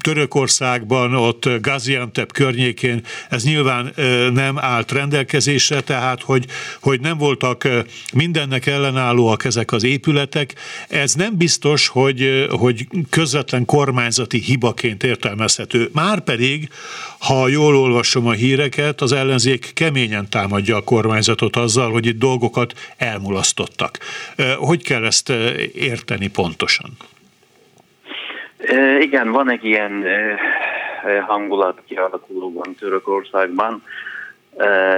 Törökországban, 0.00 1.14
ott 1.14 1.48
Gaziantep 1.60 2.32
környékén 2.32 3.02
ez 3.28 3.44
nyilván 3.44 3.92
nem 4.34 4.58
állt 4.58 4.92
rendelkezésre, 4.92 5.80
tehát 5.80 6.22
hogy, 6.22 6.44
hogy 6.80 7.00
nem 7.00 7.18
voltak 7.18 7.68
mindennek 8.12 8.66
ellenállóak 8.66 9.44
ezek 9.44 9.72
az 9.72 9.84
épületek. 9.84 10.54
Ez 10.88 11.14
nem 11.14 11.36
biztos, 11.36 11.88
hogy, 11.88 12.46
hogy 12.50 12.86
közvetlen 13.10 13.64
kormányzati 13.64 14.38
hibaként 14.38 15.02
értelmezhető. 15.02 15.90
Márpedig 15.92 16.38
pedig, 16.39 16.39
ha 17.18 17.48
jól 17.48 17.76
olvasom 17.76 18.26
a 18.26 18.32
híreket, 18.32 19.00
az 19.00 19.12
ellenzék 19.12 19.70
keményen 19.74 20.28
támadja 20.30 20.76
a 20.76 20.82
kormányzatot 20.84 21.56
azzal, 21.56 21.90
hogy 21.90 22.06
itt 22.06 22.18
dolgokat 22.18 22.72
elmulasztottak. 22.96 23.98
Hogy 24.58 24.82
kell 24.82 25.04
ezt 25.04 25.28
érteni 25.74 26.28
pontosan? 26.28 26.90
Igen, 29.00 29.30
van 29.30 29.50
egy 29.50 29.64
ilyen 29.64 30.04
hangulat 31.26 31.82
kialakulóban 31.88 32.74
Törökországban, 32.74 33.82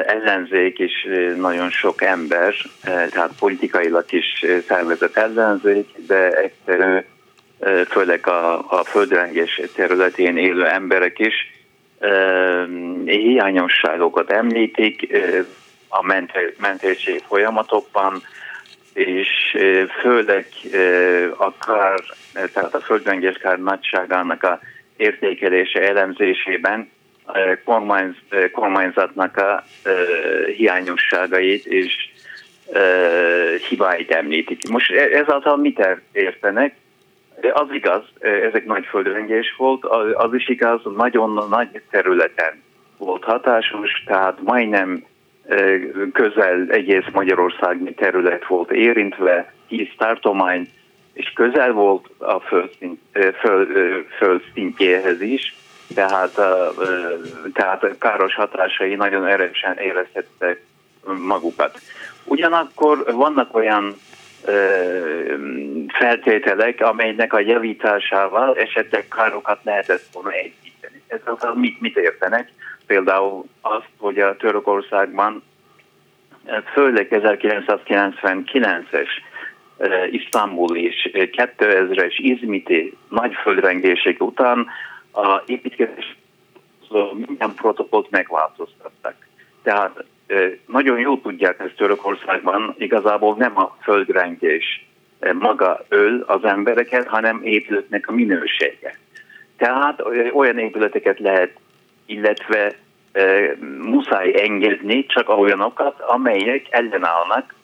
ellenzék 0.07 0.78
is 0.78 1.07
nagyon 1.36 1.70
sok 1.70 2.03
ember, 2.03 2.55
tehát 2.82 3.30
politikailag 3.38 4.05
is 4.11 4.45
szervezett 4.68 5.16
ellenzék, 5.16 5.88
de 6.07 6.30
egyszerű 6.30 7.05
főleg 7.89 8.27
a, 8.27 8.71
a 8.79 8.85
földrengés 8.85 9.61
területén 9.75 10.37
élő 10.37 10.67
emberek 10.67 11.19
is 11.19 11.35
hiányosságokat 13.05 14.31
említik 14.31 15.17
a 15.89 16.03
mentési 16.59 17.21
folyamatokban, 17.27 18.23
és 18.93 19.29
főleg 20.01 20.47
a 21.37 21.57
kár, 21.57 22.01
tehát 22.53 22.75
a 22.75 22.81
földrengés 22.81 23.37
kár 23.37 23.59
nagyságának 23.59 24.43
a 24.43 24.61
értékelése, 24.97 25.89
elemzésében 25.89 26.91
kormány, 27.65 28.17
kormányzatnak 28.53 29.37
a 29.37 29.65
hiányosságait 30.57 31.67
és 31.67 32.11
hibáit 33.69 34.11
említik. 34.11 34.69
Most 34.69 34.91
e, 34.91 35.19
ezáltal 35.19 35.57
mit 35.57 35.87
értenek? 36.13 36.75
Az 37.53 37.68
igaz, 37.70 38.03
ezek 38.20 38.64
nagy 38.64 38.86
földrengés 38.86 39.55
volt, 39.57 39.84
az 40.14 40.34
is 40.34 40.49
igaz, 40.49 40.80
nagyon 40.97 41.47
nagy 41.51 41.82
területen 41.90 42.62
volt 42.99 43.24
hatásos, 43.24 44.03
tehát 44.07 44.40
majdnem 44.43 45.05
közel 46.12 46.66
egész 46.68 47.05
Magyarország 47.12 47.95
terület 47.97 48.47
volt 48.47 48.70
érintve, 48.70 49.53
tíz 49.68 49.88
tartomány, 49.97 50.68
és 51.12 51.32
közel 51.34 51.72
volt 51.72 52.09
a 52.18 52.40
földszint, 52.40 53.01
föld, 53.40 53.68
földszintjéhez 54.18 55.20
is, 55.20 55.55
tehát, 55.95 56.40
tehát 57.53 57.99
káros 57.99 58.34
hatásai 58.34 58.95
nagyon 58.95 59.26
erősen 59.26 59.76
érezhettek 59.78 60.62
magukat. 61.26 61.80
Ugyanakkor 62.24 63.05
vannak 63.12 63.57
olyan 63.57 63.95
feltételek, 65.88 66.80
amelynek 66.80 67.32
a 67.32 67.40
javításával 67.40 68.57
esetleg 68.57 69.09
károkat 69.09 69.61
lehetett 69.62 70.05
volna 70.12 70.30
egyíteni. 70.30 71.03
Ez 71.07 71.20
az, 71.24 71.49
mit, 71.55 71.80
mit 71.80 71.97
értenek? 71.97 72.53
Például 72.86 73.45
azt, 73.61 73.88
hogy 73.99 74.18
a 74.18 74.36
Törökországban 74.36 75.43
főleg 76.72 77.09
1999-es 77.11 79.09
Isztambul 80.11 80.76
és 80.76 81.11
2000-es 81.12 82.14
izmiti 82.16 82.97
nagy 83.09 83.34
földrengések 83.43 84.22
után 84.22 84.66
a 85.12 85.43
építkezés 85.47 86.16
minden 87.26 87.55
protokollt 87.55 88.11
megváltoztattak. 88.11 89.14
Tehát 89.62 90.05
nagyon 90.66 90.99
jól 90.99 91.20
tudják 91.20 91.61
ezt 91.61 91.76
Törökországban, 91.76 92.74
igazából 92.78 93.35
nem 93.39 93.59
a 93.59 93.76
földrengés 93.83 94.87
maga 95.33 95.85
öl 95.89 96.24
az 96.26 96.45
embereket, 96.45 97.07
hanem 97.07 97.41
épületnek 97.43 98.09
a 98.09 98.12
minősége. 98.12 98.99
Tehát 99.57 100.03
olyan 100.33 100.59
épületeket 100.59 101.18
lehet, 101.18 101.51
illetve 102.07 102.74
muszáj 103.78 104.33
engedni 104.43 105.07
csak 105.07 105.28
olyanokat, 105.28 106.01
amelyek 106.01 106.66
ellenállnak 106.70 107.55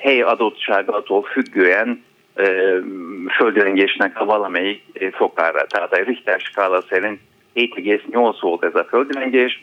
hely 0.00 0.20
adottságától 0.20 1.22
függően 1.22 2.04
földrengésnek 3.36 4.20
a 4.20 4.24
valamelyik 4.24 4.82
fokára. 5.12 5.66
Tehát 5.66 5.92
a 5.92 6.02
Richter 6.02 6.40
skála 6.40 6.82
szerint 6.88 7.20
7,8 7.54 8.36
volt 8.40 8.64
ez 8.64 8.74
a 8.74 8.84
földrengés, 8.84 9.62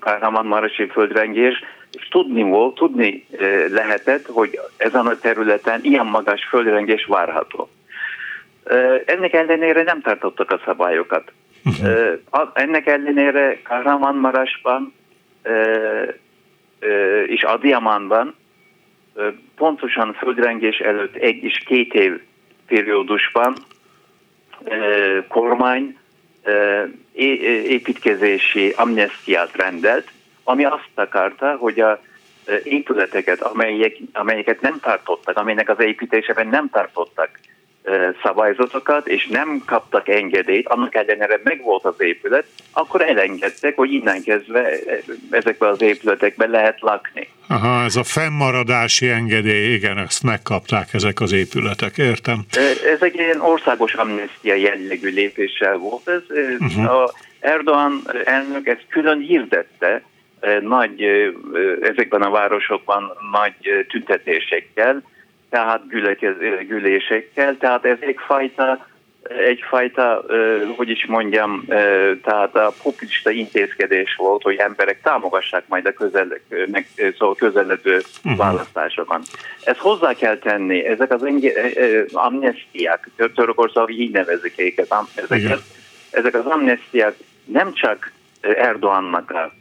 Kárhámán-Marasi 0.00 0.86
földrengés, 0.86 1.62
és 1.92 2.08
tudni 2.08 2.42
volt, 2.42 2.74
tudni 2.74 3.26
lehetett, 3.68 4.26
hogy 4.26 4.58
ezen 4.76 5.06
a 5.06 5.18
területen 5.18 5.80
ilyen 5.82 6.06
magas 6.06 6.44
földrengés 6.44 7.04
várható. 7.04 7.70
Ennek 9.04 9.32
ellenére 9.32 9.82
nem 9.82 10.00
tartottak 10.00 10.50
a 10.50 10.60
szabályokat. 10.64 11.32
Uh-huh. 11.64 12.50
Ennek 12.54 12.86
ellenére 12.86 13.62
Kárhámán-Marasban 13.62 14.94
és 17.26 17.42
Adiamanban 17.42 18.34
pontosan 19.56 20.12
földrengés 20.12 20.78
előtt 20.78 21.14
egy 21.14 21.44
és 21.44 21.62
két 21.66 21.94
év 21.94 22.20
periódusban 22.66 23.54
kormány 25.28 25.98
építkezési 27.12 28.72
amnestiát 28.76 29.56
rendelt, 29.56 30.08
ami 30.44 30.64
azt 30.64 30.90
akarta, 30.94 31.56
hogy 31.56 31.80
a 31.80 32.00
épületeket, 32.64 33.40
amelyek, 33.40 33.96
amelyeket 34.12 34.60
nem 34.60 34.80
tartottak, 34.80 35.36
amelynek 35.36 35.68
az 35.68 35.80
építésében 35.80 36.46
nem 36.46 36.68
tartottak 36.70 37.30
szabályzatokat, 38.22 39.06
és 39.06 39.26
nem 39.26 39.62
kaptak 39.66 40.08
engedélyt, 40.08 40.68
annak 40.68 40.94
ellenére 40.94 41.40
meg 41.44 41.62
volt 41.62 41.84
az 41.84 41.94
épület, 41.98 42.44
akkor 42.72 43.02
elengedtek, 43.02 43.76
hogy 43.76 43.92
innen 43.92 44.22
kezdve 44.22 44.68
ezekben 45.30 45.70
az 45.70 45.82
épületekben 45.82 46.50
lehet 46.50 46.80
lakni. 46.80 47.28
Aha, 47.48 47.84
ez 47.84 47.96
a 47.96 48.02
fennmaradási 48.02 49.08
engedély, 49.08 49.72
igen, 49.72 49.98
ezt 49.98 50.22
megkapták 50.22 50.94
ezek 50.94 51.20
az 51.20 51.32
épületek, 51.32 51.98
értem. 51.98 52.44
Ez 52.92 53.02
egy 53.02 53.14
ilyen 53.14 53.40
országos 53.40 53.94
amnestia 53.94 54.54
jellegű 54.54 55.10
lépéssel 55.10 55.76
volt. 55.76 56.08
Ez, 56.08 56.22
uh-huh. 56.58 56.94
a 56.94 57.12
Erdogan 57.40 58.02
elnök 58.24 58.66
ezt 58.66 58.86
külön 58.88 59.18
hirdette, 59.18 60.02
nagy, 60.60 61.04
ezekben 61.80 62.22
a 62.22 62.30
városokban 62.30 63.12
nagy 63.32 63.86
tüntetésekkel, 63.88 65.02
tehát 65.52 65.88
gyűlésekkel, 66.68 67.56
tehát 67.56 67.84
ez 67.84 67.96
egyfajta, 68.00 68.86
egyfajta, 69.22 70.24
hogy 70.76 70.88
is 70.88 71.06
mondjam, 71.06 71.64
tehát 72.22 72.56
a 72.56 72.72
populista 72.82 73.30
intézkedés 73.30 74.14
volt, 74.16 74.42
hogy 74.42 74.56
emberek 74.56 75.00
támogassák 75.02 75.68
majd 75.68 75.86
a 75.86 75.92
közel, 75.92 76.38
meg, 76.66 76.86
szóval 77.18 77.34
közeledő 77.34 77.96
uh-huh. 77.96 78.36
választásokon. 78.36 79.20
Ezt 79.64 79.78
hozzá 79.78 80.12
kell 80.12 80.36
tenni, 80.36 80.84
ezek 80.84 81.12
az 81.12 81.26
amnestiák, 82.12 83.08
Törökország 83.34 83.90
így 83.90 84.12
nevezik 84.12 84.60
őket, 84.60 84.94
ezeket, 85.14 85.60
ezek 86.10 86.34
az 86.34 86.46
amnestiák 86.46 87.14
nem 87.44 87.72
csak 87.72 88.12
Erdogannak 88.40 89.30
a 89.30 89.52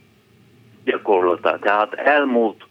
gyakorlata, 0.84 1.60
tehát 1.62 1.94
elmúlt 1.94 2.64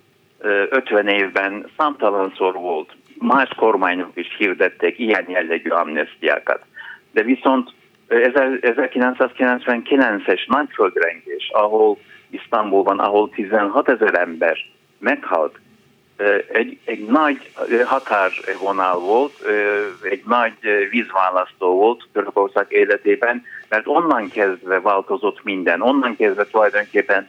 50 0.71 1.09
évben 1.09 1.66
számtalanszor 1.77 2.55
volt 2.55 2.99
más 3.21 3.49
kormányok 3.57 4.11
is 4.14 4.37
hirdették 4.39 4.99
ilyen 4.99 5.25
jellegű 5.29 5.68
amnestiákat. 5.68 6.64
De 7.12 7.23
viszont 7.23 7.71
1999-es 8.09 10.49
nagy 10.49 10.68
földrengés, 10.75 11.51
ahol 11.53 11.99
Isztambulban, 12.31 12.99
ahol 12.99 13.31
16 13.31 13.89
ezer 13.89 14.14
ember 14.14 14.57
meghalt, 14.99 15.59
egy, 16.53 16.79
egy 16.85 17.07
nagy 17.07 17.51
határvonal 17.85 18.99
volt, 18.99 19.33
egy 20.03 20.23
nagy 20.27 20.53
vízválasztó 20.91 21.75
volt 21.75 22.09
Törökország 22.12 22.66
életében, 22.68 23.45
mert 23.68 23.87
onnan 23.87 24.29
kezdve 24.29 24.81
változott 24.81 25.45
minden, 25.45 25.81
onnan 25.81 26.16
kezdve 26.16 26.47
tulajdonképpen 26.47 27.29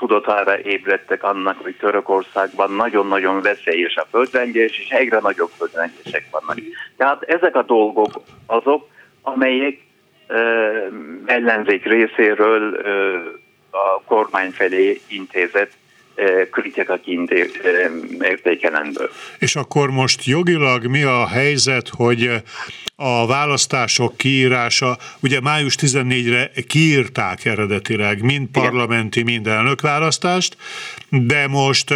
tudatára 0.00 0.58
ébredtek 0.58 1.22
annak, 1.22 1.62
hogy 1.62 1.76
Törökországban 1.76 2.72
nagyon-nagyon 2.72 3.42
veszélyes 3.42 3.96
a 3.96 4.06
földrengés, 4.10 4.78
és 4.78 4.88
egyre 4.88 5.18
nagyobb 5.18 5.50
földrengések 5.56 6.26
vannak. 6.30 6.56
Tehát 6.96 7.22
ezek 7.22 7.54
a 7.56 7.62
dolgok 7.62 8.22
azok, 8.46 8.88
amelyek 9.22 9.78
ö, 10.26 10.38
ellenzék 11.26 11.84
részéről 11.84 12.74
ö, 12.74 13.16
a 13.70 14.02
kormány 14.04 14.50
felé 14.50 15.00
intézett 15.08 15.72
kritikaként 16.50 17.30
értékelendő. 18.20 19.08
És 19.38 19.56
akkor 19.56 19.90
most 19.90 20.24
jogilag 20.24 20.86
mi 20.86 21.02
a 21.02 21.26
helyzet, 21.26 21.88
hogy 21.96 22.30
a 23.02 23.26
választások 23.26 24.16
kiírása, 24.16 24.98
ugye 25.20 25.40
május 25.40 25.74
14-re 25.78 26.50
kiírták 26.66 27.44
eredetileg 27.44 28.22
mind 28.22 28.48
parlamenti, 28.48 29.22
mind 29.22 29.46
elnökválasztást, 29.46 30.56
de 31.08 31.46
most 31.46 31.94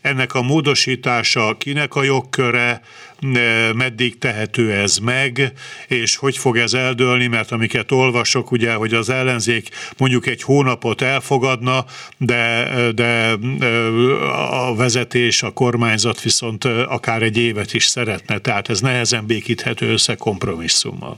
ennek 0.00 0.34
a 0.34 0.42
módosítása 0.42 1.56
kinek 1.58 1.94
a 1.94 2.02
jogköre, 2.02 2.80
meddig 3.74 4.18
tehető 4.18 4.72
ez 4.72 4.96
meg, 4.96 5.52
és 5.88 6.16
hogy 6.16 6.38
fog 6.38 6.56
ez 6.56 6.74
eldőlni, 6.74 7.26
mert 7.26 7.52
amiket 7.52 7.92
olvasok, 7.92 8.50
ugye, 8.50 8.72
hogy 8.72 8.94
az 8.94 9.08
ellenzék 9.08 9.68
mondjuk 9.96 10.26
egy 10.26 10.42
hónapot 10.42 11.02
elfogadna, 11.02 11.84
de, 12.18 12.68
de 12.94 13.36
a 14.50 14.74
vezetés, 14.74 15.42
a 15.42 15.50
kormányzat 15.50 16.22
viszont 16.22 16.64
akár 16.64 17.22
egy 17.22 17.36
évet 17.36 17.74
is 17.74 17.84
szeretne, 17.84 18.38
tehát 18.38 18.68
ez 18.68 18.80
nehezen 18.80 19.26
békíthető 19.26 19.92
össze 19.92 20.14
kompromisszummal. 20.46 21.16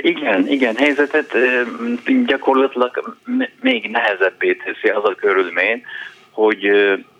Igen, 0.00 0.48
igen, 0.48 0.76
helyzetet 0.76 1.32
gyakorlatilag 2.26 3.16
még 3.60 3.90
nehezebbé 3.90 4.54
teszi 4.54 4.88
az 4.88 5.04
a 5.04 5.14
körülmény, 5.14 5.82
hogy 6.30 6.66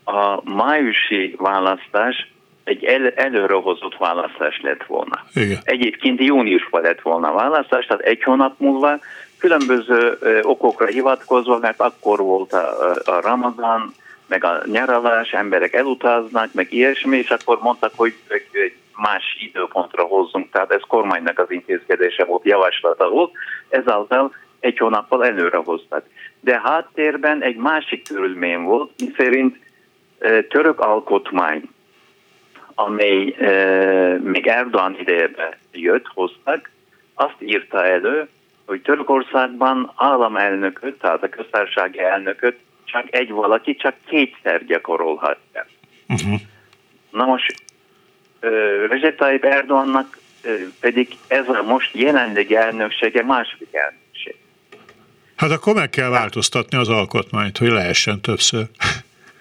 a 0.04 0.50
májusi 0.50 1.34
választás 1.38 2.32
egy 2.64 2.84
el, 2.84 3.10
előre 3.10 3.54
hozott 3.54 3.96
választás 3.98 4.60
lett 4.62 4.84
volna. 4.86 5.24
Igen. 5.34 5.58
Egyébként 5.64 6.20
júniusban 6.20 6.82
lett 6.82 7.00
volna 7.00 7.28
a 7.28 7.34
választás, 7.34 7.86
tehát 7.86 8.02
egy 8.02 8.22
hónap 8.22 8.54
múlva 8.58 8.98
különböző 9.38 10.18
okokra 10.42 10.86
hivatkozva, 10.86 11.58
mert 11.58 11.80
akkor 11.80 12.18
volt 12.18 12.52
a, 12.52 12.90
a 13.04 13.20
Ramadán, 13.20 13.94
meg 14.26 14.44
a 14.44 14.62
nyaralás, 14.66 15.30
emberek 15.30 15.74
elutaznak, 15.74 16.52
meg 16.52 16.72
ilyesmi, 16.72 17.16
és 17.16 17.28
akkor 17.30 17.58
mondtak, 17.60 17.92
hogy 17.96 18.14
más 18.96 19.36
időpontra 19.40 20.02
hozzunk, 20.02 20.50
tehát 20.50 20.72
ez 20.72 20.80
kormánynak 20.88 21.38
az 21.38 21.50
intézkedése 21.50 22.24
volt, 22.24 22.44
javaslata 22.44 23.08
volt, 23.08 23.32
ezáltal 23.68 24.34
egy 24.60 24.78
hónappal 24.78 25.24
előre 25.24 25.56
hoztak. 25.56 26.04
De 26.40 26.60
háttérben 26.64 27.42
egy 27.42 27.56
másik 27.56 28.08
körülmény 28.08 28.60
volt, 28.60 28.90
miszerint 28.98 29.56
török 30.48 30.80
alkotmány, 30.80 31.62
amely 32.74 33.36
még 34.22 34.46
Erdogan 34.46 34.96
idejében 34.98 35.54
jött, 35.72 36.06
hoztak, 36.06 36.70
azt 37.14 37.36
írta 37.38 37.84
elő, 37.84 38.28
hogy 38.66 38.82
Törökországban 38.82 39.92
államelnököt, 39.96 40.98
tehát 40.98 41.22
a 41.22 41.28
köztársasági 41.28 41.98
elnököt 41.98 42.58
csak 42.84 43.14
egy 43.14 43.30
valaki 43.30 43.76
csak 43.76 43.94
kétszer 44.06 44.64
gyakorolhatja. 44.64 45.66
Uh-huh. 46.08 46.40
Na 47.10 47.24
most 47.24 47.63
Recep 48.88 49.16
Tayyip 49.16 49.44
Erdogannak 49.44 50.18
pedig 50.80 51.08
ez 51.26 51.48
a 51.48 51.62
most 51.62 51.90
jelenlegi 51.94 52.56
elnöksége 52.56 53.22
második 53.22 53.68
elnökség. 53.72 54.34
Hát 55.36 55.50
akkor 55.50 55.74
meg 55.74 55.90
kell 55.90 56.08
változtatni 56.08 56.78
az 56.78 56.88
alkotmányt, 56.88 57.58
hogy 57.58 57.70
lehessen 57.70 58.20
többször. 58.20 58.64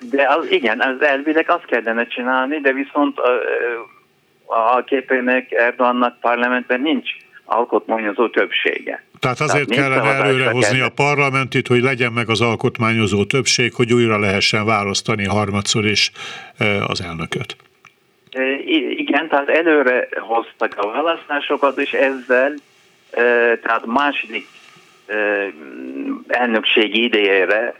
De 0.10 0.28
az, 0.28 0.51
igen, 0.51 0.80
az 0.80 1.01
elvileg 1.01 1.49
azt 1.49 1.66
kellene 1.66 2.08
csinálni, 2.08 2.60
de 2.60 2.74
viszont 2.74 3.20
a, 3.20 4.76
a 4.76 4.84
képének 4.84 5.51
Erdogannak 5.51 6.20
parlamentben 6.20 6.82
nincs 6.82 7.10
alkotmányozó 7.45 8.30
többsége. 8.30 9.04
Tehát 9.20 9.39
azért 9.39 9.70
Tehát 9.70 9.91
kellene 9.91 10.24
előrehozni 10.24 10.80
a 10.80 10.89
parlamentit, 10.89 11.68
hogy 11.68 11.82
legyen 11.82 12.12
meg 12.12 12.30
az 12.30 12.41
alkotmányozó 12.41 13.26
többség, 13.26 13.74
hogy 13.74 13.93
újra 13.93 14.20
lehessen 14.20 14.66
választani 14.66 15.26
harmadszor 15.26 15.86
is 15.86 16.12
az 16.88 17.01
elnököt. 17.01 17.56
Igen, 19.14 19.28
tehát 19.28 19.49
előre 19.49 20.07
hoztak 20.20 20.78
a 20.78 20.88
választásokat, 20.88 21.78
és 21.78 21.91
ezzel 21.91 22.53
tehát 23.61 23.86
második 23.86 24.47
elnökségi 26.28 27.03
idejére 27.03 27.74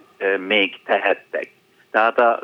még 0.48 0.80
tehettek. 0.86 1.52
Tehát 1.92 2.20
a, 2.20 2.40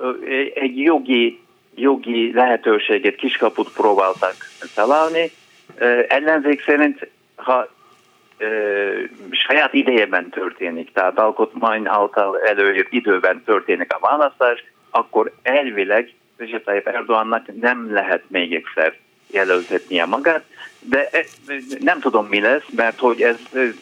egy 0.54 0.80
jogi, 0.80 1.40
jogi 1.76 2.34
lehetőséget, 2.34 3.16
kiskaput 3.16 3.74
próbáltak 3.74 4.36
találni. 4.76 5.32
Ellenzék 6.08 6.64
szerint, 6.64 7.08
ha 7.36 7.68
saját 9.32 9.74
idejében 9.74 10.30
történik, 10.30 10.92
tehát 10.94 11.20
alkotmány 11.20 11.88
által 11.88 12.40
előírt 12.40 12.94
időben 12.94 13.44
történik 13.44 13.94
a 13.94 14.00
választás, 14.00 14.64
akkor 14.90 15.32
elvileg 15.42 16.14
Recep 16.40 16.64
Tayyip 16.64 16.88
Erdogannak 16.88 17.46
nem 17.62 17.94
lehet 17.94 18.24
még 18.28 18.54
egyszer 18.54 18.94
jelöltetnie 19.32 20.06
magát, 20.06 20.44
de 20.80 21.10
nem 21.80 22.00
tudom 22.00 22.26
mi 22.26 22.40
lesz, 22.40 22.66
mert 22.76 23.00
hogy 23.00 23.22
ez 23.22 23.38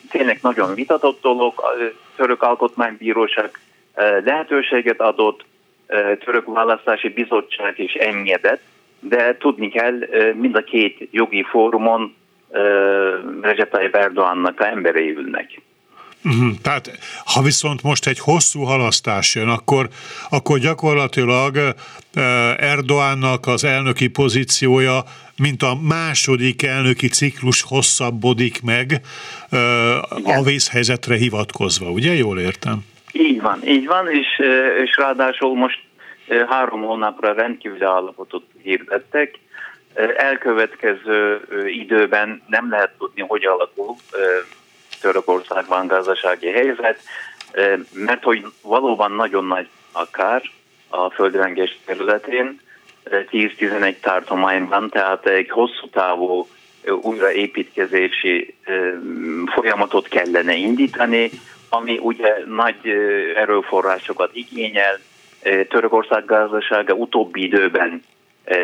tényleg 0.09 0.39
nagyon 0.41 0.73
vitatott 0.73 1.21
dolog, 1.21 1.53
a 1.57 1.73
török 2.15 2.41
alkotmánybíróság 2.41 3.59
lehetőséget 4.23 5.01
adott, 5.01 5.45
török 6.25 6.45
választási 6.45 7.09
bizottság 7.09 7.79
is 7.79 7.93
engedett, 7.93 8.61
de 8.99 9.37
tudni 9.37 9.69
kell, 9.69 9.99
mind 10.33 10.55
a 10.55 10.63
két 10.63 11.07
jogi 11.11 11.43
fórumon 11.43 12.15
Recep 13.41 13.69
Tayyip 13.69 13.95
Erdogannak 13.95 14.59
a 14.59 14.67
emberei 14.67 15.15
ülnek. 15.15 15.61
Uh-huh. 16.27 16.53
Tehát 16.61 16.91
ha 17.25 17.41
viszont 17.41 17.83
most 17.83 18.07
egy 18.07 18.19
hosszú 18.19 18.61
halasztás 18.61 19.35
jön, 19.35 19.49
akkor, 19.49 19.87
akkor 20.29 20.59
gyakorlatilag 20.59 21.75
Erdoánnak 22.57 23.47
az 23.47 23.63
elnöki 23.63 24.07
pozíciója, 24.07 25.03
mint 25.37 25.63
a 25.63 25.77
második 25.81 26.63
elnöki 26.63 27.07
ciklus 27.07 27.61
hosszabbodik 27.61 28.61
meg 28.61 29.01
a 30.23 30.43
vészhelyzetre 30.43 31.15
hivatkozva, 31.15 31.89
ugye? 31.89 32.13
Jól 32.13 32.39
értem? 32.39 32.85
Így 33.11 33.41
van, 33.41 33.67
így 33.67 33.85
van, 33.85 34.11
és, 34.11 34.27
és 34.83 34.97
ráadásul 34.97 35.55
most 35.55 35.79
három 36.49 36.81
hónapra 36.81 37.33
rendkívüli 37.33 37.83
állapotot 37.83 38.43
hirdettek. 38.63 39.39
Elkövetkező 40.17 41.41
időben 41.65 42.41
nem 42.47 42.69
lehet 42.69 42.91
tudni, 42.97 43.21
hogy 43.21 43.45
alakul 43.45 43.95
Törökországban 45.01 45.87
gazdasági 45.87 46.51
helyzet, 46.51 46.99
mert 47.93 48.23
hogy 48.23 48.45
valóban 48.61 49.11
nagyon 49.11 49.45
nagy 49.45 49.67
a 49.91 50.09
kár 50.09 50.41
a 50.89 51.09
földrengés 51.09 51.77
területén, 51.85 52.59
10-11 53.09 53.95
tartományban, 53.99 54.89
tehát 54.89 55.25
egy 55.27 55.49
hosszú 55.49 55.89
távú 55.91 56.47
újraépítkezési 57.01 58.55
folyamatot 59.45 60.07
kellene 60.07 60.53
indítani, 60.53 61.29
ami 61.69 61.97
ugye 62.01 62.45
nagy 62.45 62.87
erőforrásokat 63.35 64.29
igényel. 64.33 64.99
Törökország 65.69 66.25
gazdasága 66.25 66.93
utóbbi 66.93 67.43
időben 67.43 68.03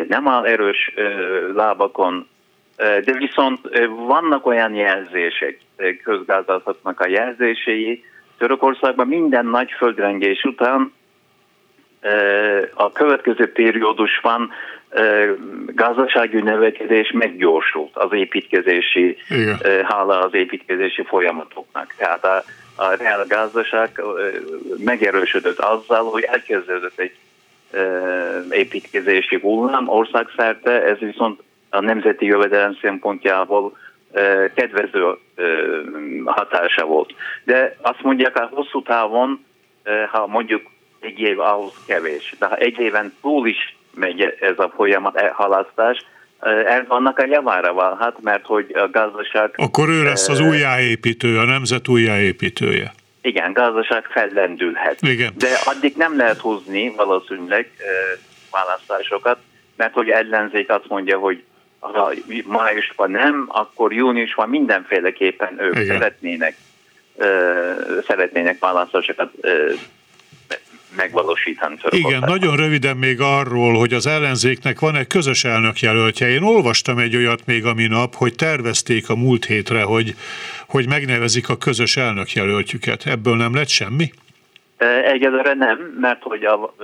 nem 0.08 0.28
áll 0.28 0.44
erős 0.44 0.94
lábakon, 1.54 2.28
de 2.76 3.12
viszont 3.12 3.60
vannak 4.06 4.46
olyan 4.46 4.74
jelzések, 4.74 5.58
közgázdázatnak 6.02 7.00
a 7.00 7.08
jelzései. 7.08 8.04
Törökországban 8.38 9.06
minden 9.06 9.46
nagy 9.46 9.70
földrengés 9.70 10.44
után 10.44 10.92
a 12.74 12.92
következő 12.92 13.52
periódusban 13.52 14.50
gazdasági 15.66 16.40
növekedés 16.40 17.10
meggyorsult 17.12 17.96
az 17.96 18.12
építkezési, 18.12 19.16
Igen. 19.28 19.58
hála 19.84 20.20
az 20.20 20.34
építkezési 20.34 21.02
folyamatoknak. 21.02 21.94
Tehát 21.96 22.24
a, 22.24 22.44
a 22.74 22.94
reál 22.94 23.24
gazdaság 23.28 24.02
megerősödött 24.84 25.58
azzal, 25.58 26.10
hogy 26.10 26.22
elkezdődött 26.22 26.98
egy 26.98 27.14
építkezési 28.50 29.38
hullám 29.40 29.88
országszerte, 29.88 30.82
ez 30.82 30.98
viszont 30.98 31.42
a 31.74 31.80
nemzeti 31.80 32.26
jövedelem 32.26 32.78
szempontjából 32.80 33.76
kedvező 34.54 35.18
hatása 36.24 36.84
volt. 36.84 37.14
De 37.44 37.76
azt 37.82 38.02
mondják, 38.02 38.36
a 38.36 38.50
hosszú 38.52 38.82
távon, 38.82 39.44
ha 40.10 40.26
mondjuk 40.26 40.62
egy 41.00 41.18
év 41.18 41.40
ahhoz 41.40 41.72
kevés, 41.86 42.34
de 42.38 42.46
ha 42.46 42.56
egy 42.56 42.78
éven 42.78 43.14
túl 43.20 43.48
is 43.48 43.76
megy 43.94 44.36
ez 44.40 44.58
a 44.58 44.72
folyamat, 44.76 45.16
e 45.16 45.30
halasztás, 45.34 46.04
annak 46.86 47.18
a 47.18 47.26
javára 47.26 47.74
válhat, 47.74 48.22
mert 48.22 48.46
hogy 48.46 48.74
a 48.74 48.88
gazdaság... 48.90 49.54
Akkor 49.56 49.88
ő 49.88 50.02
lesz 50.02 50.28
az 50.28 50.40
újjáépítő, 50.40 51.38
a 51.38 51.44
nemzet 51.44 51.88
újjáépítője. 51.88 52.92
Igen, 53.22 53.52
gazdaság 53.52 54.04
fellendülhet. 54.04 54.98
Igen. 55.00 55.32
De 55.36 55.48
addig 55.64 55.94
nem 55.96 56.16
lehet 56.16 56.38
hozni 56.38 56.92
valószínűleg 56.96 57.70
választásokat, 58.50 59.38
mert 59.76 59.92
hogy 59.92 60.08
ellenzék 60.08 60.70
azt 60.70 60.88
mondja, 60.88 61.18
hogy 61.18 61.42
ha 61.92 62.12
májusban 62.46 63.10
nem, 63.10 63.44
akkor 63.48 63.92
júniusban 63.92 64.48
mindenféleképpen 64.48 65.60
ők 65.60 65.74
Igen. 65.74 65.86
szeretnének 65.86 66.56
szeretnének 68.06 68.58
választásokat 68.58 69.30
megvalósítani. 70.96 71.76
Igen, 71.90 72.22
nagyon 72.26 72.56
röviden 72.56 72.96
még 72.96 73.20
arról, 73.20 73.74
hogy 73.74 73.92
az 73.92 74.06
ellenzéknek 74.06 74.80
van 74.80 74.96
egy 74.96 75.06
közös 75.06 75.44
elnökjelöltje. 75.44 76.28
Én 76.28 76.42
olvastam 76.42 76.98
egy 76.98 77.16
olyat 77.16 77.46
még 77.46 77.64
a 77.64 77.74
minap, 77.74 78.14
hogy 78.14 78.34
tervezték 78.34 79.08
a 79.08 79.16
múlt 79.16 79.44
hétre, 79.44 79.82
hogy, 79.82 80.14
hogy 80.68 80.88
megnevezik 80.88 81.48
a 81.48 81.56
közös 81.56 81.96
elnökjelöltjüket. 81.96 83.06
Ebből 83.06 83.36
nem 83.36 83.54
lett 83.54 83.68
semmi? 83.68 84.12
Egyelőre 85.04 85.54
nem, 85.54 85.96
mert 86.00 86.22
hogy 86.22 86.44
a 86.44 86.74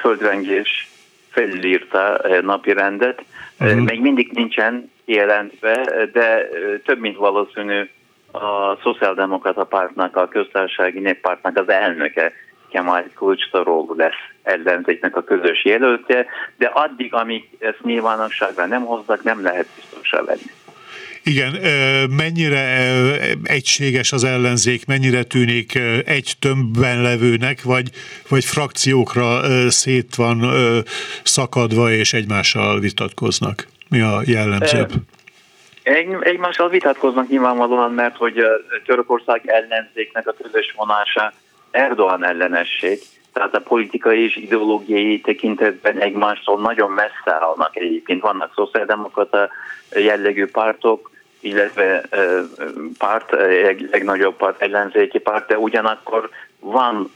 földrengés 0.00 0.88
felírta 1.30 2.20
napi 2.42 2.72
rendet, 2.72 3.22
Uh-huh. 3.62 3.84
Még 3.84 4.00
mindig 4.00 4.30
nincsen 4.32 4.90
jelentve, 5.04 6.06
de 6.12 6.48
több 6.84 6.98
mint 6.98 7.16
valószínű 7.16 7.88
a 8.32 8.76
Szociáldemokrata 8.82 9.64
Pártnak, 9.64 10.16
a 10.16 10.28
Köztársasági 10.28 10.98
Néppártnak 10.98 11.56
az 11.56 11.68
elnöke 11.68 12.32
Kemal 12.70 13.04
Kulcstaró 13.14 13.94
lesz 13.96 14.12
ellenzéknek 14.42 15.16
a 15.16 15.24
közös 15.24 15.64
jelöltje, 15.64 16.26
de 16.56 16.66
addig, 16.66 17.14
amíg 17.14 17.48
ezt 17.58 17.82
nyilvánosságra 17.82 18.66
nem 18.66 18.84
hozzak, 18.84 19.22
nem 19.22 19.42
lehet 19.42 19.66
biztosra 19.74 20.24
venni. 20.24 20.50
Igen, 21.24 21.52
mennyire 22.10 22.60
egységes 23.42 24.12
az 24.12 24.24
ellenzék, 24.24 24.86
mennyire 24.86 25.22
tűnik 25.22 25.78
egy 26.04 26.34
tömbben 26.38 27.02
levőnek, 27.02 27.62
vagy, 27.62 27.90
vagy 28.28 28.44
frakciókra 28.44 29.40
szét 29.70 30.14
van 30.14 30.44
szakadva 31.22 31.90
és 31.90 32.12
egymással 32.12 32.80
vitatkoznak? 32.80 33.66
Mi 33.88 34.00
a 34.00 34.22
jellemzőbb? 34.24 34.90
Egy, 35.82 36.16
egymással 36.20 36.68
vitatkoznak 36.68 37.28
nyilvánvalóan, 37.28 37.92
mert 37.92 38.16
hogy 38.16 38.34
Törökország 38.86 39.42
ellenzéknek 39.46 40.26
a 40.26 40.34
közös 40.42 40.74
vonása 40.76 41.32
Erdogan 41.70 42.24
ellenesség, 42.24 42.98
tehát 43.32 43.54
a 43.54 43.60
politikai 43.60 44.24
és 44.24 44.36
ideológiai 44.36 45.20
tekintetben 45.20 45.98
egymástól 45.98 46.60
nagyon 46.60 46.90
messze 46.90 47.38
állnak 47.40 47.76
egyébként. 47.76 48.22
Vannak 48.22 48.52
szociáldemokrata 48.54 49.48
jellegű 49.94 50.46
pártok, 50.46 51.10
illetve 51.40 52.02
párt, 52.98 53.30
legnagyobb 53.90 54.36
párt, 54.36 54.62
ellenzéki 54.62 55.18
párt, 55.18 55.46
de 55.46 55.58
ugyanakkor 55.58 56.30
van 56.60 57.12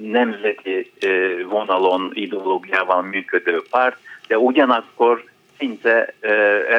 nemzeti 0.00 0.92
vonalon 1.48 2.10
ideológiával 2.14 3.02
működő 3.02 3.62
párt, 3.70 3.96
de 4.28 4.38
ugyanakkor 4.38 5.24
szinte 5.58 6.14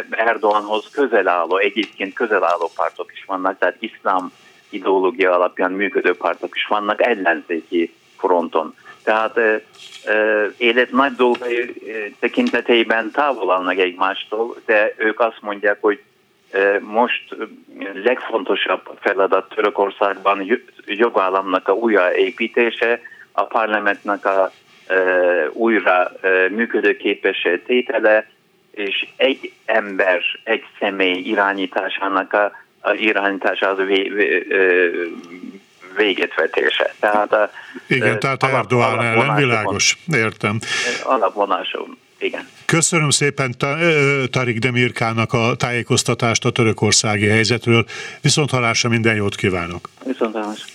Erdoganhoz 0.09 0.89
közel 0.89 1.27
álló, 1.27 1.57
egyébként 1.57 2.13
közel 2.13 2.43
álló 2.43 2.71
pártok 2.75 3.11
is 3.13 3.23
vannak, 3.25 3.57
tehát 3.57 3.75
iszlám 3.79 4.31
ideológia 4.69 5.33
alapján 5.33 5.71
működő 5.71 6.15
pártok 6.15 6.55
is 6.55 6.65
vannak 6.67 7.05
ellenzéki 7.05 7.93
fronton. 8.17 8.75
Tehát 9.03 9.39
élet 10.57 10.91
nagy 10.91 11.11
dolgai 11.11 11.73
tekintetében 12.19 13.11
távol 13.11 13.51
állnak 13.51 13.77
egymástól, 13.77 14.55
de 14.65 14.93
ők 14.97 15.19
azt 15.19 15.41
mondják, 15.41 15.77
hogy 15.81 16.01
most 16.79 17.35
legfontosabb 18.03 18.89
feladat 18.99 19.53
Törökországban 19.55 20.61
jogállamnak 20.85 21.67
a 21.67 21.73
újraépítése, 21.73 22.99
a 23.31 23.43
parlamentnek 23.43 24.25
a 24.25 24.51
újra 25.51 26.11
működőképes 26.49 27.47
tétele, 27.65 28.27
és 28.71 29.07
egy 29.15 29.51
ember, 29.65 30.21
egy 30.43 30.63
személy 30.79 31.17
irányításának 31.17 32.33
a, 32.33 32.51
a 32.79 32.93
irányítása 32.93 33.69
az 33.69 33.77
vé, 33.77 34.01
vé, 34.01 34.47
véget 35.97 36.35
vetése. 36.35 36.95
Tehát 36.99 37.33
a, 37.33 37.49
Igen, 37.87 38.19
tehát 38.19 38.43
Erdoğan 38.43 39.03
ellen 39.03 39.35
világos, 39.35 39.97
értem. 40.13 40.59
Alapvonásom 41.03 41.97
igen. 42.19 42.47
Köszönöm 42.65 43.09
szépen 43.09 43.55
Tarik 44.31 44.59
Demirkának 44.59 45.33
a 45.33 45.55
tájékoztatást 45.55 46.45
a 46.45 46.49
törökországi 46.49 47.27
helyzetről. 47.27 47.85
Viszont 48.21 48.49
halásra 48.49 48.89
minden 48.89 49.15
jót 49.15 49.35
kívánok. 49.35 49.89
Viszont 50.05 50.33
hallásra. 50.33 50.65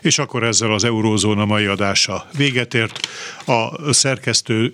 És 0.00 0.18
akkor 0.18 0.42
ezzel 0.42 0.72
az 0.72 0.84
Eurózóna 0.84 1.44
mai 1.44 1.66
adása 1.66 2.26
véget 2.36 2.74
ért. 2.74 3.08
A 3.46 3.92
szerkesztő 3.92 4.72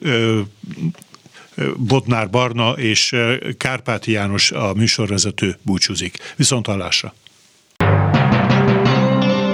Bodnár 1.77 2.31
Barna 2.31 2.73
és 2.73 3.17
Kárpáti 3.59 4.11
János 4.11 4.51
a 4.51 4.75
műsorvezető 4.75 5.57
búcsúzik. 5.63 6.17
Viszont 6.37 6.67
hallásra. 6.67 7.15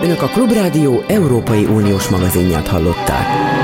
Önök 0.02 0.22
a 0.22 0.26
Klubrádió 0.26 1.02
Európai 1.08 1.64
Uniós 1.64 2.08
magazinját 2.08 2.68
hallották. 2.68 3.59